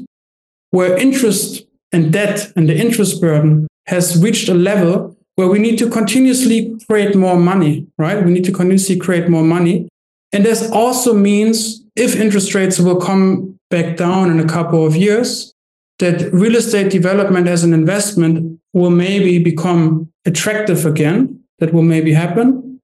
where 0.71 0.97
interest 0.97 1.65
and 1.91 2.11
debt 2.11 2.51
and 2.55 2.67
the 2.67 2.75
interest 2.75 3.21
burden 3.21 3.67
has 3.85 4.21
reached 4.21 4.49
a 4.49 4.53
level 4.53 5.15
where 5.35 5.47
we 5.47 5.59
need 5.59 5.77
to 5.77 5.89
continuously 5.89 6.75
create 6.89 7.15
more 7.15 7.37
money, 7.37 7.87
right? 7.97 8.25
We 8.25 8.31
need 8.31 8.45
to 8.45 8.51
continuously 8.51 8.97
create 8.97 9.29
more 9.29 9.43
money. 9.43 9.87
And 10.33 10.43
this 10.43 10.69
also 10.71 11.13
means 11.13 11.83
if 11.95 12.15
interest 12.15 12.55
rates 12.55 12.79
will 12.79 12.99
come 12.99 13.59
back 13.69 13.97
down 13.97 14.31
in 14.31 14.39
a 14.39 14.47
couple 14.47 14.85
of 14.85 14.95
years, 14.95 15.53
that 15.99 16.31
real 16.31 16.55
estate 16.55 16.91
development 16.91 17.47
as 17.47 17.63
an 17.63 17.73
investment 17.73 18.59
will 18.73 18.91
maybe 18.91 19.43
become 19.43 20.11
attractive 20.25 20.85
again. 20.85 21.43
That 21.59 21.73
will 21.73 21.83
maybe 21.83 22.13
happen. 22.13 22.79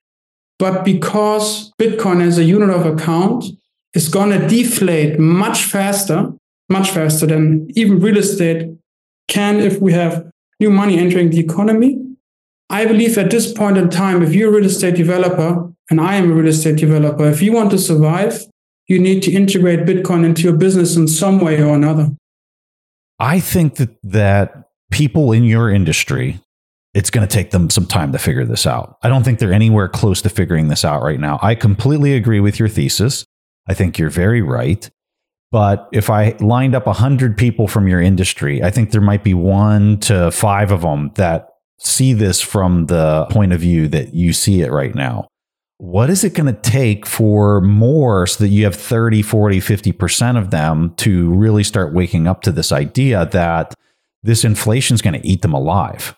But 0.57 0.83
because 0.83 1.71
Bitcoin 1.79 2.21
as 2.21 2.37
a 2.37 2.43
unit 2.43 2.69
of 2.69 2.85
account 2.85 3.45
is 3.93 4.07
going 4.07 4.31
to 4.31 4.47
deflate 4.47 5.19
much 5.19 5.63
faster, 5.65 6.33
much 6.69 6.89
faster 6.89 7.27
than 7.27 7.67
even 7.75 7.99
real 7.99 8.17
estate 8.17 8.69
can 9.27 9.59
if 9.59 9.79
we 9.79 9.93
have 9.93 10.25
new 10.59 10.71
money 10.71 10.97
entering 10.97 11.29
the 11.29 11.39
economy. 11.39 11.99
I 12.69 12.85
believe 12.85 13.17
at 13.17 13.29
this 13.29 13.51
point 13.51 13.77
in 13.77 13.89
time, 13.89 14.23
if 14.23 14.33
you're 14.33 14.49
a 14.49 14.55
real 14.55 14.65
estate 14.65 14.95
developer, 14.95 15.71
and 15.89 16.01
I 16.01 16.15
am 16.15 16.31
a 16.31 16.33
real 16.33 16.47
estate 16.47 16.77
developer, 16.77 17.27
if 17.29 17.41
you 17.41 17.51
want 17.51 17.69
to 17.71 17.77
survive, 17.77 18.45
you 18.87 18.99
need 18.99 19.21
to 19.23 19.31
integrate 19.31 19.81
Bitcoin 19.81 20.25
into 20.25 20.43
your 20.43 20.55
business 20.55 20.95
in 20.95 21.07
some 21.07 21.39
way 21.39 21.61
or 21.61 21.75
another. 21.75 22.09
I 23.19 23.39
think 23.39 23.75
that 23.75 23.95
that 24.03 24.69
people 24.91 25.31
in 25.31 25.43
your 25.43 25.69
industry, 25.69 26.39
it's 26.93 27.09
going 27.09 27.27
to 27.27 27.33
take 27.33 27.51
them 27.51 27.69
some 27.69 27.85
time 27.85 28.11
to 28.11 28.19
figure 28.19 28.45
this 28.45 28.67
out. 28.67 28.97
I 29.01 29.09
don't 29.09 29.23
think 29.23 29.39
they're 29.39 29.53
anywhere 29.53 29.89
close 29.89 30.21
to 30.23 30.29
figuring 30.29 30.67
this 30.67 30.85
out 30.85 31.01
right 31.01 31.19
now. 31.19 31.39
I 31.41 31.55
completely 31.55 32.15
agree 32.15 32.39
with 32.39 32.59
your 32.59 32.69
thesis. 32.69 33.25
I 33.67 33.73
think 33.73 33.97
you're 33.97 34.09
very 34.09 34.41
right. 34.41 34.89
But 35.51 35.87
if 35.91 36.09
I 36.09 36.35
lined 36.39 36.73
up 36.75 36.87
100 36.87 37.37
people 37.37 37.67
from 37.67 37.87
your 37.87 38.01
industry, 38.01 38.63
I 38.63 38.71
think 38.71 38.91
there 38.91 39.01
might 39.01 39.23
be 39.23 39.35
one 39.35 39.99
to 40.01 40.31
five 40.31 40.71
of 40.71 40.81
them 40.81 41.11
that 41.15 41.49
see 41.79 42.13
this 42.13 42.41
from 42.41 42.87
the 42.87 43.27
point 43.29 43.53
of 43.53 43.59
view 43.59 43.87
that 43.89 44.13
you 44.13 44.33
see 44.33 44.61
it 44.61 44.71
right 44.71 44.95
now. 44.95 45.27
What 45.83 46.09
is 46.09 46.23
it 46.23 46.33
going 46.33 46.45
to 46.45 46.61
take 46.61 47.05
for 47.05 47.59
more 47.59 48.25
so 48.25 48.45
that 48.45 48.51
you 48.51 48.63
have 48.63 48.73
30, 48.73 49.21
40, 49.21 49.59
50% 49.59 50.37
of 50.37 50.49
them 50.49 50.93
to 50.95 51.29
really 51.33 51.65
start 51.65 51.93
waking 51.93 52.25
up 52.25 52.41
to 52.43 52.53
this 52.53 52.71
idea 52.71 53.25
that 53.33 53.73
this 54.23 54.45
inflation 54.45 54.93
is 54.95 55.01
going 55.01 55.19
to 55.21 55.27
eat 55.27 55.41
them 55.41 55.51
alive? 55.51 56.15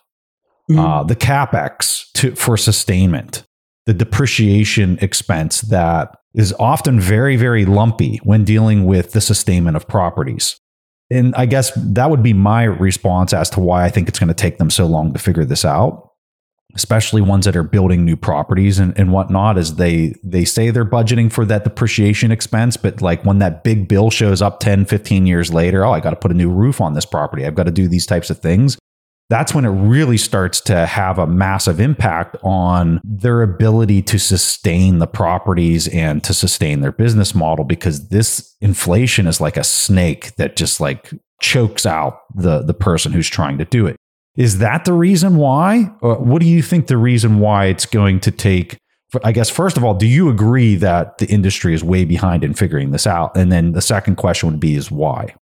Mm-hmm. 0.69 0.79
Uh, 0.79 1.03
the 1.05 1.15
capex 1.15 2.11
to, 2.11 2.35
for 2.35 2.57
sustainment, 2.57 3.43
the 3.87 3.95
depreciation 3.95 4.99
expense 5.01 5.61
that 5.61 6.15
is 6.35 6.53
often 6.59 6.99
very, 6.99 7.35
very 7.35 7.65
lumpy 7.65 8.17
when 8.17 8.43
dealing 8.43 8.85
with 8.85 9.13
the 9.13 9.21
sustainment 9.21 9.75
of 9.75 9.87
properties. 9.87 10.59
And 11.09 11.33
I 11.33 11.47
guess 11.47 11.71
that 11.75 12.11
would 12.11 12.21
be 12.21 12.33
my 12.33 12.65
response 12.65 13.33
as 13.33 13.49
to 13.49 13.59
why 13.61 13.83
I 13.83 13.89
think 13.89 14.09
it's 14.09 14.19
going 14.19 14.27
to 14.27 14.35
take 14.35 14.59
them 14.59 14.69
so 14.69 14.85
long 14.85 15.11
to 15.13 15.19
figure 15.19 15.43
this 15.43 15.65
out, 15.65 16.11
especially 16.75 17.21
ones 17.21 17.45
that 17.45 17.55
are 17.55 17.63
building 17.63 18.05
new 18.05 18.15
properties 18.15 18.79
and, 18.79 18.97
and 18.97 19.11
whatnot, 19.11 19.57
is 19.57 19.75
they 19.75 20.15
they 20.23 20.45
say 20.45 20.69
they're 20.69 20.85
budgeting 20.85 21.31
for 21.31 21.45
that 21.45 21.63
depreciation 21.63 22.31
expense, 22.31 22.77
but 22.77 23.01
like 23.01 23.23
when 23.25 23.39
that 23.39 23.63
big 23.63 23.87
bill 23.87 24.09
shows 24.09 24.41
up 24.41 24.59
10, 24.59 24.85
15 24.85 25.25
years 25.25 25.53
later, 25.53 25.85
oh, 25.85 25.91
I 25.91 25.99
got 25.99 26.11
to 26.11 26.15
put 26.15 26.31
a 26.31 26.35
new 26.35 26.49
roof 26.49 26.81
on 26.81 26.93
this 26.93 27.05
property. 27.05 27.45
I've 27.45 27.55
got 27.55 27.63
to 27.63 27.71
do 27.71 27.87
these 27.87 28.05
types 28.05 28.29
of 28.29 28.39
things 28.39 28.77
that's 29.29 29.53
when 29.55 29.65
it 29.65 29.69
really 29.69 30.17
starts 30.17 30.61
to 30.61 30.85
have 30.85 31.17
a 31.17 31.25
massive 31.25 31.79
impact 31.79 32.37
on 32.43 33.01
their 33.03 33.41
ability 33.41 34.01
to 34.03 34.19
sustain 34.19 34.99
the 34.99 35.07
properties 35.07 35.87
and 35.87 36.23
to 36.23 36.33
sustain 36.33 36.81
their 36.81 36.91
business 36.91 37.33
model 37.33 37.65
because 37.65 38.09
this 38.09 38.55
inflation 38.61 39.25
is 39.25 39.41
like 39.41 39.57
a 39.57 39.63
snake 39.63 40.35
that 40.35 40.55
just 40.55 40.79
like 40.79 41.11
chokes 41.41 41.85
out 41.85 42.19
the 42.35 42.61
the 42.61 42.73
person 42.73 43.11
who's 43.11 43.27
trying 43.27 43.57
to 43.57 43.65
do 43.65 43.87
it. 43.87 43.97
Is 44.35 44.57
that 44.59 44.85
the 44.85 44.93
reason 44.93 45.37
why? 45.37 45.91
Or 46.01 46.15
what 46.15 46.41
do 46.41 46.47
you 46.47 46.61
think 46.61 46.87
the 46.87 46.97
reason 46.97 47.39
why 47.39 47.65
it's 47.65 47.85
going 47.85 48.19
to 48.21 48.31
take 48.31 48.77
I 49.23 49.31
guess 49.31 49.49
first 49.49 49.77
of 49.77 49.83
all, 49.85 49.93
do 49.93 50.05
you 50.05 50.27
agree 50.27 50.75
that 50.75 51.19
the 51.19 51.25
industry 51.27 51.73
is 51.73 51.83
way 51.83 52.03
behind 52.03 52.43
in 52.43 52.53
figuring 52.53 52.91
this 52.91 53.07
out? 53.07 53.37
And 53.37 53.49
then 53.49 53.71
the 53.71 53.81
second 53.81 54.17
question 54.17 54.49
would 54.49 54.59
be 54.59 54.75
is 54.75 54.91
why? 54.91 55.35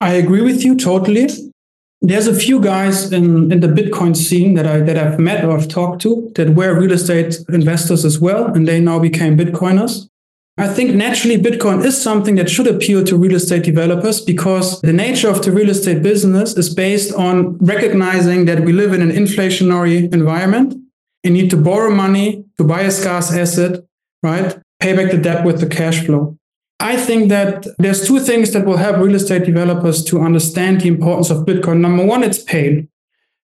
I 0.00 0.12
agree 0.12 0.42
with 0.42 0.64
you 0.64 0.76
totally 0.76 1.28
there's 2.00 2.26
a 2.26 2.34
few 2.34 2.60
guys 2.60 3.12
in, 3.12 3.50
in 3.50 3.60
the 3.60 3.66
Bitcoin 3.66 4.16
scene 4.16 4.54
that 4.54 4.66
I 4.66 4.80
that 4.80 4.96
I've 4.96 5.18
met 5.18 5.44
or 5.44 5.56
I've 5.56 5.68
talked 5.68 6.00
to 6.02 6.30
that 6.36 6.54
were 6.54 6.78
real 6.78 6.92
estate 6.92 7.38
investors 7.48 8.04
as 8.04 8.20
well, 8.20 8.46
and 8.46 8.68
they 8.68 8.80
now 8.80 8.98
became 8.98 9.36
Bitcoiners. 9.36 10.08
I 10.60 10.66
think 10.66 10.96
naturally 10.96 11.38
Bitcoin 11.38 11.84
is 11.84 12.00
something 12.02 12.34
that 12.34 12.50
should 12.50 12.66
appeal 12.66 13.04
to 13.04 13.16
real 13.16 13.36
estate 13.36 13.62
developers 13.62 14.20
because 14.20 14.80
the 14.80 14.92
nature 14.92 15.28
of 15.28 15.44
the 15.44 15.52
real 15.52 15.70
estate 15.70 16.02
business 16.02 16.56
is 16.56 16.74
based 16.74 17.14
on 17.14 17.56
recognizing 17.58 18.46
that 18.46 18.64
we 18.64 18.72
live 18.72 18.92
in 18.92 19.00
an 19.00 19.12
inflationary 19.12 20.12
environment 20.12 20.74
and 21.22 21.34
need 21.34 21.50
to 21.50 21.56
borrow 21.56 21.94
money 21.94 22.44
to 22.56 22.64
buy 22.64 22.80
a 22.80 22.90
scarce 22.90 23.32
asset, 23.32 23.84
right? 24.24 24.58
Pay 24.80 24.96
back 24.96 25.12
the 25.12 25.18
debt 25.18 25.44
with 25.44 25.60
the 25.60 25.66
cash 25.68 26.04
flow. 26.04 26.36
I 26.80 26.96
think 26.96 27.28
that 27.28 27.64
there's 27.78 28.04
two 28.04 28.18
things 28.18 28.52
that 28.52 28.66
will 28.66 28.78
help 28.78 28.96
real 28.96 29.14
estate 29.14 29.44
developers 29.44 30.04
to 30.06 30.20
understand 30.20 30.80
the 30.80 30.88
importance 30.88 31.30
of 31.30 31.46
Bitcoin. 31.46 31.78
Number 31.78 32.04
one, 32.04 32.24
it's 32.24 32.42
pain. 32.42 32.88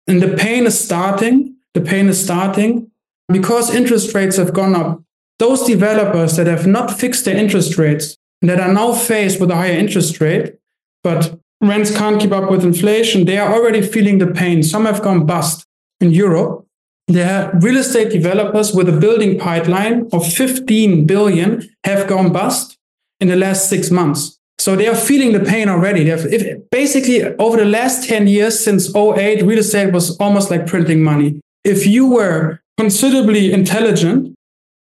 And 0.07 0.23
the 0.23 0.35
pain 0.35 0.65
is 0.65 0.79
starting. 0.79 1.55
The 1.75 1.81
pain 1.81 2.07
is 2.07 2.23
starting 2.23 2.89
because 3.31 3.73
interest 3.73 4.15
rates 4.15 4.37
have 4.37 4.53
gone 4.53 4.75
up. 4.75 5.04
Those 5.39 5.65
developers 5.65 6.37
that 6.37 6.47
have 6.47 6.65
not 6.65 6.91
fixed 6.91 7.25
their 7.25 7.35
interest 7.35 7.77
rates 7.77 8.15
and 8.41 8.49
that 8.49 8.59
are 8.59 8.73
now 8.73 8.93
faced 8.93 9.39
with 9.39 9.51
a 9.51 9.55
higher 9.55 9.77
interest 9.77 10.21
rate, 10.21 10.55
but 11.03 11.37
rents 11.61 11.95
can't 11.95 12.21
keep 12.21 12.31
up 12.31 12.49
with 12.49 12.63
inflation, 12.63 13.25
they 13.25 13.37
are 13.37 13.53
already 13.53 13.81
feeling 13.81 14.19
the 14.19 14.27
pain. 14.27 14.63
Some 14.63 14.85
have 14.85 15.01
gone 15.01 15.25
bust 15.25 15.65
in 15.99 16.11
Europe. 16.11 16.65
There 17.07 17.29
are 17.29 17.59
real 17.59 17.77
estate 17.77 18.11
developers 18.11 18.73
with 18.73 18.89
a 18.89 18.99
building 18.99 19.37
pipeline 19.37 20.09
of 20.11 20.25
15 20.31 21.05
billion 21.05 21.69
have 21.83 22.07
gone 22.07 22.31
bust 22.31 22.77
in 23.19 23.27
the 23.27 23.35
last 23.35 23.69
six 23.69 23.91
months. 23.91 24.39
So 24.57 24.75
they 24.75 24.87
are 24.87 24.95
feeling 24.95 25.33
the 25.33 25.41
pain 25.41 25.69
already. 25.69 26.09
If, 26.09 26.69
basically, 26.71 27.23
over 27.37 27.57
the 27.57 27.65
last 27.65 28.07
10 28.07 28.27
years 28.27 28.59
since 28.59 28.95
08, 28.95 29.43
real 29.43 29.59
estate 29.59 29.93
was 29.93 30.17
almost 30.17 30.49
like 30.49 30.65
printing 30.65 31.03
money. 31.03 31.41
If 31.63 31.85
you 31.85 32.07
were 32.07 32.59
considerably 32.77 33.51
intelligent, 33.51 34.34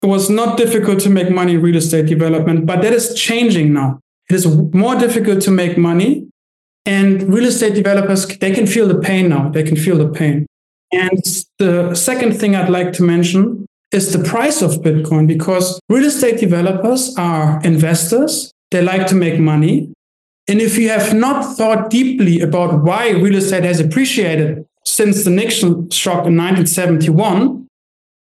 it 0.04 0.08
was 0.08 0.30
not 0.30 0.58
difficult 0.58 0.99
to 1.01 1.10
make 1.10 1.32
money 1.32 1.54
in 1.54 1.62
real 1.62 1.78
estate 1.78 2.08
development, 2.08 2.66
but 2.66 2.82
that 2.82 2.93
is 2.93 3.14
changing 3.14 3.74
now. 3.74 3.99
It 4.30 4.36
is 4.36 4.45
more 4.74 4.95
difficult 4.95 5.41
to 5.43 5.51
make 5.51 5.78
money. 5.78 6.28
And 6.86 7.34
real 7.34 7.45
estate 7.45 7.74
developers, 7.76 8.28
they 8.28 8.51
can 8.51 8.68
feel 8.68 8.88
the 8.88 8.99
pain 8.99 9.30
now. 9.30 9.49
They 9.49 9.64
can 9.64 9.78
feel 9.78 9.97
the 9.97 10.10
pain. 10.10 10.45
And 10.91 11.24
the 11.58 11.95
second 11.95 12.34
thing 12.39 12.56
I'd 12.56 12.70
like 12.70 12.91
to 12.93 13.04
mention 13.04 13.66
is 13.91 14.12
the 14.12 14.24
price 14.24 14.62
of 14.62 14.82
Bitcoin 14.82 15.28
because 15.28 15.80
real 15.88 16.06
estate 16.06 16.39
developers 16.39 17.16
are 17.18 17.62
investors. 17.64 18.51
They 18.72 18.82
like 18.82 19.08
to 19.08 19.16
make 19.16 19.39
money. 19.39 19.93
And 20.47 20.60
if 20.60 20.78
you 20.78 20.89
have 20.89 21.14
not 21.14 21.56
thought 21.56 21.89
deeply 21.89 22.41
about 22.41 22.84
why 22.84 23.12
real 23.12 23.36
estate 23.36 23.64
has 23.64 23.80
appreciated 23.80 24.66
since 24.86 25.24
the 25.24 25.30
Nixon 25.30 25.89
shock 25.89 26.26
in 26.28 26.36
1971, 26.36 27.68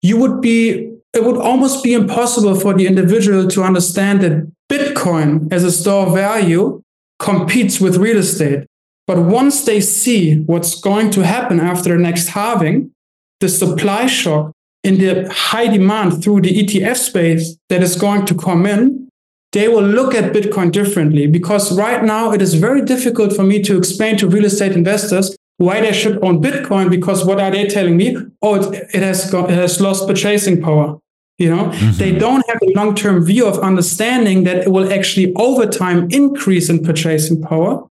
you 0.02 0.16
would 0.16 0.40
be, 0.40 0.89
it 1.12 1.24
would 1.24 1.36
almost 1.36 1.82
be 1.82 1.94
impossible 1.94 2.54
for 2.54 2.74
the 2.74 2.86
individual 2.86 3.48
to 3.48 3.62
understand 3.62 4.20
that 4.20 4.50
Bitcoin 4.70 5.52
as 5.52 5.64
a 5.64 5.72
store 5.72 6.06
of 6.06 6.14
value 6.14 6.82
competes 7.18 7.80
with 7.80 7.96
real 7.96 8.18
estate. 8.18 8.66
But 9.06 9.18
once 9.18 9.64
they 9.64 9.80
see 9.80 10.40
what's 10.42 10.80
going 10.80 11.10
to 11.12 11.24
happen 11.24 11.58
after 11.58 11.96
the 11.96 12.02
next 12.02 12.28
halving, 12.28 12.92
the 13.40 13.48
supply 13.48 14.06
shock 14.06 14.52
in 14.84 14.98
the 14.98 15.28
high 15.32 15.66
demand 15.66 16.22
through 16.22 16.42
the 16.42 16.62
ETF 16.62 16.96
space 16.96 17.56
that 17.68 17.82
is 17.82 17.96
going 17.96 18.24
to 18.26 18.34
come 18.34 18.64
in, 18.66 19.08
they 19.52 19.66
will 19.66 19.82
look 19.82 20.14
at 20.14 20.32
Bitcoin 20.32 20.70
differently 20.70 21.26
because 21.26 21.76
right 21.76 22.04
now 22.04 22.30
it 22.30 22.40
is 22.40 22.54
very 22.54 22.82
difficult 22.82 23.34
for 23.34 23.42
me 23.42 23.60
to 23.62 23.76
explain 23.76 24.16
to 24.18 24.28
real 24.28 24.44
estate 24.44 24.72
investors 24.72 25.34
why 25.60 25.78
they 25.78 25.92
should 25.92 26.24
own 26.24 26.40
Bitcoin 26.40 26.88
because 26.88 27.22
what 27.22 27.38
are 27.38 27.50
they 27.50 27.66
telling 27.66 27.94
me? 27.94 28.16
Oh, 28.40 28.54
it, 28.54 28.88
it 28.94 29.02
has 29.02 29.30
got, 29.30 29.50
it 29.50 29.56
has 29.56 29.78
lost 29.78 30.08
purchasing 30.08 30.62
power. 30.62 30.98
You 31.36 31.54
know, 31.54 31.64
mm-hmm. 31.66 31.98
they 31.98 32.12
don't 32.12 32.42
have 32.48 32.60
a 32.62 32.72
long-term 32.74 33.24
view 33.24 33.46
of 33.46 33.58
understanding 33.58 34.44
that 34.44 34.56
it 34.64 34.70
will 34.72 34.90
actually 34.90 35.34
over 35.34 35.66
time 35.66 36.08
increase 36.10 36.70
in 36.70 36.82
purchasing 36.82 37.42
power, 37.42 37.86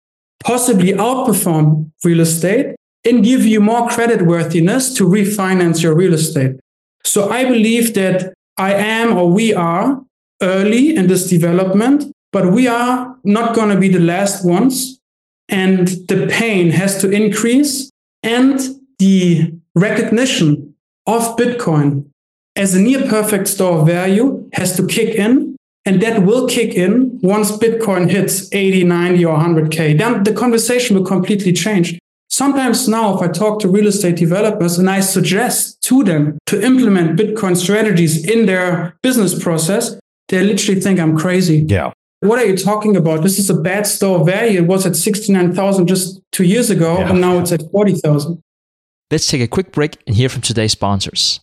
possibly 0.45 0.93
outperform 0.93 1.91
real 2.05 2.21
estate, 2.21 2.77
and 3.05 3.25
give 3.25 3.45
you 3.45 3.61
more 3.61 3.89
credit 3.89 4.23
worthiness 4.23 4.95
to 4.95 5.05
refinance 5.05 5.83
your 5.83 5.95
real 5.97 6.14
estate. 6.14 6.53
So 7.03 7.31
I 7.31 7.45
believe 7.45 7.95
that 7.95 8.33
I 8.57 8.75
am 8.75 9.17
or 9.17 9.29
we 9.29 9.53
are 9.53 10.01
early 10.41 10.95
in 10.95 11.09
this 11.09 11.29
development, 11.29 12.12
but 12.31 12.53
we 12.53 12.69
are 12.69 13.17
not 13.25 13.57
going 13.57 13.71
to 13.71 13.79
be 13.79 13.89
the 13.89 14.01
last 14.01 14.45
ones. 14.45 14.96
And 15.49 15.89
the 16.09 16.27
pain 16.31 16.71
has 16.71 17.01
to 17.01 17.11
increase 17.11 17.91
and 18.23 18.61
the 18.99 19.55
recognition 19.75 20.75
of 21.07 21.37
Bitcoin 21.37 22.07
as 22.57 22.75
a 22.75 22.81
near 22.81 23.07
perfect 23.07 23.49
store 23.49 23.79
of 23.79 23.87
value 23.87 24.49
has 24.55 24.77
to 24.77 24.87
kick 24.87 25.15
in. 25.15 25.55
And 25.85 26.03
that 26.03 26.25
will 26.25 26.49
kick 26.49 26.75
in 26.75 27.21
once 27.23 27.53
Bitcoin 27.53 28.11
hits 28.11 28.53
80, 28.53 28.85
90, 28.85 29.25
or 29.25 29.39
100K. 29.39 29.97
Then 29.97 30.25
the 30.25 30.33
conversation 30.33 30.97
will 30.97 31.05
completely 31.05 31.53
change. 31.53 31.97
Sometimes 32.29 32.89
now, 32.89 33.17
if 33.17 33.23
I 33.23 33.29
talk 33.29 33.61
to 33.61 33.69
real 33.69 33.87
estate 33.87 34.17
developers 34.17 34.79
and 34.79 34.91
I 34.91 34.99
suggest 34.99 35.81
to 35.83 36.03
them 36.03 36.39
to 36.47 36.61
implement 36.61 37.19
Bitcoin 37.19 37.57
strategies 37.57 38.29
in 38.29 38.47
their 38.47 38.97
business 39.03 39.41
process, 39.41 39.97
they 40.29 40.43
literally 40.43 40.81
think 40.81 40.99
I'm 40.99 41.17
crazy. 41.17 41.65
Yeah. 41.69 41.93
What 42.21 42.39
are 42.39 42.47
you 42.47 42.57
talking 42.57 42.97
about? 42.97 43.23
This 43.23 43.39
is 43.39 43.51
a 43.51 43.55
bad 43.55 43.87
store 43.87 44.25
value. 44.25 44.61
It 44.62 44.67
was 44.67 44.87
at 44.87 44.97
69,000 44.97 45.87
just 45.87 46.21
two 46.33 46.45
years 46.45 46.71
ago, 46.71 46.99
yeah. 46.99 47.11
and 47.11 47.21
now 47.21 47.39
it's 47.39 47.53
at 47.53 47.62
40,000. 47.71 48.43
Let's 49.11 49.27
take 49.27 49.43
a 49.43 49.47
quick 49.47 49.71
break 49.71 50.03
and 50.07 50.17
hear 50.17 50.29
from 50.29 50.43
today's 50.43 50.73
sponsors. 50.73 51.41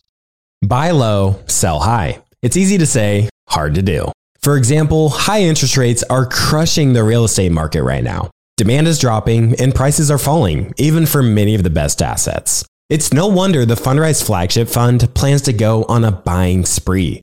Buy 0.66 0.90
low, 0.90 1.40
sell 1.46 1.80
high. 1.80 2.22
It's 2.42 2.56
easy 2.56 2.76
to 2.78 2.86
say, 2.86 3.28
hard 3.48 3.74
to 3.76 3.82
do. 3.82 4.10
For 4.42 4.56
example, 4.56 5.08
high 5.08 5.40
interest 5.40 5.76
rates 5.76 6.02
are 6.10 6.26
crushing 6.26 6.92
the 6.92 7.04
real 7.04 7.24
estate 7.24 7.52
market 7.52 7.82
right 7.82 8.04
now. 8.04 8.30
Demand 8.56 8.86
is 8.86 8.98
dropping 8.98 9.58
and 9.60 9.74
prices 9.74 10.10
are 10.10 10.18
falling, 10.18 10.74
even 10.76 11.06
for 11.06 11.22
many 11.22 11.54
of 11.54 11.62
the 11.62 11.70
best 11.70 12.02
assets. 12.02 12.64
It's 12.90 13.12
no 13.12 13.26
wonder 13.26 13.64
the 13.64 13.74
Fundrise 13.74 14.22
flagship 14.22 14.68
fund 14.68 15.12
plans 15.14 15.42
to 15.42 15.52
go 15.52 15.84
on 15.84 16.04
a 16.04 16.12
buying 16.12 16.66
spree, 16.66 17.22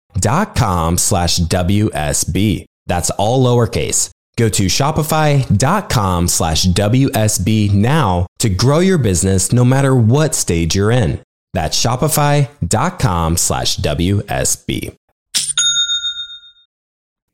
shopify.com 0.15 0.97
slash 0.97 1.39
WSB. 1.39 2.65
That's 2.87 3.09
all 3.11 3.43
lowercase. 3.43 4.09
Go 4.37 4.49
to 4.49 4.65
shopify.com 4.65 6.27
slash 6.27 6.65
WSB 6.65 7.73
now 7.73 8.27
to 8.39 8.49
grow 8.49 8.79
your 8.79 8.97
business 8.97 9.51
no 9.51 9.65
matter 9.65 9.95
what 9.95 10.33
stage 10.33 10.75
you're 10.75 10.91
in. 10.91 11.21
That's 11.53 11.81
shopify.com 11.81 13.37
slash 13.37 13.77
WSB. 13.77 14.95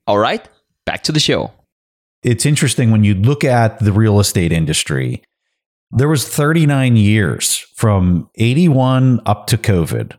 All 0.08 0.18
right 0.18 0.48
back 0.86 1.04
to 1.04 1.12
the 1.12 1.20
show. 1.20 1.52
It's 2.24 2.46
interesting 2.46 2.92
when 2.92 3.04
you 3.04 3.14
look 3.14 3.44
at 3.44 3.80
the 3.80 3.92
real 3.92 4.20
estate 4.20 4.52
industry. 4.52 5.22
There 5.92 6.10
was 6.10 6.28
39 6.28 6.98
years 6.98 7.60
from 7.76 8.30
81 8.36 9.22
up 9.26 9.48
to 9.48 9.58
COVID 9.58 10.18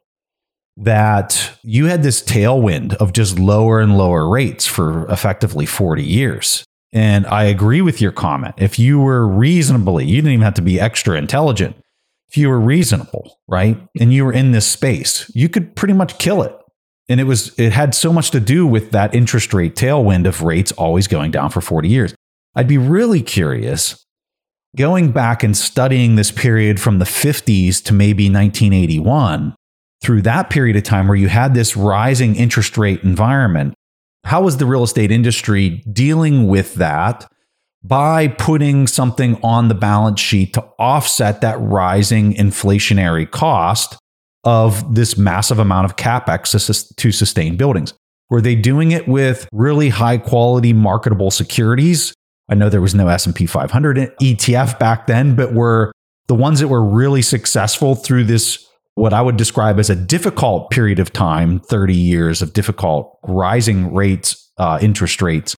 that 0.81 1.59
you 1.63 1.87
had 1.87 2.03
this 2.03 2.23
tailwind 2.23 2.95
of 2.95 3.13
just 3.13 3.39
lower 3.39 3.81
and 3.81 3.99
lower 3.99 4.29
rates 4.29 4.67
for 4.67 5.09
effectively 5.11 5.67
40 5.67 6.05
years. 6.05 6.65
And 6.93 7.27
I 7.27 7.45
agree 7.45 7.83
with 7.83 8.01
your 8.01 8.13
comment. 8.13 8.55
If 8.59 8.79
you 8.79 9.01
were 9.01 9.27
reasonably, 9.27 10.07
you 10.07 10.17
didn't 10.17 10.33
even 10.33 10.45
have 10.45 10.55
to 10.55 10.63
be 10.63 10.81
extra 10.81 11.19
intelligent. 11.19 11.77
If 12.29 12.37
you 12.37 12.49
were 12.49 12.61
reasonable, 12.61 13.39
right? 13.47 13.81
And 14.01 14.13
you 14.13 14.25
were 14.25 14.33
in 14.33 14.53
this 14.53 14.67
space, 14.67 15.31
you 15.35 15.49
could 15.49 15.75
pretty 15.75 15.95
much 15.95 16.19
kill 16.19 16.43
it 16.43 16.55
and 17.09 17.21
it 17.21 17.25
was 17.25 17.59
it 17.59 17.73
had 17.73 17.95
so 17.95 18.13
much 18.13 18.31
to 18.31 18.41
do 18.41 18.67
with 18.67 18.91
that 18.91 19.15
interest 19.15 19.55
rate 19.55 19.75
tailwind 19.75 20.27
of 20.27 20.43
rates 20.43 20.73
always 20.73 21.07
going 21.09 21.31
down 21.31 21.51
for 21.51 21.61
40 21.61 21.89
years. 21.89 22.15
I'd 22.55 22.69
be 22.69 22.79
really 22.79 23.23
curious 23.23 24.05
going 24.77 25.13
back 25.13 25.43
and 25.43 25.57
studying 25.57 26.17
this 26.17 26.31
period 26.31 26.81
from 26.81 26.99
the 26.99 27.05
50s 27.05 27.83
to 27.85 27.95
maybe 27.95 28.25
1981 28.25 29.55
through 30.01 30.23
that 30.23 30.51
period 30.51 30.77
of 30.77 30.83
time 30.83 31.09
where 31.09 31.17
you 31.17 31.29
had 31.29 31.55
this 31.55 31.77
rising 31.77 32.37
interest 32.37 32.79
rate 32.79 33.03
environment. 33.03 33.75
How 34.25 34.43
was 34.43 34.57
the 34.57 34.67
real 34.67 34.83
estate 34.83 35.11
industry 35.11 35.83
dealing 35.93 36.47
with 36.49 36.75
that 36.75 37.27
by 37.83 38.29
putting 38.29 38.87
something 38.87 39.39
on 39.43 39.69
the 39.69 39.75
balance 39.75 40.21
sheet 40.21 40.53
to 40.55 40.63
offset 40.79 41.41
that 41.41 41.59
rising 41.61 42.35
inflationary 42.35 43.31
cost 43.31 43.97
of 44.45 44.95
this 44.95 45.17
massive 45.17 45.59
amount 45.59 45.85
of 45.85 45.97
capex 45.97 46.97
to 46.97 47.13
sustain 47.13 47.57
buildings. 47.57 47.95
Were 48.31 48.41
they 48.41 48.55
doing 48.55 48.93
it 48.93 49.09
with 49.09 49.49
really 49.53 49.89
high 49.89 50.19
quality 50.19 50.73
marketable 50.73 51.31
securities? 51.31 52.15
I 52.49 52.55
know 52.55 52.69
there 52.69 52.81
was 52.81 52.95
no 52.95 53.09
S&P 53.09 53.47
500 53.47 53.97
ETF 54.21 54.79
back 54.79 55.07
then, 55.07 55.35
but 55.35 55.55
were 55.55 55.93
the 56.29 56.35
ones 56.35 56.61
that 56.61 56.69
were 56.69 56.85
really 56.85 57.23
successful 57.23 57.95
through 57.95 58.25
this 58.25 58.68
what 58.99 59.13
I 59.13 59.23
would 59.23 59.37
describe 59.37 59.79
as 59.79 59.91
a 59.91 59.97
difficult 59.97 60.71
period 60.71 60.99
of 60.99 61.13
time, 61.13 61.61
30 61.61 61.95
years 61.95 62.43
of 62.43 62.53
difficult 62.53 63.19
rising 63.23 63.95
rates, 63.95 64.51
uh, 64.59 64.79
interest 64.83 65.23
rates, 65.23 65.55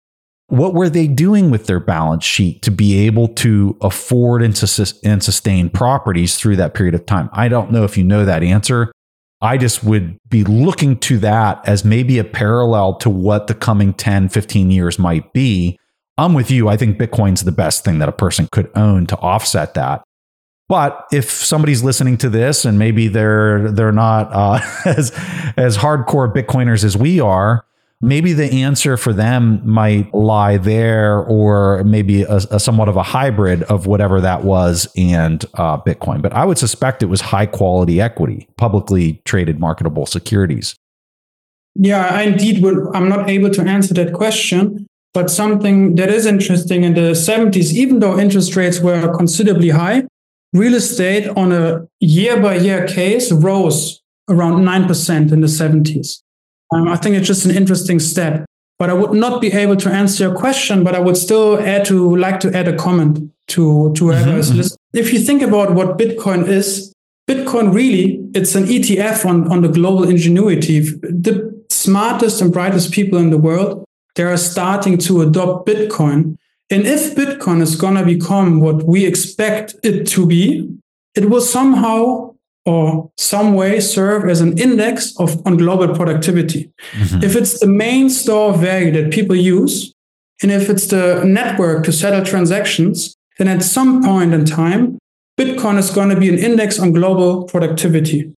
what 0.48 0.74
were 0.74 0.90
they 0.90 1.06
doing 1.06 1.50
with 1.50 1.66
their 1.66 1.80
balance 1.80 2.24
sheet 2.24 2.60
to 2.62 2.70
be 2.70 3.06
able 3.06 3.28
to 3.28 3.78
afford 3.80 4.42
and, 4.42 4.56
sus- 4.58 5.00
and 5.02 5.22
sustain 5.22 5.70
properties 5.70 6.36
through 6.36 6.56
that 6.56 6.74
period 6.74 6.94
of 6.94 7.06
time? 7.06 7.30
I 7.32 7.48
don't 7.48 7.70
know 7.72 7.84
if 7.84 7.96
you 7.96 8.04
know 8.04 8.24
that 8.24 8.42
answer. 8.42 8.92
I 9.40 9.56
just 9.56 9.84
would 9.84 10.18
be 10.28 10.44
looking 10.44 10.98
to 10.98 11.18
that 11.18 11.66
as 11.66 11.84
maybe 11.84 12.18
a 12.18 12.24
parallel 12.24 12.96
to 12.96 13.08
what 13.08 13.46
the 13.46 13.54
coming 13.54 13.94
10, 13.94 14.28
15 14.28 14.70
years 14.70 14.98
might 14.98 15.32
be. 15.32 15.78
I'm 16.18 16.34
with 16.34 16.50
you. 16.50 16.68
I 16.68 16.76
think 16.76 16.98
Bitcoin's 16.98 17.44
the 17.44 17.52
best 17.52 17.84
thing 17.84 18.00
that 18.00 18.08
a 18.08 18.12
person 18.12 18.48
could 18.52 18.70
own 18.74 19.06
to 19.06 19.16
offset 19.18 19.74
that. 19.74 20.02
But 20.70 21.08
if 21.10 21.28
somebody's 21.28 21.82
listening 21.82 22.16
to 22.18 22.30
this 22.30 22.64
and 22.64 22.78
maybe 22.78 23.08
they're 23.08 23.72
they're 23.72 23.90
not 23.90 24.32
uh, 24.32 24.60
as 24.84 25.10
as 25.56 25.76
hardcore 25.76 26.32
Bitcoiners 26.32 26.84
as 26.84 26.96
we 26.96 27.18
are, 27.18 27.66
maybe 28.00 28.32
the 28.34 28.62
answer 28.62 28.96
for 28.96 29.12
them 29.12 29.68
might 29.68 30.14
lie 30.14 30.58
there, 30.58 31.18
or 31.18 31.82
maybe 31.82 32.22
a, 32.22 32.36
a 32.36 32.60
somewhat 32.60 32.88
of 32.88 32.96
a 32.96 33.02
hybrid 33.02 33.64
of 33.64 33.86
whatever 33.86 34.20
that 34.20 34.44
was 34.44 34.86
and 34.96 35.44
uh, 35.54 35.76
Bitcoin. 35.76 36.22
But 36.22 36.34
I 36.34 36.44
would 36.44 36.56
suspect 36.56 37.02
it 37.02 37.06
was 37.06 37.20
high 37.20 37.46
quality 37.46 38.00
equity, 38.00 38.48
publicly 38.56 39.20
traded 39.24 39.58
marketable 39.58 40.06
securities. 40.06 40.76
Yeah, 41.74 42.06
I 42.06 42.22
indeed 42.22 42.62
will. 42.62 42.94
I'm 42.94 43.08
not 43.08 43.28
able 43.28 43.50
to 43.50 43.62
answer 43.62 43.92
that 43.94 44.12
question. 44.12 44.86
But 45.12 45.28
something 45.28 45.96
that 45.96 46.08
is 46.10 46.24
interesting 46.24 46.84
in 46.84 46.94
the 46.94 47.10
70s, 47.14 47.72
even 47.72 47.98
though 47.98 48.16
interest 48.16 48.54
rates 48.54 48.78
were 48.78 49.12
considerably 49.12 49.70
high, 49.70 50.04
real 50.52 50.74
estate 50.74 51.28
on 51.36 51.52
a 51.52 51.86
year 52.00 52.40
by 52.40 52.56
year 52.56 52.86
case 52.86 53.30
rose 53.32 54.02
around 54.28 54.64
9% 54.64 55.32
in 55.32 55.40
the 55.40 55.46
70s. 55.46 56.22
Um, 56.72 56.88
I 56.88 56.96
think 56.96 57.16
it's 57.16 57.26
just 57.26 57.44
an 57.44 57.56
interesting 57.56 57.98
step. 57.98 58.44
But 58.78 58.88
I 58.88 58.94
would 58.94 59.12
not 59.12 59.42
be 59.42 59.52
able 59.52 59.76
to 59.76 59.90
answer 59.90 60.24
your 60.24 60.34
question, 60.34 60.82
but 60.82 60.94
I 60.94 61.00
would 61.00 61.16
still 61.16 61.60
add 61.60 61.84
to 61.86 62.16
like 62.16 62.40
to 62.40 62.56
add 62.56 62.66
a 62.66 62.74
comment 62.74 63.30
to, 63.48 63.92
to 63.92 64.06
whoever 64.06 64.30
mm-hmm. 64.30 64.38
is 64.38 64.54
listening. 64.54 64.78
If 64.94 65.12
you 65.12 65.18
think 65.18 65.42
about 65.42 65.74
what 65.74 65.98
Bitcoin 65.98 66.48
is, 66.48 66.94
Bitcoin 67.28 67.74
really, 67.74 68.26
it's 68.34 68.54
an 68.54 68.64
ETF 68.64 69.26
on, 69.26 69.52
on 69.52 69.60
the 69.60 69.68
global 69.68 70.08
ingenuity. 70.08 70.80
The 70.80 71.62
smartest 71.68 72.40
and 72.40 72.50
brightest 72.52 72.90
people 72.90 73.18
in 73.18 73.28
the 73.28 73.38
world, 73.38 73.84
they 74.14 74.22
are 74.22 74.38
starting 74.38 74.96
to 74.98 75.20
adopt 75.20 75.68
Bitcoin. 75.68 76.36
And 76.70 76.86
if 76.86 77.16
Bitcoin 77.16 77.60
is 77.60 77.74
going 77.74 77.96
to 77.96 78.04
become 78.04 78.60
what 78.60 78.84
we 78.84 79.04
expect 79.04 79.74
it 79.82 80.06
to 80.08 80.26
be, 80.26 80.68
it 81.16 81.28
will 81.28 81.40
somehow 81.40 82.34
or 82.66 83.10
some 83.16 83.54
way 83.54 83.80
serve 83.80 84.28
as 84.28 84.40
an 84.40 84.56
index 84.58 85.18
of 85.18 85.44
on 85.46 85.56
global 85.56 85.94
productivity. 85.94 86.70
Mm-hmm. 86.92 87.24
If 87.24 87.34
it's 87.34 87.58
the 87.58 87.66
main 87.66 88.10
store 88.10 88.52
of 88.52 88.60
value 88.60 88.92
that 88.92 89.12
people 89.12 89.34
use, 89.34 89.92
and 90.42 90.52
if 90.52 90.68
it's 90.70 90.86
the 90.86 91.24
network 91.24 91.84
to 91.84 91.92
settle 91.92 92.24
transactions, 92.24 93.16
then 93.38 93.48
at 93.48 93.62
some 93.62 94.02
point 94.04 94.32
in 94.32 94.44
time, 94.44 94.98
Bitcoin 95.38 95.78
is 95.78 95.90
going 95.90 96.10
to 96.10 96.20
be 96.20 96.28
an 96.28 96.38
index 96.38 96.78
on 96.78 96.92
global 96.92 97.44
productivity. 97.44 98.32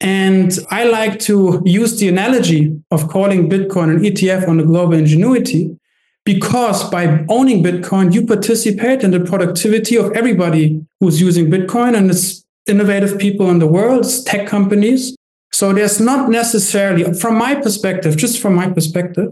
And 0.00 0.56
I 0.70 0.84
like 0.84 1.18
to 1.20 1.62
use 1.64 1.98
the 1.98 2.08
analogy 2.08 2.80
of 2.90 3.08
calling 3.08 3.50
Bitcoin 3.50 3.90
an 3.90 3.98
ETF 4.00 4.48
on 4.48 4.58
the 4.58 4.64
global 4.64 4.94
ingenuity 4.94 5.76
because 6.24 6.88
by 6.90 7.24
owning 7.28 7.62
Bitcoin, 7.62 8.14
you 8.14 8.26
participate 8.26 9.02
in 9.02 9.10
the 9.10 9.20
productivity 9.20 9.96
of 9.96 10.12
everybody 10.12 10.84
who's 11.00 11.20
using 11.20 11.50
Bitcoin. 11.50 11.96
And 11.96 12.10
it's 12.10 12.44
innovative 12.66 13.18
people 13.18 13.50
in 13.50 13.58
the 13.58 13.66
world, 13.66 14.06
tech 14.24 14.46
companies. 14.48 15.14
So 15.52 15.72
there's 15.72 16.00
not 16.00 16.30
necessarily, 16.30 17.12
from 17.14 17.36
my 17.36 17.54
perspective, 17.54 18.16
just 18.16 18.40
from 18.40 18.54
my 18.54 18.70
perspective, 18.70 19.28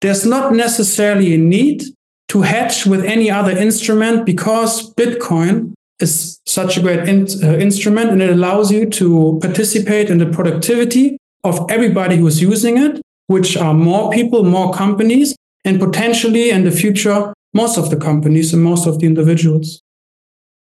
there's 0.00 0.24
not 0.24 0.54
necessarily 0.54 1.34
a 1.34 1.38
need 1.38 1.84
to 2.28 2.42
hedge 2.42 2.86
with 2.86 3.04
any 3.04 3.30
other 3.30 3.56
instrument 3.56 4.24
because 4.24 4.92
Bitcoin 4.94 5.74
is 6.00 6.40
such 6.46 6.78
a 6.78 6.80
great 6.80 7.06
in, 7.06 7.26
uh, 7.44 7.58
instrument 7.58 8.10
and 8.10 8.22
it 8.22 8.30
allows 8.30 8.72
you 8.72 8.86
to 8.86 9.38
participate 9.42 10.08
in 10.08 10.18
the 10.18 10.26
productivity 10.26 11.18
of 11.44 11.70
everybody 11.70 12.16
who's 12.16 12.40
using 12.40 12.78
it, 12.78 13.02
which 13.26 13.56
are 13.56 13.74
more 13.74 14.10
people, 14.10 14.42
more 14.44 14.72
companies, 14.72 15.36
and 15.64 15.78
potentially 15.78 16.50
in 16.50 16.64
the 16.64 16.70
future, 16.70 17.32
most 17.52 17.78
of 17.78 17.90
the 17.90 17.96
companies 17.96 18.52
and 18.54 18.62
most 18.62 18.86
of 18.86 19.00
the 19.00 19.06
individuals 19.06 19.82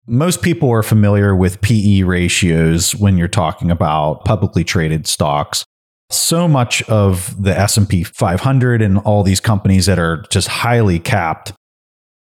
most 0.09 0.41
people 0.41 0.71
are 0.71 0.81
familiar 0.81 1.35
with 1.35 1.61
PE 1.61 2.01
ratios 2.01 2.95
when 2.95 3.15
you're 3.15 3.27
talking 3.27 3.69
about 3.69 4.25
publicly 4.25 4.63
traded 4.63 5.05
stocks. 5.05 5.63
So 6.09 6.47
much 6.47 6.81
of 6.89 7.41
the 7.41 7.55
S&P 7.57 8.03
500 8.03 8.81
and 8.81 8.97
all 8.99 9.21
these 9.21 9.39
companies 9.39 9.85
that 9.85 9.99
are 9.99 10.25
just 10.31 10.47
highly 10.47 10.97
capped 10.97 11.53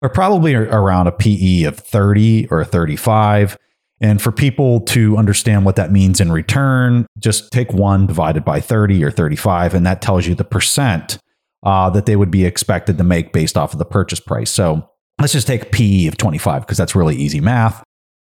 are 0.02 0.10
probably 0.10 0.56
around 0.56 1.06
a 1.06 1.12
PE 1.12 1.64
of 1.64 1.78
30 1.78 2.48
or 2.50 2.66
35. 2.66 3.58
And 4.02 4.20
for 4.20 4.32
people 4.32 4.82
to 4.82 5.16
understand 5.16 5.64
what 5.64 5.76
that 5.76 5.92
means 5.92 6.20
in 6.20 6.32
return, 6.32 7.06
just 7.20 7.52
take 7.52 7.72
one 7.74 8.08
divided 8.08 8.44
by 8.44 8.60
30 8.60 9.04
or 9.04 9.12
35, 9.12 9.76
and 9.76 9.86
that 9.86 10.02
tells 10.02 10.26
you 10.28 10.34
the 10.36 10.44
percent 10.44 11.20
uh, 11.68 11.92
that 11.92 12.08
they 12.08 12.16
would 12.16 12.32
be 12.32 12.46
expected 12.46 12.98
to 12.98 13.04
make 13.04 13.32
based 13.32 13.56
off 13.56 13.74
of 13.74 13.78
the 13.78 13.86
purchase 13.86 14.20
price. 14.20 14.50
So 14.50 14.90
Let's 15.20 15.34
just 15.34 15.48
take 15.48 15.72
PE 15.72 16.08
of 16.08 16.18
25 16.18 16.62
because 16.62 16.78
that's 16.78 16.96
really 16.96 17.16
easy 17.16 17.42
math. 17.42 17.84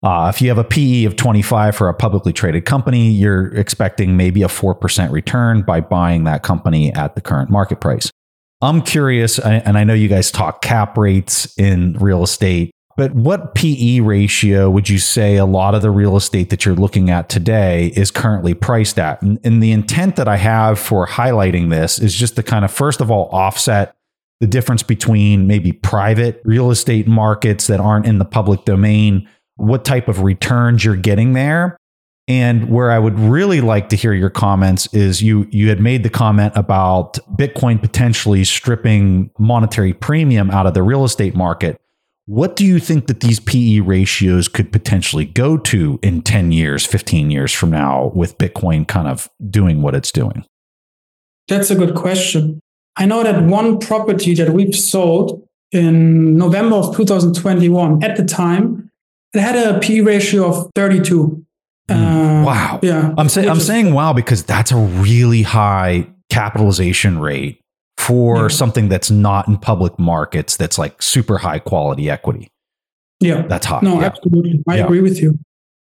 Uh, 0.02 0.32
if 0.34 0.42
you 0.42 0.48
have 0.48 0.58
a 0.58 0.64
PE 0.64 1.04
of 1.04 1.14
25 1.14 1.76
for 1.76 1.88
a 1.88 1.94
publicly 1.94 2.32
traded 2.32 2.64
company, 2.64 3.08
you're 3.08 3.54
expecting 3.54 4.16
maybe 4.16 4.42
a 4.42 4.48
4% 4.48 5.12
return 5.12 5.62
by 5.62 5.80
buying 5.80 6.24
that 6.24 6.42
company 6.42 6.92
at 6.92 7.14
the 7.14 7.20
current 7.20 7.50
market 7.50 7.80
price. 7.80 8.10
I'm 8.60 8.82
curious, 8.82 9.38
and 9.38 9.78
I 9.78 9.84
know 9.84 9.94
you 9.94 10.08
guys 10.08 10.32
talk 10.32 10.60
cap 10.60 10.98
rates 10.98 11.56
in 11.56 11.94
real 11.94 12.24
estate, 12.24 12.71
but 12.96 13.14
what 13.14 13.54
PE 13.54 14.00
ratio 14.00 14.68
would 14.70 14.88
you 14.88 14.98
say 14.98 15.36
a 15.36 15.46
lot 15.46 15.74
of 15.74 15.82
the 15.82 15.90
real 15.90 16.16
estate 16.16 16.50
that 16.50 16.64
you're 16.64 16.74
looking 16.74 17.10
at 17.10 17.28
today 17.28 17.92
is 17.96 18.10
currently 18.10 18.54
priced 18.54 18.98
at? 18.98 19.22
And, 19.22 19.38
and 19.44 19.62
the 19.62 19.72
intent 19.72 20.16
that 20.16 20.28
I 20.28 20.36
have 20.36 20.78
for 20.78 21.06
highlighting 21.06 21.70
this 21.70 21.98
is 21.98 22.14
just 22.14 22.36
to 22.36 22.42
kind 22.42 22.64
of, 22.64 22.70
first 22.70 23.00
of 23.00 23.10
all, 23.10 23.28
offset 23.30 23.96
the 24.40 24.46
difference 24.46 24.82
between 24.82 25.46
maybe 25.46 25.72
private 25.72 26.42
real 26.44 26.70
estate 26.70 27.06
markets 27.06 27.68
that 27.68 27.80
aren't 27.80 28.06
in 28.06 28.18
the 28.18 28.24
public 28.24 28.64
domain, 28.64 29.28
what 29.56 29.84
type 29.84 30.08
of 30.08 30.22
returns 30.22 30.84
you're 30.84 30.96
getting 30.96 31.32
there. 31.32 31.76
And 32.28 32.70
where 32.70 32.90
I 32.92 32.98
would 32.98 33.18
really 33.18 33.60
like 33.60 33.88
to 33.88 33.96
hear 33.96 34.12
your 34.12 34.30
comments 34.30 34.86
is 34.94 35.22
you 35.22 35.48
you 35.50 35.68
had 35.68 35.80
made 35.80 36.04
the 36.04 36.08
comment 36.08 36.52
about 36.54 37.18
Bitcoin 37.36 37.80
potentially 37.80 38.44
stripping 38.44 39.30
monetary 39.40 39.92
premium 39.92 40.48
out 40.50 40.66
of 40.66 40.74
the 40.74 40.84
real 40.84 41.04
estate 41.04 41.34
market. 41.34 41.81
What 42.32 42.56
do 42.56 42.64
you 42.64 42.78
think 42.78 43.08
that 43.08 43.20
these 43.20 43.40
PE 43.40 43.80
ratios 43.80 44.48
could 44.48 44.72
potentially 44.72 45.26
go 45.26 45.58
to 45.58 45.98
in 46.02 46.22
10 46.22 46.50
years, 46.50 46.86
15 46.86 47.30
years 47.30 47.52
from 47.52 47.68
now 47.68 48.10
with 48.14 48.38
Bitcoin 48.38 48.88
kind 48.88 49.06
of 49.06 49.28
doing 49.50 49.82
what 49.82 49.94
it's 49.94 50.10
doing? 50.10 50.46
That's 51.48 51.70
a 51.70 51.74
good 51.74 51.94
question. 51.94 52.58
I 52.96 53.04
know 53.04 53.22
that 53.22 53.42
one 53.42 53.78
property 53.78 54.34
that 54.36 54.48
we've 54.48 54.74
sold 54.74 55.46
in 55.72 56.38
November 56.38 56.76
of 56.76 56.96
2021, 56.96 58.02
at 58.02 58.16
the 58.16 58.24
time, 58.24 58.88
it 59.34 59.40
had 59.40 59.54
a 59.54 59.78
P 59.80 60.00
ratio 60.00 60.46
of 60.46 60.70
32. 60.74 61.44
Mm. 61.90 61.94
Uh, 61.94 62.46
wow. 62.46 62.80
Yeah. 62.82 63.12
I'm, 63.18 63.28
I'm 63.28 63.60
saying 63.60 63.92
wow 63.92 64.14
because 64.14 64.42
that's 64.42 64.72
a 64.72 64.78
really 64.78 65.42
high 65.42 66.08
capitalization 66.30 67.18
rate 67.18 67.61
for 68.06 68.36
yeah. 68.36 68.48
something 68.48 68.88
that's 68.88 69.10
not 69.10 69.46
in 69.48 69.56
public 69.56 69.98
markets 69.98 70.56
that's 70.56 70.78
like 70.78 71.00
super 71.02 71.38
high 71.38 71.58
quality 71.58 72.10
equity. 72.10 72.48
Yeah. 73.20 73.42
That's 73.42 73.66
hot. 73.66 73.82
No, 73.82 74.00
yeah. 74.00 74.06
absolutely. 74.06 74.62
I 74.68 74.78
yeah. 74.78 74.84
agree 74.84 75.00
with 75.00 75.20
you. 75.20 75.38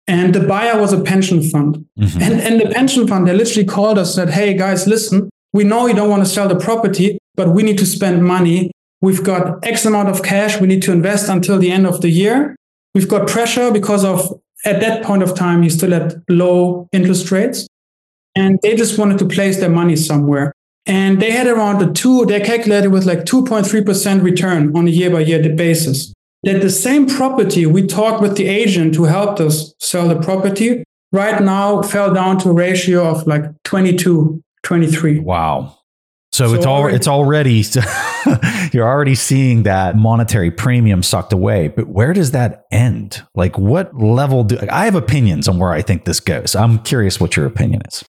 And 0.05 0.35
the 0.35 0.41
buyer 0.41 0.79
was 0.79 0.93
a 0.93 1.01
pension 1.01 1.41
fund. 1.41 1.85
Mm-hmm. 1.97 2.21
And, 2.21 2.33
and 2.41 2.61
the 2.61 2.69
pension 2.73 3.07
fund, 3.07 3.27
they 3.27 3.33
literally 3.33 3.65
called 3.65 3.97
us 3.97 4.17
and 4.17 4.29
said, 4.29 4.35
hey, 4.37 4.53
guys, 4.53 4.85
listen, 4.85 5.29
we 5.53 5.63
know 5.63 5.87
you 5.87 5.93
don't 5.93 6.09
want 6.09 6.23
to 6.23 6.29
sell 6.29 6.47
the 6.47 6.57
property, 6.57 7.17
but 7.35 7.49
we 7.49 7.63
need 7.63 7.77
to 7.79 7.85
spend 7.85 8.23
money. 8.23 8.71
We've 9.01 9.23
got 9.23 9.65
X 9.65 9.85
amount 9.85 10.09
of 10.09 10.21
cash 10.21 10.59
we 10.59 10.67
need 10.67 10.83
to 10.83 10.91
invest 10.91 11.29
until 11.29 11.57
the 11.57 11.71
end 11.71 11.87
of 11.87 12.01
the 12.01 12.09
year. 12.09 12.55
We've 12.93 13.07
got 13.07 13.27
pressure 13.27 13.71
because 13.71 14.03
of, 14.05 14.39
at 14.65 14.79
that 14.81 15.03
point 15.03 15.23
of 15.23 15.35
time, 15.35 15.63
you 15.63 15.69
still 15.69 15.91
had 15.91 16.21
low 16.29 16.87
interest 16.91 17.31
rates. 17.31 17.67
And 18.35 18.59
they 18.61 18.75
just 18.75 18.97
wanted 18.99 19.19
to 19.19 19.25
place 19.25 19.59
their 19.59 19.69
money 19.69 19.95
somewhere. 19.95 20.53
And 20.85 21.21
they 21.21 21.31
had 21.31 21.47
around 21.47 21.81
a 21.81 21.91
two, 21.93 22.25
they 22.25 22.39
calculated 22.41 22.89
with 22.89 23.05
like 23.05 23.19
2.3% 23.19 24.21
return 24.21 24.75
on 24.75 24.87
a 24.87 24.91
year 24.91 25.09
by 25.09 25.21
year 25.21 25.41
basis. 25.55 26.13
That 26.43 26.61
the 26.61 26.69
same 26.69 27.07
property, 27.07 27.65
we 27.65 27.87
talked 27.87 28.21
with 28.21 28.35
the 28.35 28.47
agent 28.47 28.95
who 28.95 29.05
helped 29.05 29.39
us 29.39 29.73
sell 29.79 30.09
the 30.09 30.19
property, 30.19 30.83
right 31.13 31.41
now 31.41 31.81
fell 31.83 32.13
down 32.13 32.37
to 32.39 32.49
a 32.49 32.53
ratio 32.53 33.07
of 33.07 33.25
like 33.25 33.43
22 33.63 34.43
23. 34.63 35.19
Wow. 35.19 35.77
So, 36.33 36.47
so 36.47 36.55
it's 36.55 36.65
all 36.65 36.87
it's 36.87 37.07
already 37.07 37.63
you're 38.73 38.87
already 38.87 39.13
seeing 39.13 39.63
that 39.63 39.95
monetary 39.95 40.49
premium 40.49 41.03
sucked 41.03 41.31
away. 41.31 41.67
But 41.67 41.87
where 41.87 42.11
does 42.11 42.31
that 42.31 42.65
end? 42.71 43.21
Like 43.35 43.57
what 43.57 43.95
level 43.95 44.43
do 44.43 44.57
I 44.69 44.85
have 44.85 44.95
opinions 44.95 45.47
on 45.47 45.59
where 45.59 45.71
I 45.71 45.81
think 45.81 46.05
this 46.05 46.19
goes. 46.19 46.55
I'm 46.55 46.79
curious 46.79 47.19
what 47.19 47.37
your 47.37 47.45
opinion 47.45 47.83
is. 47.87 48.03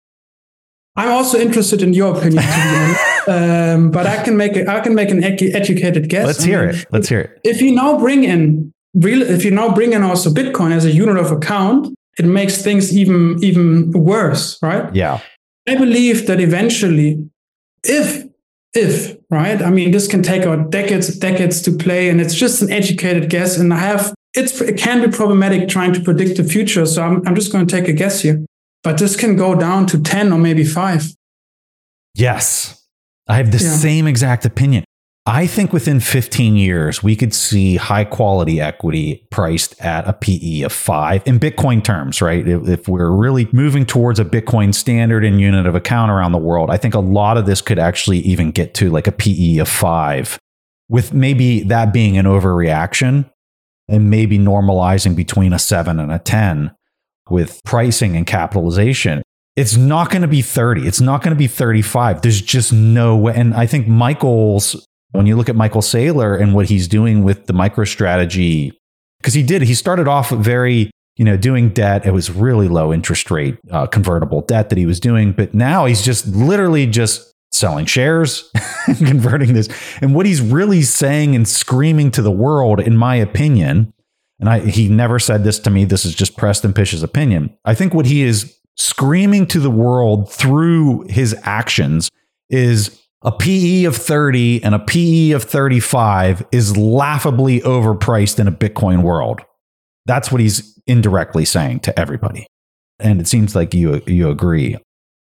I'm 0.94 1.10
also 1.10 1.38
interested 1.38 1.82
in 1.82 1.94
your 1.94 2.16
opinion, 2.16 2.44
um, 3.28 3.90
but 3.90 4.06
I 4.06 4.22
can 4.22 4.36
make 4.36 4.56
a, 4.56 4.70
I 4.70 4.80
can 4.80 4.94
make 4.94 5.10
an 5.10 5.24
educated 5.24 6.08
guess. 6.08 6.26
Let's 6.26 6.44
hear 6.44 6.64
it. 6.64 6.86
Let's 6.90 7.08
hear 7.08 7.20
it. 7.20 7.40
If 7.44 7.62
you 7.62 7.74
now 7.74 7.98
bring 7.98 8.24
in 8.24 8.72
real, 8.94 9.22
if 9.22 9.44
you 9.44 9.50
now 9.50 9.74
bring 9.74 9.92
in 9.92 10.02
also 10.02 10.30
Bitcoin 10.30 10.72
as 10.72 10.84
a 10.84 10.90
unit 10.90 11.16
of 11.16 11.32
account, 11.32 11.94
it 12.18 12.26
makes 12.26 12.60
things 12.62 12.96
even 12.96 13.42
even 13.42 13.90
worse, 13.92 14.58
right? 14.62 14.94
Yeah. 14.94 15.20
I 15.68 15.76
believe 15.76 16.26
that 16.26 16.40
eventually, 16.40 17.28
if 17.84 18.24
if 18.74 19.16
right, 19.30 19.62
I 19.62 19.70
mean, 19.70 19.90
this 19.90 20.08
can 20.08 20.22
take 20.22 20.42
out 20.42 20.70
decades 20.70 21.16
decades 21.18 21.62
to 21.62 21.72
play, 21.72 22.08
and 22.08 22.20
it's 22.20 22.34
just 22.34 22.62
an 22.62 22.70
educated 22.70 23.30
guess. 23.30 23.56
And 23.56 23.72
I 23.72 23.78
have 23.78 24.14
it's 24.34 24.60
it 24.60 24.78
can 24.78 25.00
be 25.02 25.14
problematic 25.14 25.68
trying 25.68 25.92
to 25.92 26.00
predict 26.00 26.36
the 26.36 26.44
future. 26.44 26.86
So 26.86 27.02
I'm 27.02 27.26
I'm 27.26 27.34
just 27.34 27.52
going 27.52 27.66
to 27.66 27.74
take 27.74 27.88
a 27.88 27.92
guess 27.92 28.22
here, 28.22 28.44
but 28.82 28.98
this 28.98 29.16
can 29.16 29.36
go 29.36 29.54
down 29.54 29.86
to 29.86 29.98
ten 30.00 30.32
or 30.32 30.38
maybe 30.38 30.64
five. 30.64 31.12
Yes. 32.14 32.82
I 33.28 33.36
have 33.36 33.50
the 33.52 33.58
Yeah. 33.62 33.70
same 33.70 34.06
exact 34.06 34.44
opinion. 34.44 34.84
I 35.24 35.46
think 35.46 35.72
within 35.72 36.00
15 36.00 36.56
years, 36.56 37.00
we 37.00 37.14
could 37.14 37.32
see 37.32 37.76
high 37.76 38.02
quality 38.02 38.60
equity 38.60 39.24
priced 39.30 39.80
at 39.80 40.08
a 40.08 40.12
PE 40.12 40.62
of 40.62 40.72
five 40.72 41.22
in 41.26 41.38
Bitcoin 41.38 41.82
terms, 41.84 42.20
right? 42.20 42.46
If, 42.46 42.68
if 42.68 42.88
we're 42.88 43.08
really 43.12 43.48
moving 43.52 43.86
towards 43.86 44.18
a 44.18 44.24
Bitcoin 44.24 44.74
standard 44.74 45.24
and 45.24 45.40
unit 45.40 45.64
of 45.66 45.76
account 45.76 46.10
around 46.10 46.32
the 46.32 46.38
world, 46.38 46.70
I 46.70 46.76
think 46.76 46.94
a 46.94 46.98
lot 46.98 47.36
of 47.36 47.46
this 47.46 47.60
could 47.62 47.78
actually 47.78 48.18
even 48.18 48.50
get 48.50 48.74
to 48.74 48.90
like 48.90 49.06
a 49.06 49.12
PE 49.12 49.58
of 49.58 49.68
five, 49.68 50.38
with 50.88 51.14
maybe 51.14 51.62
that 51.62 51.92
being 51.92 52.18
an 52.18 52.26
overreaction 52.26 53.30
and 53.88 54.10
maybe 54.10 54.38
normalizing 54.40 55.14
between 55.14 55.52
a 55.52 55.58
seven 55.60 56.00
and 56.00 56.10
a 56.10 56.18
10 56.18 56.72
with 57.32 57.60
pricing 57.64 58.16
and 58.16 58.26
capitalization. 58.26 59.22
It's 59.56 59.76
not 59.76 60.10
going 60.10 60.22
to 60.22 60.28
be 60.28 60.42
30. 60.42 60.86
It's 60.86 61.00
not 61.00 61.22
going 61.22 61.34
to 61.34 61.38
be 61.38 61.48
35. 61.48 62.22
There's 62.22 62.40
just 62.40 62.72
no 62.72 63.16
way. 63.16 63.34
And 63.34 63.54
I 63.54 63.66
think 63.66 63.88
Michael's 63.88 64.86
when 65.12 65.26
you 65.26 65.36
look 65.36 65.48
at 65.48 65.56
Michael 65.56 65.82
Saylor 65.82 66.40
and 66.40 66.54
what 66.54 66.68
he's 66.68 66.88
doing 66.88 67.22
with 67.22 67.46
the 67.46 67.52
MicroStrategy, 67.52 68.72
because 69.20 69.34
he 69.34 69.42
did, 69.42 69.62
he 69.62 69.74
started 69.74 70.08
off 70.08 70.30
very, 70.30 70.90
you 71.16 71.24
know, 71.24 71.36
doing 71.36 71.68
debt. 71.68 72.06
It 72.06 72.12
was 72.12 72.30
really 72.30 72.68
low 72.68 72.92
interest 72.92 73.30
rate 73.30 73.58
uh, 73.70 73.86
convertible 73.86 74.40
debt 74.40 74.70
that 74.70 74.78
he 74.78 74.86
was 74.86 74.98
doing, 74.98 75.32
but 75.32 75.54
now 75.54 75.84
he's 75.84 76.02
just 76.02 76.26
literally 76.26 76.86
just 76.86 77.32
selling 77.52 77.84
shares 77.84 78.50
and 78.86 78.96
converting 79.06 79.52
this. 79.52 79.68
And 80.00 80.14
what 80.14 80.26
he's 80.26 80.40
really 80.40 80.82
saying 80.82 81.36
and 81.36 81.46
screaming 81.46 82.10
to 82.12 82.22
the 82.22 82.30
world, 82.30 82.80
in 82.80 82.96
my 82.96 83.16
opinion, 83.16 83.91
and 84.42 84.50
I, 84.50 84.58
he 84.58 84.88
never 84.88 85.20
said 85.20 85.44
this 85.44 85.60
to 85.60 85.70
me. 85.70 85.84
This 85.84 86.04
is 86.04 86.16
just 86.16 86.36
Preston 86.36 86.72
Pysh's 86.72 87.04
opinion. 87.04 87.56
I 87.64 87.76
think 87.76 87.94
what 87.94 88.06
he 88.06 88.22
is 88.22 88.58
screaming 88.76 89.46
to 89.46 89.60
the 89.60 89.70
world 89.70 90.32
through 90.32 91.06
his 91.08 91.32
actions 91.44 92.10
is 92.50 93.00
a 93.22 93.30
PE 93.30 93.84
of 93.84 93.96
30 93.96 94.64
and 94.64 94.74
a 94.74 94.80
PE 94.80 95.30
of 95.30 95.44
35 95.44 96.44
is 96.50 96.76
laughably 96.76 97.60
overpriced 97.60 98.40
in 98.40 98.48
a 98.48 98.52
Bitcoin 98.52 99.02
world. 99.02 99.42
That's 100.06 100.32
what 100.32 100.40
he's 100.40 100.76
indirectly 100.88 101.44
saying 101.44 101.78
to 101.80 101.96
everybody. 101.96 102.48
And 102.98 103.20
it 103.20 103.28
seems 103.28 103.54
like 103.54 103.72
you 103.72 104.02
you 104.08 104.28
agree. 104.28 104.76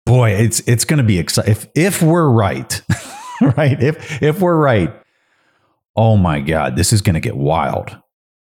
Boy, 0.04 0.32
it's 0.32 0.60
it's 0.68 0.84
going 0.84 0.98
to 0.98 1.04
be 1.04 1.18
exciting 1.18 1.52
if 1.52 1.66
if 1.74 2.02
we're 2.02 2.28
right. 2.28 2.82
right? 3.56 3.82
If 3.82 4.22
if 4.22 4.40
we're 4.40 4.58
right. 4.58 4.94
Oh 5.96 6.18
my 6.18 6.40
god, 6.40 6.76
this 6.76 6.92
is 6.92 7.00
going 7.00 7.14
to 7.14 7.20
get 7.20 7.38
wild. 7.38 7.96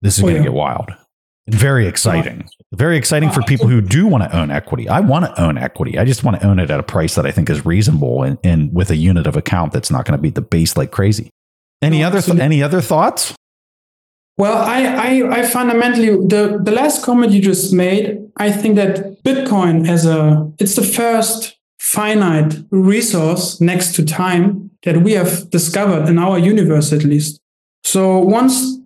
This 0.02 0.16
is 0.18 0.20
Oh, 0.24 0.26
going 0.28 0.34
to 0.34 0.40
yeah. 0.40 0.44
get 0.44 0.52
wild. 0.54 0.90
And 1.46 1.54
very 1.54 1.86
exciting. 1.86 2.48
Very 2.72 2.96
exciting 2.96 3.30
for 3.30 3.42
people 3.42 3.66
who 3.66 3.80
do 3.80 4.06
want 4.06 4.22
to 4.24 4.36
own 4.36 4.50
equity. 4.50 4.88
I 4.88 5.00
want 5.00 5.24
to 5.24 5.40
own 5.42 5.58
equity. 5.58 5.98
I 5.98 6.04
just 6.04 6.22
want 6.22 6.40
to 6.40 6.46
own 6.46 6.58
it 6.58 6.70
at 6.70 6.78
a 6.78 6.82
price 6.84 7.14
that 7.16 7.26
I 7.26 7.32
think 7.32 7.50
is 7.50 7.64
reasonable 7.66 8.22
and, 8.22 8.38
and 8.44 8.72
with 8.72 8.90
a 8.90 8.96
unit 8.96 9.26
of 9.26 9.36
account 9.36 9.72
that's 9.72 9.90
not 9.90 10.04
going 10.04 10.16
to 10.16 10.22
beat 10.22 10.34
the 10.36 10.42
base 10.42 10.76
like 10.76 10.90
crazy. 10.92 11.30
Any 11.82 12.00
No, 12.00 12.06
other 12.06 12.14
th- 12.18 12.24
absolutely. 12.24 12.44
any 12.44 12.62
other 12.62 12.80
thoughts? 12.80 13.34
Well, 14.38 14.56
I, 14.56 14.84
I, 14.84 15.40
I 15.40 15.42
fundamentally 15.46 16.10
the, 16.26 16.60
the 16.62 16.70
last 16.70 17.04
comment 17.04 17.32
you 17.32 17.42
just 17.42 17.72
made, 17.72 18.18
I 18.36 18.50
think 18.52 18.76
that 18.76 19.22
Bitcoin 19.24 19.88
as 19.88 20.06
a 20.06 20.50
it's 20.58 20.76
the 20.76 20.82
first 20.82 21.56
finite 21.78 22.54
resource 22.70 23.60
next 23.60 23.94
to 23.96 24.04
time 24.04 24.70
that 24.84 24.98
we 25.02 25.12
have 25.12 25.50
discovered 25.50 26.08
in 26.08 26.18
our 26.18 26.38
universe 26.38 26.92
at 26.92 27.02
least. 27.04 27.40
So 27.84 28.18
once 28.18 28.78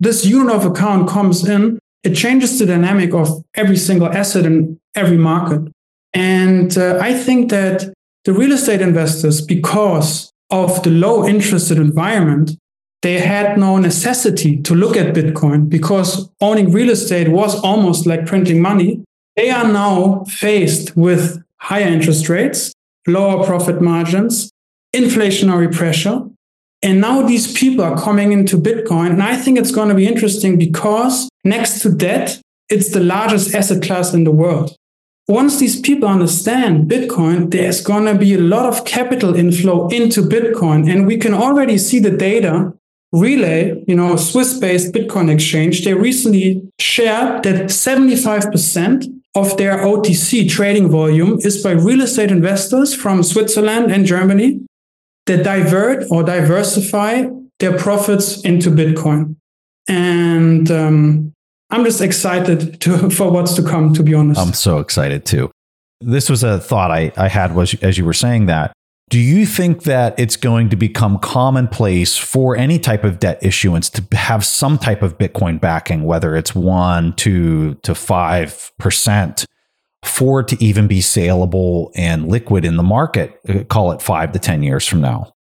this 0.00 0.24
unit 0.24 0.54
of 0.54 0.64
account 0.64 1.08
comes 1.08 1.46
in, 1.48 1.78
it 2.02 2.14
changes 2.14 2.58
the 2.58 2.66
dynamic 2.66 3.12
of 3.12 3.44
every 3.54 3.76
single 3.76 4.08
asset 4.08 4.46
in 4.46 4.80
every 4.96 5.18
market. 5.18 5.70
And 6.14 6.76
uh, 6.76 6.98
I 7.00 7.14
think 7.14 7.50
that 7.50 7.92
the 8.24 8.32
real 8.32 8.52
estate 8.52 8.80
investors, 8.80 9.40
because 9.40 10.32
of 10.50 10.82
the 10.82 10.90
low 10.90 11.26
interested 11.26 11.78
environment, 11.78 12.52
they 13.02 13.18
had 13.18 13.58
no 13.58 13.78
necessity 13.78 14.60
to 14.62 14.74
look 14.74 14.96
at 14.96 15.14
Bitcoin 15.14 15.68
because 15.68 16.28
owning 16.40 16.70
real 16.72 16.90
estate 16.90 17.28
was 17.28 17.58
almost 17.60 18.06
like 18.06 18.26
printing 18.26 18.60
money. 18.60 19.02
They 19.36 19.50
are 19.50 19.66
now 19.66 20.24
faced 20.24 20.96
with 20.96 21.42
higher 21.56 21.86
interest 21.86 22.28
rates, 22.28 22.72
lower 23.06 23.44
profit 23.44 23.80
margins, 23.80 24.50
inflationary 24.94 25.74
pressure. 25.74 26.22
And 26.82 27.00
now 27.00 27.22
these 27.22 27.52
people 27.52 27.84
are 27.84 28.00
coming 28.00 28.32
into 28.32 28.56
Bitcoin. 28.56 29.10
And 29.10 29.22
I 29.22 29.36
think 29.36 29.58
it's 29.58 29.70
going 29.70 29.90
to 29.90 29.94
be 29.94 30.06
interesting 30.06 30.58
because 30.58 31.28
next 31.44 31.80
to 31.82 31.92
debt, 31.92 32.40
it's 32.68 32.90
the 32.90 33.00
largest 33.00 33.54
asset 33.54 33.82
class 33.82 34.14
in 34.14 34.24
the 34.24 34.30
world. 34.30 34.74
Once 35.28 35.58
these 35.58 35.80
people 35.80 36.08
understand 36.08 36.90
Bitcoin, 36.90 37.50
there's 37.50 37.82
going 37.82 38.06
to 38.06 38.14
be 38.14 38.34
a 38.34 38.38
lot 38.38 38.66
of 38.66 38.84
capital 38.84 39.34
inflow 39.34 39.88
into 39.88 40.22
Bitcoin. 40.22 40.90
And 40.90 41.06
we 41.06 41.18
can 41.18 41.34
already 41.34 41.78
see 41.78 41.98
the 41.98 42.10
data. 42.10 42.72
Relai, 43.12 43.84
you 43.88 43.96
know, 43.96 44.14
a 44.14 44.18
Swiss 44.18 44.56
based 44.58 44.94
Bitcoin 44.94 45.32
exchange, 45.32 45.84
they 45.84 45.94
recently 45.94 46.62
shared 46.78 47.42
that 47.42 47.64
75% 47.64 49.20
of 49.34 49.56
their 49.56 49.78
OTC 49.78 50.48
trading 50.48 50.88
volume 50.88 51.38
is 51.42 51.60
by 51.60 51.72
real 51.72 52.02
estate 52.02 52.30
investors 52.30 52.94
from 52.94 53.24
Switzerland 53.24 53.90
and 53.90 54.06
Germany 54.06 54.60
that 55.30 55.44
divert 55.44 56.04
or 56.10 56.22
diversify 56.22 57.24
their 57.60 57.76
profits 57.78 58.40
into 58.42 58.70
Bitcoin. 58.70 59.36
And 59.88 60.70
um, 60.70 61.32
I'm 61.70 61.84
just 61.84 62.00
excited 62.00 62.80
to, 62.80 63.10
for 63.16 63.30
what's 63.30 63.54
to 63.54 63.62
come, 63.62 63.94
to 63.94 64.02
be 64.02 64.14
honest. 64.14 64.40
I'm 64.40 64.52
so 64.52 64.78
excited 64.78 65.24
too. 65.24 65.50
This 66.00 66.30
was 66.30 66.42
a 66.42 66.58
thought 66.58 66.90
I, 66.90 67.12
I 67.16 67.28
had 67.28 67.54
was 67.54 67.74
as 67.82 67.98
you 67.98 68.04
were 68.04 68.14
saying 68.14 68.46
that. 68.46 68.72
Do 69.10 69.18
you 69.18 69.44
think 69.44 69.82
that 69.84 70.18
it's 70.18 70.36
going 70.36 70.68
to 70.68 70.76
become 70.76 71.18
commonplace 71.18 72.16
for 72.16 72.56
any 72.56 72.78
type 72.78 73.02
of 73.02 73.18
debt 73.18 73.40
issuance 73.42 73.90
to 73.90 74.16
have 74.16 74.44
some 74.44 74.78
type 74.78 75.02
of 75.02 75.18
Bitcoin 75.18 75.60
backing, 75.60 76.04
whether 76.04 76.36
it's 76.36 76.54
one, 76.54 77.14
two 77.16 77.74
to 77.82 77.94
five 77.94 78.70
percent, 78.78 79.44
for 80.02 80.40
it 80.40 80.48
to 80.48 80.64
even 80.64 80.86
be 80.86 81.00
saleable 81.00 81.92
and 81.94 82.28
liquid 82.28 82.64
in 82.64 82.76
the 82.76 82.82
market? 82.82 83.38
Call 83.68 83.92
it 83.92 84.02
five 84.02 84.32
to 84.32 84.38
ten 84.38 84.62
years 84.62 84.86
from 84.86 85.00
now. 85.00 85.32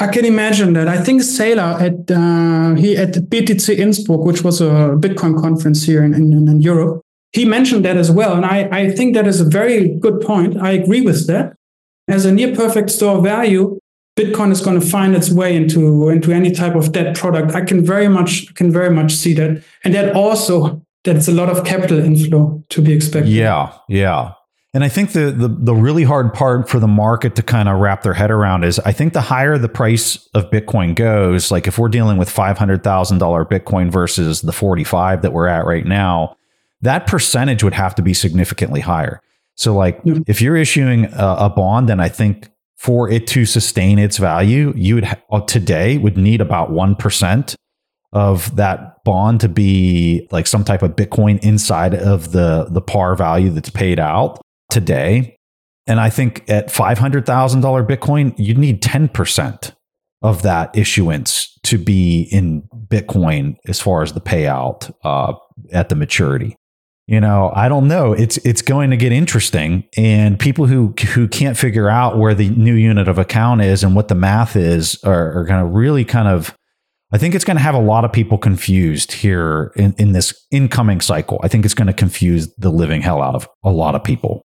I 0.00 0.08
can 0.08 0.24
imagine 0.24 0.72
that. 0.72 0.88
I 0.88 0.98
think 0.98 1.22
Saylor 1.22 1.80
at 1.80 2.10
uh, 2.10 2.74
he 2.74 2.96
at 2.96 3.12
BTC 3.14 3.78
Innsbruck, 3.78 4.24
which 4.24 4.42
was 4.42 4.60
a 4.60 4.96
Bitcoin 4.98 5.40
conference 5.40 5.84
here 5.84 6.02
in, 6.02 6.14
in, 6.14 6.32
in 6.48 6.60
Europe, 6.60 7.00
he 7.32 7.44
mentioned 7.44 7.84
that 7.84 7.96
as 7.96 8.10
well. 8.10 8.34
And 8.34 8.44
I, 8.44 8.68
I 8.72 8.90
think 8.90 9.14
that 9.14 9.26
is 9.26 9.40
a 9.40 9.44
very 9.44 9.96
good 9.98 10.20
point. 10.20 10.56
I 10.60 10.72
agree 10.72 11.00
with 11.00 11.26
that. 11.28 11.54
As 12.08 12.24
a 12.24 12.32
near 12.32 12.54
perfect 12.54 12.90
store 12.90 13.18
of 13.18 13.24
value, 13.24 13.78
Bitcoin 14.16 14.52
is 14.52 14.60
going 14.60 14.78
to 14.78 14.86
find 14.86 15.14
its 15.14 15.30
way 15.30 15.56
into 15.56 16.08
into 16.08 16.32
any 16.32 16.50
type 16.50 16.74
of 16.74 16.92
debt 16.92 17.16
product. 17.16 17.54
I 17.54 17.64
can 17.64 17.84
very 17.84 18.08
much 18.08 18.52
can 18.54 18.72
very 18.72 18.90
much 18.90 19.12
see 19.12 19.34
that, 19.34 19.62
and 19.84 19.94
that 19.94 20.14
also 20.14 20.82
that's 21.04 21.28
a 21.28 21.32
lot 21.32 21.48
of 21.48 21.64
capital 21.64 21.98
inflow 22.00 22.64
to 22.70 22.82
be 22.82 22.92
expected. 22.92 23.30
Yeah, 23.32 23.72
yeah. 23.88 24.32
And 24.72 24.82
I 24.82 24.88
think 24.88 25.12
the, 25.12 25.30
the 25.30 25.46
the 25.46 25.74
really 25.74 26.02
hard 26.02 26.34
part 26.34 26.68
for 26.68 26.80
the 26.80 26.88
market 26.88 27.36
to 27.36 27.42
kind 27.42 27.68
of 27.68 27.78
wrap 27.78 28.02
their 28.02 28.12
head 28.14 28.32
around 28.32 28.64
is 28.64 28.80
I 28.80 28.90
think 28.90 29.12
the 29.12 29.20
higher 29.20 29.56
the 29.56 29.68
price 29.68 30.28
of 30.34 30.50
Bitcoin 30.50 30.96
goes, 30.96 31.52
like 31.52 31.68
if 31.68 31.78
we're 31.78 31.88
dealing 31.88 32.16
with 32.18 32.28
five 32.28 32.58
hundred 32.58 32.82
thousand 32.82 33.18
dollar 33.18 33.44
Bitcoin 33.44 33.92
versus 33.92 34.40
the 34.40 34.50
forty 34.52 34.82
five 34.82 35.22
that 35.22 35.32
we're 35.32 35.46
at 35.46 35.64
right 35.64 35.86
now, 35.86 36.36
that 36.82 37.06
percentage 37.06 37.62
would 37.62 37.74
have 37.74 37.94
to 37.94 38.02
be 38.02 38.12
significantly 38.12 38.80
higher. 38.80 39.20
So, 39.54 39.72
like 39.76 40.00
Yeah. 40.02 40.14
if 40.26 40.42
you're 40.42 40.56
issuing 40.56 41.04
a, 41.12 41.36
a 41.40 41.50
bond, 41.50 41.88
then 41.88 42.00
I 42.00 42.08
think 42.08 42.48
for 42.76 43.08
it 43.08 43.28
to 43.28 43.46
sustain 43.46 44.00
its 44.00 44.16
value, 44.18 44.72
you 44.74 44.96
would 44.96 45.04
ha- 45.04 45.20
uh, 45.30 45.40
today 45.42 45.98
would 45.98 46.16
need 46.16 46.40
about 46.40 46.72
one 46.72 46.96
percent 46.96 47.54
of 48.14 48.54
that 48.56 49.02
bond 49.04 49.40
to 49.40 49.48
be 49.48 50.26
like 50.30 50.46
some 50.46 50.64
type 50.64 50.82
of 50.82 50.92
Bitcoin 50.92 51.42
inside 51.44 51.94
of 51.94 52.32
the 52.32 52.68
the 52.70 52.80
par 52.80 53.16
value 53.16 53.50
that's 53.50 53.70
paid 53.70 53.98
out 53.98 54.40
today. 54.70 55.36
And 55.86 56.00
I 56.00 56.08
think 56.08 56.48
at 56.48 56.70
five 56.70 56.98
hundred 56.98 57.26
thousand 57.26 57.60
dollar 57.60 57.84
Bitcoin, 57.84 58.34
you'd 58.38 58.56
need 58.56 58.80
ten 58.80 59.08
percent 59.08 59.74
of 60.22 60.42
that 60.42 60.76
issuance 60.76 61.58
to 61.64 61.76
be 61.76 62.22
in 62.30 62.62
Bitcoin 62.88 63.56
as 63.68 63.80
far 63.80 64.02
as 64.02 64.14
the 64.14 64.20
payout 64.20 64.94
uh, 65.04 65.34
at 65.72 65.90
the 65.90 65.94
maturity. 65.96 66.56
You 67.06 67.20
know, 67.20 67.52
I 67.54 67.68
don't 67.68 67.86
know. 67.86 68.14
It's 68.14 68.38
it's 68.38 68.62
going 68.62 68.88
to 68.90 68.96
get 68.96 69.12
interesting, 69.12 69.84
and 69.98 70.38
people 70.38 70.66
who 70.66 70.94
who 71.12 71.28
can't 71.28 71.58
figure 71.58 71.90
out 71.90 72.16
where 72.16 72.34
the 72.34 72.48
new 72.48 72.74
unit 72.74 73.08
of 73.08 73.18
account 73.18 73.60
is 73.60 73.84
and 73.84 73.94
what 73.94 74.08
the 74.08 74.14
math 74.14 74.56
is 74.56 75.02
are, 75.04 75.40
are 75.40 75.44
going 75.44 75.60
to 75.60 75.66
really 75.66 76.06
kind 76.06 76.28
of 76.28 76.54
I 77.12 77.18
think 77.18 77.34
it's 77.34 77.44
going 77.44 77.56
to 77.56 77.62
have 77.62 77.74
a 77.74 77.80
lot 77.80 78.04
of 78.04 78.12
people 78.12 78.38
confused 78.38 79.12
here 79.12 79.72
in, 79.76 79.94
in 79.98 80.12
this 80.12 80.34
incoming 80.50 81.00
cycle. 81.00 81.38
I 81.42 81.48
think 81.48 81.64
it's 81.64 81.74
going 81.74 81.86
to 81.86 81.92
confuse 81.92 82.52
the 82.56 82.70
living 82.70 83.02
hell 83.02 83.22
out 83.22 83.34
of 83.34 83.48
a 83.62 83.70
lot 83.70 83.94
of 83.94 84.02
people. 84.02 84.42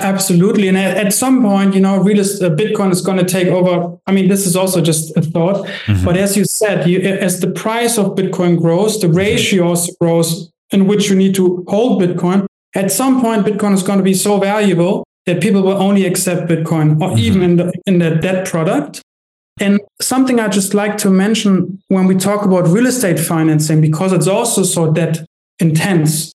Absolutely. 0.00 0.68
And 0.68 0.76
at, 0.76 0.96
at 0.96 1.12
some 1.14 1.42
point, 1.42 1.74
you 1.74 1.80
know, 1.80 1.98
real 1.98 2.18
est- 2.18 2.42
uh, 2.42 2.50
Bitcoin 2.50 2.90
is 2.90 3.00
going 3.00 3.18
to 3.18 3.24
take 3.24 3.48
over. 3.48 3.96
I 4.06 4.12
mean, 4.12 4.28
this 4.28 4.46
is 4.46 4.56
also 4.56 4.80
just 4.80 5.16
a 5.16 5.22
thought. 5.22 5.66
Mhm. 5.86 6.04
But 6.04 6.16
as 6.16 6.36
you 6.36 6.44
said, 6.44 6.88
you, 6.88 6.98
as 7.00 7.40
the 7.40 7.50
price 7.50 7.98
of 7.98 8.16
Bitcoin 8.16 8.60
grows, 8.60 9.00
the 9.00 9.08
ratio 9.08 9.68
also 9.68 9.92
grows 10.00 10.50
in 10.72 10.86
which 10.86 11.08
you 11.08 11.16
need 11.16 11.34
to 11.36 11.64
hold 11.68 12.02
Bitcoin. 12.02 12.46
At 12.74 12.90
some 12.90 13.20
point, 13.20 13.46
Bitcoin 13.46 13.74
is 13.74 13.82
going 13.82 13.98
to 13.98 14.04
be 14.04 14.14
so 14.14 14.38
valuable 14.38 15.04
that 15.26 15.40
people 15.40 15.62
will 15.62 15.80
only 15.80 16.04
accept 16.04 16.50
Bitcoin 16.50 17.00
or 17.00 17.10
mm-hmm. 17.10 17.18
even 17.18 17.42
in 17.42 17.56
the 17.56 17.72
in 17.86 17.98
the 17.98 18.10
debt 18.16 18.46
product. 18.46 19.02
And 19.62 19.80
something 20.00 20.40
I 20.40 20.48
just 20.48 20.74
like 20.74 20.98
to 20.98 21.08
mention 21.08 21.80
when 21.86 22.06
we 22.06 22.16
talk 22.16 22.44
about 22.44 22.66
real 22.66 22.86
estate 22.86 23.20
financing, 23.20 23.80
because 23.80 24.12
it's 24.12 24.26
also 24.26 24.64
so 24.64 24.92
debt 24.92 25.24
intense. 25.60 26.32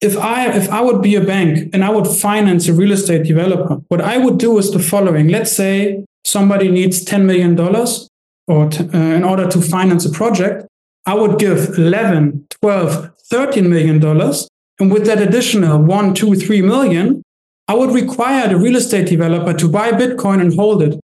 If 0.00 0.16
I 0.16 0.48
if 0.56 0.70
I 0.70 0.80
would 0.80 1.02
be 1.02 1.16
a 1.16 1.24
bank 1.24 1.70
and 1.72 1.82
I 1.84 1.90
would 1.90 2.06
finance 2.06 2.68
a 2.68 2.72
real 2.72 2.92
estate 2.92 3.24
developer, 3.24 3.80
what 3.88 4.00
I 4.00 4.16
would 4.18 4.38
do 4.38 4.58
is 4.58 4.70
the 4.70 4.78
following. 4.78 5.26
Let's 5.28 5.50
say 5.50 6.04
somebody 6.24 6.68
needs 6.70 7.04
$10 7.04 7.24
million 7.24 7.58
or 7.58 8.68
t- 8.70 8.88
uh, 8.94 9.16
in 9.18 9.24
order 9.24 9.48
to 9.48 9.60
finance 9.60 10.04
a 10.04 10.10
project. 10.10 10.66
I 11.04 11.14
would 11.14 11.40
give 11.40 11.78
11, 11.78 12.46
12, 12.60 13.10
13 13.28 13.68
million 13.68 13.98
dollars. 13.98 14.48
And 14.78 14.92
with 14.92 15.04
that 15.06 15.20
additional 15.20 15.82
one, 15.82 16.14
two, 16.14 16.34
three 16.36 16.62
million, 16.62 17.22
I 17.66 17.74
would 17.74 17.90
require 17.90 18.48
the 18.48 18.56
real 18.56 18.76
estate 18.76 19.08
developer 19.08 19.52
to 19.52 19.68
buy 19.68 19.90
Bitcoin 19.90 20.40
and 20.40 20.54
hold 20.54 20.82
it. 20.82 21.00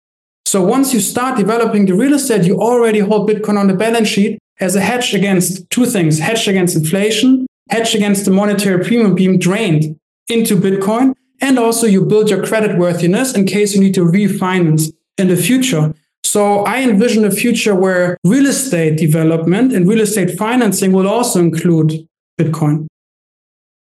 So 0.47 0.63
once 0.65 0.95
you 0.95 1.01
start 1.01 1.37
developing 1.37 1.87
the 1.87 1.95
real 1.95 2.15
estate, 2.15 2.45
you 2.45 2.61
already 2.61 3.01
hold 3.01 3.29
Bitcoin 3.29 3.59
on 3.59 3.67
the 3.67 3.75
balance 3.75 4.07
sheet 4.07 4.39
as 4.61 4.77
a 4.77 4.81
hedge 4.81 5.13
against 5.13 5.69
two 5.71 5.87
things 5.87 6.21
hedge 6.21 6.47
against 6.47 6.77
inflation, 6.77 7.47
hedge 7.69 7.97
against 7.97 8.25
the 8.25 8.31
monetary 8.31 8.85
premium 8.85 9.17
being 9.17 9.41
drained 9.41 9.99
into 10.29 10.57
Bitcoin. 10.57 11.15
And 11.41 11.59
also 11.59 11.87
you 11.87 12.07
build 12.07 12.31
your 12.31 12.47
credit 12.47 12.79
worthiness 12.79 13.35
in 13.35 13.45
case 13.45 13.75
you 13.75 13.81
need 13.81 13.95
to 13.95 14.05
refinance 14.05 14.93
in 15.19 15.27
the 15.29 15.37
future. 15.37 15.93
So 16.23 16.65
I 16.65 16.81
envision 16.81 17.25
a 17.25 17.31
future 17.31 17.75
where 17.75 18.17
real 18.25 18.47
estate 18.47 18.99
development 18.99 19.73
and 19.73 19.89
real 19.89 20.01
estate 20.01 20.39
financing 20.39 20.93
will 20.93 21.09
also 21.09 21.41
include 21.41 22.07
Bitcoin. 22.41 22.87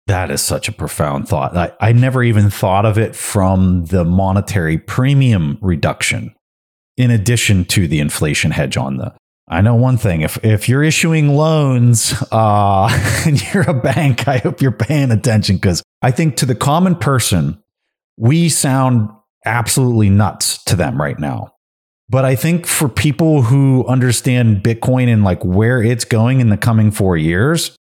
That 0.06 0.30
is 0.30 0.42
such 0.42 0.68
a 0.68 0.72
profound 0.72 1.28
thought. 1.28 1.56
I, 1.56 1.72
I 1.80 1.92
never 1.92 2.22
even 2.22 2.50
thought 2.50 2.86
of 2.86 2.98
it 2.98 3.16
from 3.16 3.86
the 3.86 4.04
monetary 4.04 4.78
premium 4.78 5.58
reduction, 5.60 6.35
in 6.96 7.10
addition 7.10 7.64
to 7.66 7.86
the 7.86 8.00
inflation 8.00 8.50
hedge 8.50 8.76
on 8.76 8.96
the. 8.96 9.14
I 9.48 9.60
know 9.60 9.74
one 9.74 9.96
thing: 9.96 10.22
if 10.22 10.44
if 10.44 10.68
you're 10.68 10.82
issuing 10.82 11.28
loans 11.28 12.14
uh, 12.32 12.88
and 13.26 13.40
you're 13.54 13.68
a 13.68 13.74
bank, 13.74 14.26
I 14.26 14.38
hope 14.38 14.60
you're 14.60 14.72
paying 14.72 15.10
attention 15.10 15.56
because 15.56 15.82
I 16.02 16.10
think 16.10 16.36
to 16.36 16.46
the 16.46 16.54
common 16.54 16.96
person, 16.96 17.62
we 18.16 18.48
sound 18.48 19.08
absolutely 19.44 20.10
nuts 20.10 20.62
to 20.64 20.76
them 20.76 21.00
right 21.00 21.18
now. 21.18 21.52
But 22.08 22.24
I 22.24 22.36
think 22.36 22.66
for 22.66 22.88
people 22.88 23.42
who 23.42 23.84
understand 23.86 24.62
Bitcoin 24.62 25.08
and 25.08 25.24
like 25.24 25.44
where 25.44 25.82
it's 25.82 26.04
going 26.04 26.40
in 26.40 26.50
the 26.50 26.56
coming 26.56 26.90
four 26.90 27.16
years, 27.16 27.76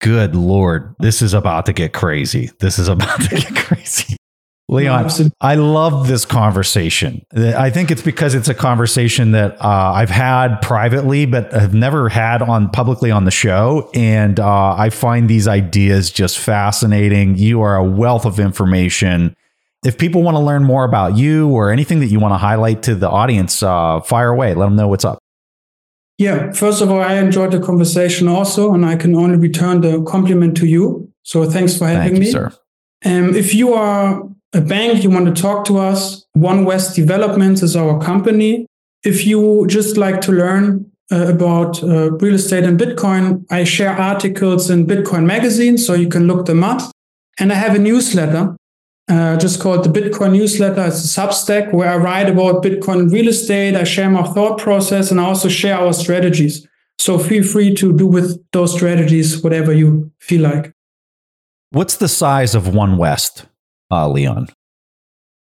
good 0.00 0.34
Lord, 0.34 0.94
this 0.98 1.22
is 1.22 1.32
about 1.32 1.66
to 1.66 1.72
get 1.72 1.92
crazy. 1.92 2.50
This 2.58 2.78
is 2.78 2.88
about 2.88 3.20
to 3.22 3.36
get 3.36 3.54
crazy. 3.56 4.16
Leon, 4.70 5.10
I 5.40 5.54
love 5.54 6.08
this 6.08 6.26
conversation. 6.26 7.24
I 7.34 7.70
think 7.70 7.90
it's 7.90 8.02
because 8.02 8.34
it's 8.34 8.48
a 8.48 8.54
conversation 8.54 9.32
that 9.32 9.56
uh, 9.62 9.92
I've 9.94 10.10
had 10.10 10.60
privately, 10.60 11.24
but 11.24 11.52
have 11.52 11.72
never 11.72 12.10
had 12.10 12.42
on 12.42 12.68
publicly 12.68 13.10
on 13.10 13.24
the 13.24 13.30
show. 13.30 13.90
And 13.94 14.38
uh, 14.38 14.74
I 14.76 14.90
find 14.90 15.28
these 15.28 15.48
ideas 15.48 16.10
just 16.10 16.38
fascinating. 16.38 17.38
You 17.38 17.62
are 17.62 17.76
a 17.76 17.84
wealth 17.84 18.26
of 18.26 18.38
information 18.38 19.34
if 19.84 19.96
people 19.96 20.22
want 20.22 20.36
to 20.36 20.40
learn 20.40 20.64
more 20.64 20.84
about 20.84 21.16
you 21.16 21.48
or 21.48 21.70
anything 21.70 22.00
that 22.00 22.06
you 22.06 22.18
want 22.18 22.32
to 22.34 22.38
highlight 22.38 22.82
to 22.84 22.94
the 22.94 23.08
audience, 23.08 23.62
uh, 23.62 24.00
fire 24.00 24.30
away. 24.30 24.54
Let 24.54 24.66
them 24.66 24.76
know 24.76 24.88
what's 24.88 25.04
up. 25.04 25.18
Yeah, 26.18 26.50
first 26.50 26.82
of 26.82 26.90
all, 26.90 27.00
I 27.00 27.14
enjoyed 27.14 27.52
the 27.52 27.60
conversation 27.60 28.26
also, 28.26 28.74
and 28.74 28.84
I 28.84 28.96
can 28.96 29.14
only 29.14 29.38
return 29.38 29.82
the 29.82 30.02
compliment 30.02 30.56
to 30.56 30.66
you. 30.66 31.12
So 31.22 31.48
thanks 31.48 31.78
for 31.78 31.86
having 31.86 32.14
Thank 32.14 32.18
me. 32.18 32.30
Sir. 32.32 32.52
Um, 33.04 33.36
if 33.36 33.54
you 33.54 33.74
are 33.74 34.28
a 34.52 34.60
bank, 34.60 35.02
you 35.02 35.10
want 35.10 35.34
to 35.34 35.42
talk 35.42 35.64
to 35.66 35.78
us, 35.78 36.24
One 36.32 36.64
West 36.64 36.96
Developments 36.96 37.62
is 37.62 37.76
our 37.76 38.00
company. 38.00 38.66
If 39.04 39.26
you 39.26 39.66
just 39.68 39.96
like 39.96 40.20
to 40.22 40.32
learn 40.32 40.90
uh, 41.12 41.28
about 41.28 41.82
uh, 41.82 42.12
real 42.12 42.34
estate 42.34 42.64
and 42.64 42.78
Bitcoin, 42.78 43.44
I 43.50 43.64
share 43.64 43.92
articles 43.92 44.70
in 44.70 44.86
Bitcoin 44.86 45.24
Magazine, 45.24 45.78
so 45.78 45.94
you 45.94 46.08
can 46.08 46.26
look 46.26 46.46
them 46.46 46.64
up. 46.64 46.90
And 47.38 47.52
I 47.52 47.56
have 47.56 47.76
a 47.76 47.78
newsletter 47.78 48.56
uh, 49.08 49.36
just 49.36 49.60
called 49.60 49.84
the 49.84 50.00
Bitcoin 50.00 50.32
newsletter. 50.32 50.86
It's 50.86 51.16
a 51.16 51.20
Substack 51.20 51.72
where 51.72 51.88
I 51.88 51.96
write 51.96 52.28
about 52.28 52.62
Bitcoin 52.62 53.10
real 53.10 53.28
estate. 53.28 53.74
I 53.74 53.84
share 53.84 54.10
my 54.10 54.22
thought 54.22 54.58
process 54.58 55.10
and 55.10 55.20
I 55.20 55.24
also 55.24 55.48
share 55.48 55.78
our 55.78 55.92
strategies. 55.92 56.66
So 56.98 57.18
feel 57.18 57.44
free 57.44 57.74
to 57.76 57.96
do 57.96 58.06
with 58.06 58.42
those 58.52 58.74
strategies 58.74 59.42
whatever 59.42 59.72
you 59.72 60.10
feel 60.20 60.42
like. 60.42 60.72
What's 61.70 61.96
the 61.96 62.08
size 62.08 62.54
of 62.54 62.74
One 62.74 62.96
West, 62.96 63.46
uh, 63.90 64.08
Leon? 64.08 64.48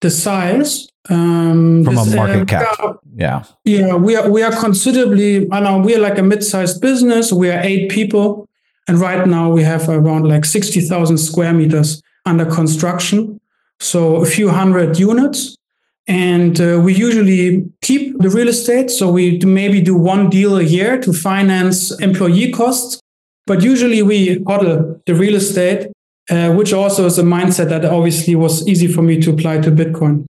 The 0.01 0.11
size 0.11 0.89
um, 1.09 1.85
from 1.85 1.95
this, 1.95 2.13
a 2.13 2.17
market 2.17 2.43
uh, 2.43 2.45
cap, 2.45 2.81
are, 2.81 2.99
yeah, 3.15 3.45
yeah, 3.65 3.95
we 3.95 4.15
are 4.15 4.31
we 4.31 4.43
are 4.43 4.53
considerably. 4.53 5.51
I 5.51 5.61
know 5.61 5.79
we 5.79 5.95
are 5.95 6.01
like 6.01 6.19
a 6.19 6.23
mid-sized 6.23 6.81
business. 6.81 7.33
We 7.33 7.51
are 7.51 7.61
eight 7.61 7.91
people, 7.91 8.47
and 8.89 8.99
right 8.99 9.27
now 9.27 9.51
we 9.51 9.63
have 9.63 9.89
around 9.89 10.29
like 10.29 10.45
sixty 10.45 10.81
thousand 10.81 11.19
square 11.19 11.55
meters 11.55 12.03
under 12.27 12.45
construction 12.45 13.41
so 13.81 14.17
a 14.17 14.27
few 14.27 14.49
hundred 14.49 14.99
units. 14.99 15.57
And 16.09 16.61
uh, 16.61 16.81
we 16.83 16.95
usually 16.95 17.65
keep 17.83 18.17
the 18.19 18.31
real 18.31 18.49
estate. 18.49 18.91
So 18.91 19.11
we 19.11 19.39
maybe 19.39 19.81
do 19.81 19.97
one 19.97 20.31
deal 20.31 20.57
a 20.57 20.63
year 20.63 21.01
to 21.01 21.13
finance 21.13 21.91
employee 22.01 22.53
costs. 22.53 23.01
But 23.47 23.63
usually 23.63 24.03
we 24.03 24.43
huddle 24.47 25.01
the 25.07 25.15
real 25.15 25.35
estate, 25.37 25.89
uh, 26.31 26.53
which 26.53 26.73
also 26.73 27.07
is 27.07 27.19
a 27.19 27.23
mindset 27.23 27.69
that 27.69 27.85
obviously 27.85 28.35
was 28.35 28.67
easy 28.69 28.87
for 28.87 29.03
me 29.03 29.21
to 29.21 29.31
apply 29.31 29.59
to 29.59 29.71
Bitcoin. 29.71 30.27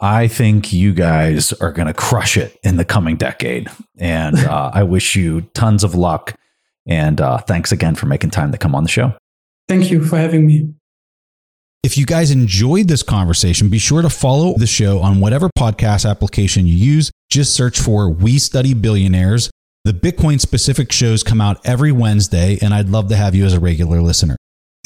I 0.00 0.28
think 0.28 0.72
you 0.72 0.92
guys 0.92 1.52
are 1.54 1.72
going 1.72 1.88
to 1.88 1.94
crush 1.94 2.36
it 2.36 2.56
in 2.62 2.76
the 2.76 2.84
coming 2.84 3.16
decade. 3.16 3.68
And 3.98 4.36
uh, 4.38 4.70
I 4.72 4.82
wish 4.84 5.16
you 5.16 5.42
tons 5.54 5.84
of 5.84 5.94
luck. 5.94 6.34
And 6.86 7.20
uh, 7.20 7.38
thanks 7.38 7.72
again 7.72 7.94
for 7.94 8.06
making 8.06 8.30
time 8.30 8.52
to 8.52 8.58
come 8.58 8.74
on 8.74 8.82
the 8.82 8.88
show. 8.88 9.12
Thank 9.66 9.90
you 9.90 10.04
for 10.04 10.16
having 10.16 10.46
me. 10.46 10.72
If 11.84 11.96
you 11.96 12.06
guys 12.06 12.30
enjoyed 12.30 12.88
this 12.88 13.02
conversation, 13.02 13.68
be 13.68 13.78
sure 13.78 14.02
to 14.02 14.10
follow 14.10 14.54
the 14.56 14.66
show 14.66 14.98
on 15.00 15.20
whatever 15.20 15.48
podcast 15.56 16.08
application 16.08 16.66
you 16.66 16.74
use. 16.74 17.12
Just 17.30 17.54
search 17.54 17.78
for 17.78 18.10
We 18.10 18.38
Study 18.38 18.74
Billionaires. 18.74 19.50
The 19.84 19.92
Bitcoin 19.92 20.40
specific 20.40 20.90
shows 20.90 21.22
come 21.22 21.40
out 21.40 21.64
every 21.64 21.92
Wednesday, 21.92 22.58
and 22.60 22.74
I'd 22.74 22.88
love 22.88 23.08
to 23.10 23.16
have 23.16 23.34
you 23.34 23.44
as 23.44 23.54
a 23.54 23.60
regular 23.60 24.02
listener. 24.02 24.36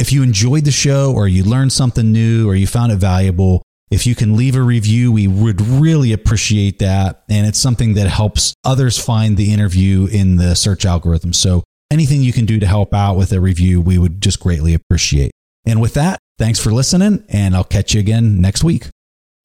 If 0.03 0.13
you 0.13 0.23
enjoyed 0.23 0.65
the 0.65 0.73
show, 0.73 1.15
or 1.15 1.29
you 1.29 1.45
learned 1.45 1.73
something 1.73 2.11
new, 2.11 2.49
or 2.49 2.55
you 2.55 2.67
found 2.67 2.91
it 2.91 2.97
valuable, 2.97 3.63
if 3.91 4.07
you 4.07 4.15
can 4.15 4.37
leave 4.37 4.57
a 4.57 4.63
review, 4.63 5.13
we 5.13 5.29
would 5.29 5.61
really 5.61 6.13
appreciate 6.13 6.81
that. 6.81 7.23
And 7.29 7.47
it's 7.47 7.59
something 7.59 7.95
that 7.95 8.09
helps 8.09 8.53
others 8.65 8.99
find 8.99 9.37
the 9.37 9.53
interview 9.53 10.09
in 10.11 10.37
the 10.37 10.57
search 10.57 10.85
algorithm. 10.85 11.33
So 11.33 11.63
anything 11.91 12.21
you 12.21 12.33
can 12.33 12.47
do 12.47 12.59
to 12.59 12.67
help 12.67 12.93
out 12.93 13.17
with 13.17 13.33
a 13.33 13.41
review, 13.41 13.81
we 13.81 13.97
would 13.97 14.21
just 14.21 14.41
greatly 14.41 14.75
appreciate. 14.75 15.31
And 15.65 15.81
with 15.81 15.95
that, 15.95 16.19
Thanks 16.43 16.59
for 16.59 16.73
listening, 16.73 17.23
and 17.29 17.55
I'll 17.55 17.63
catch 17.63 17.95
you 17.95 18.01
again 18.01 18.41
next 18.41 18.65
week. 18.65 18.89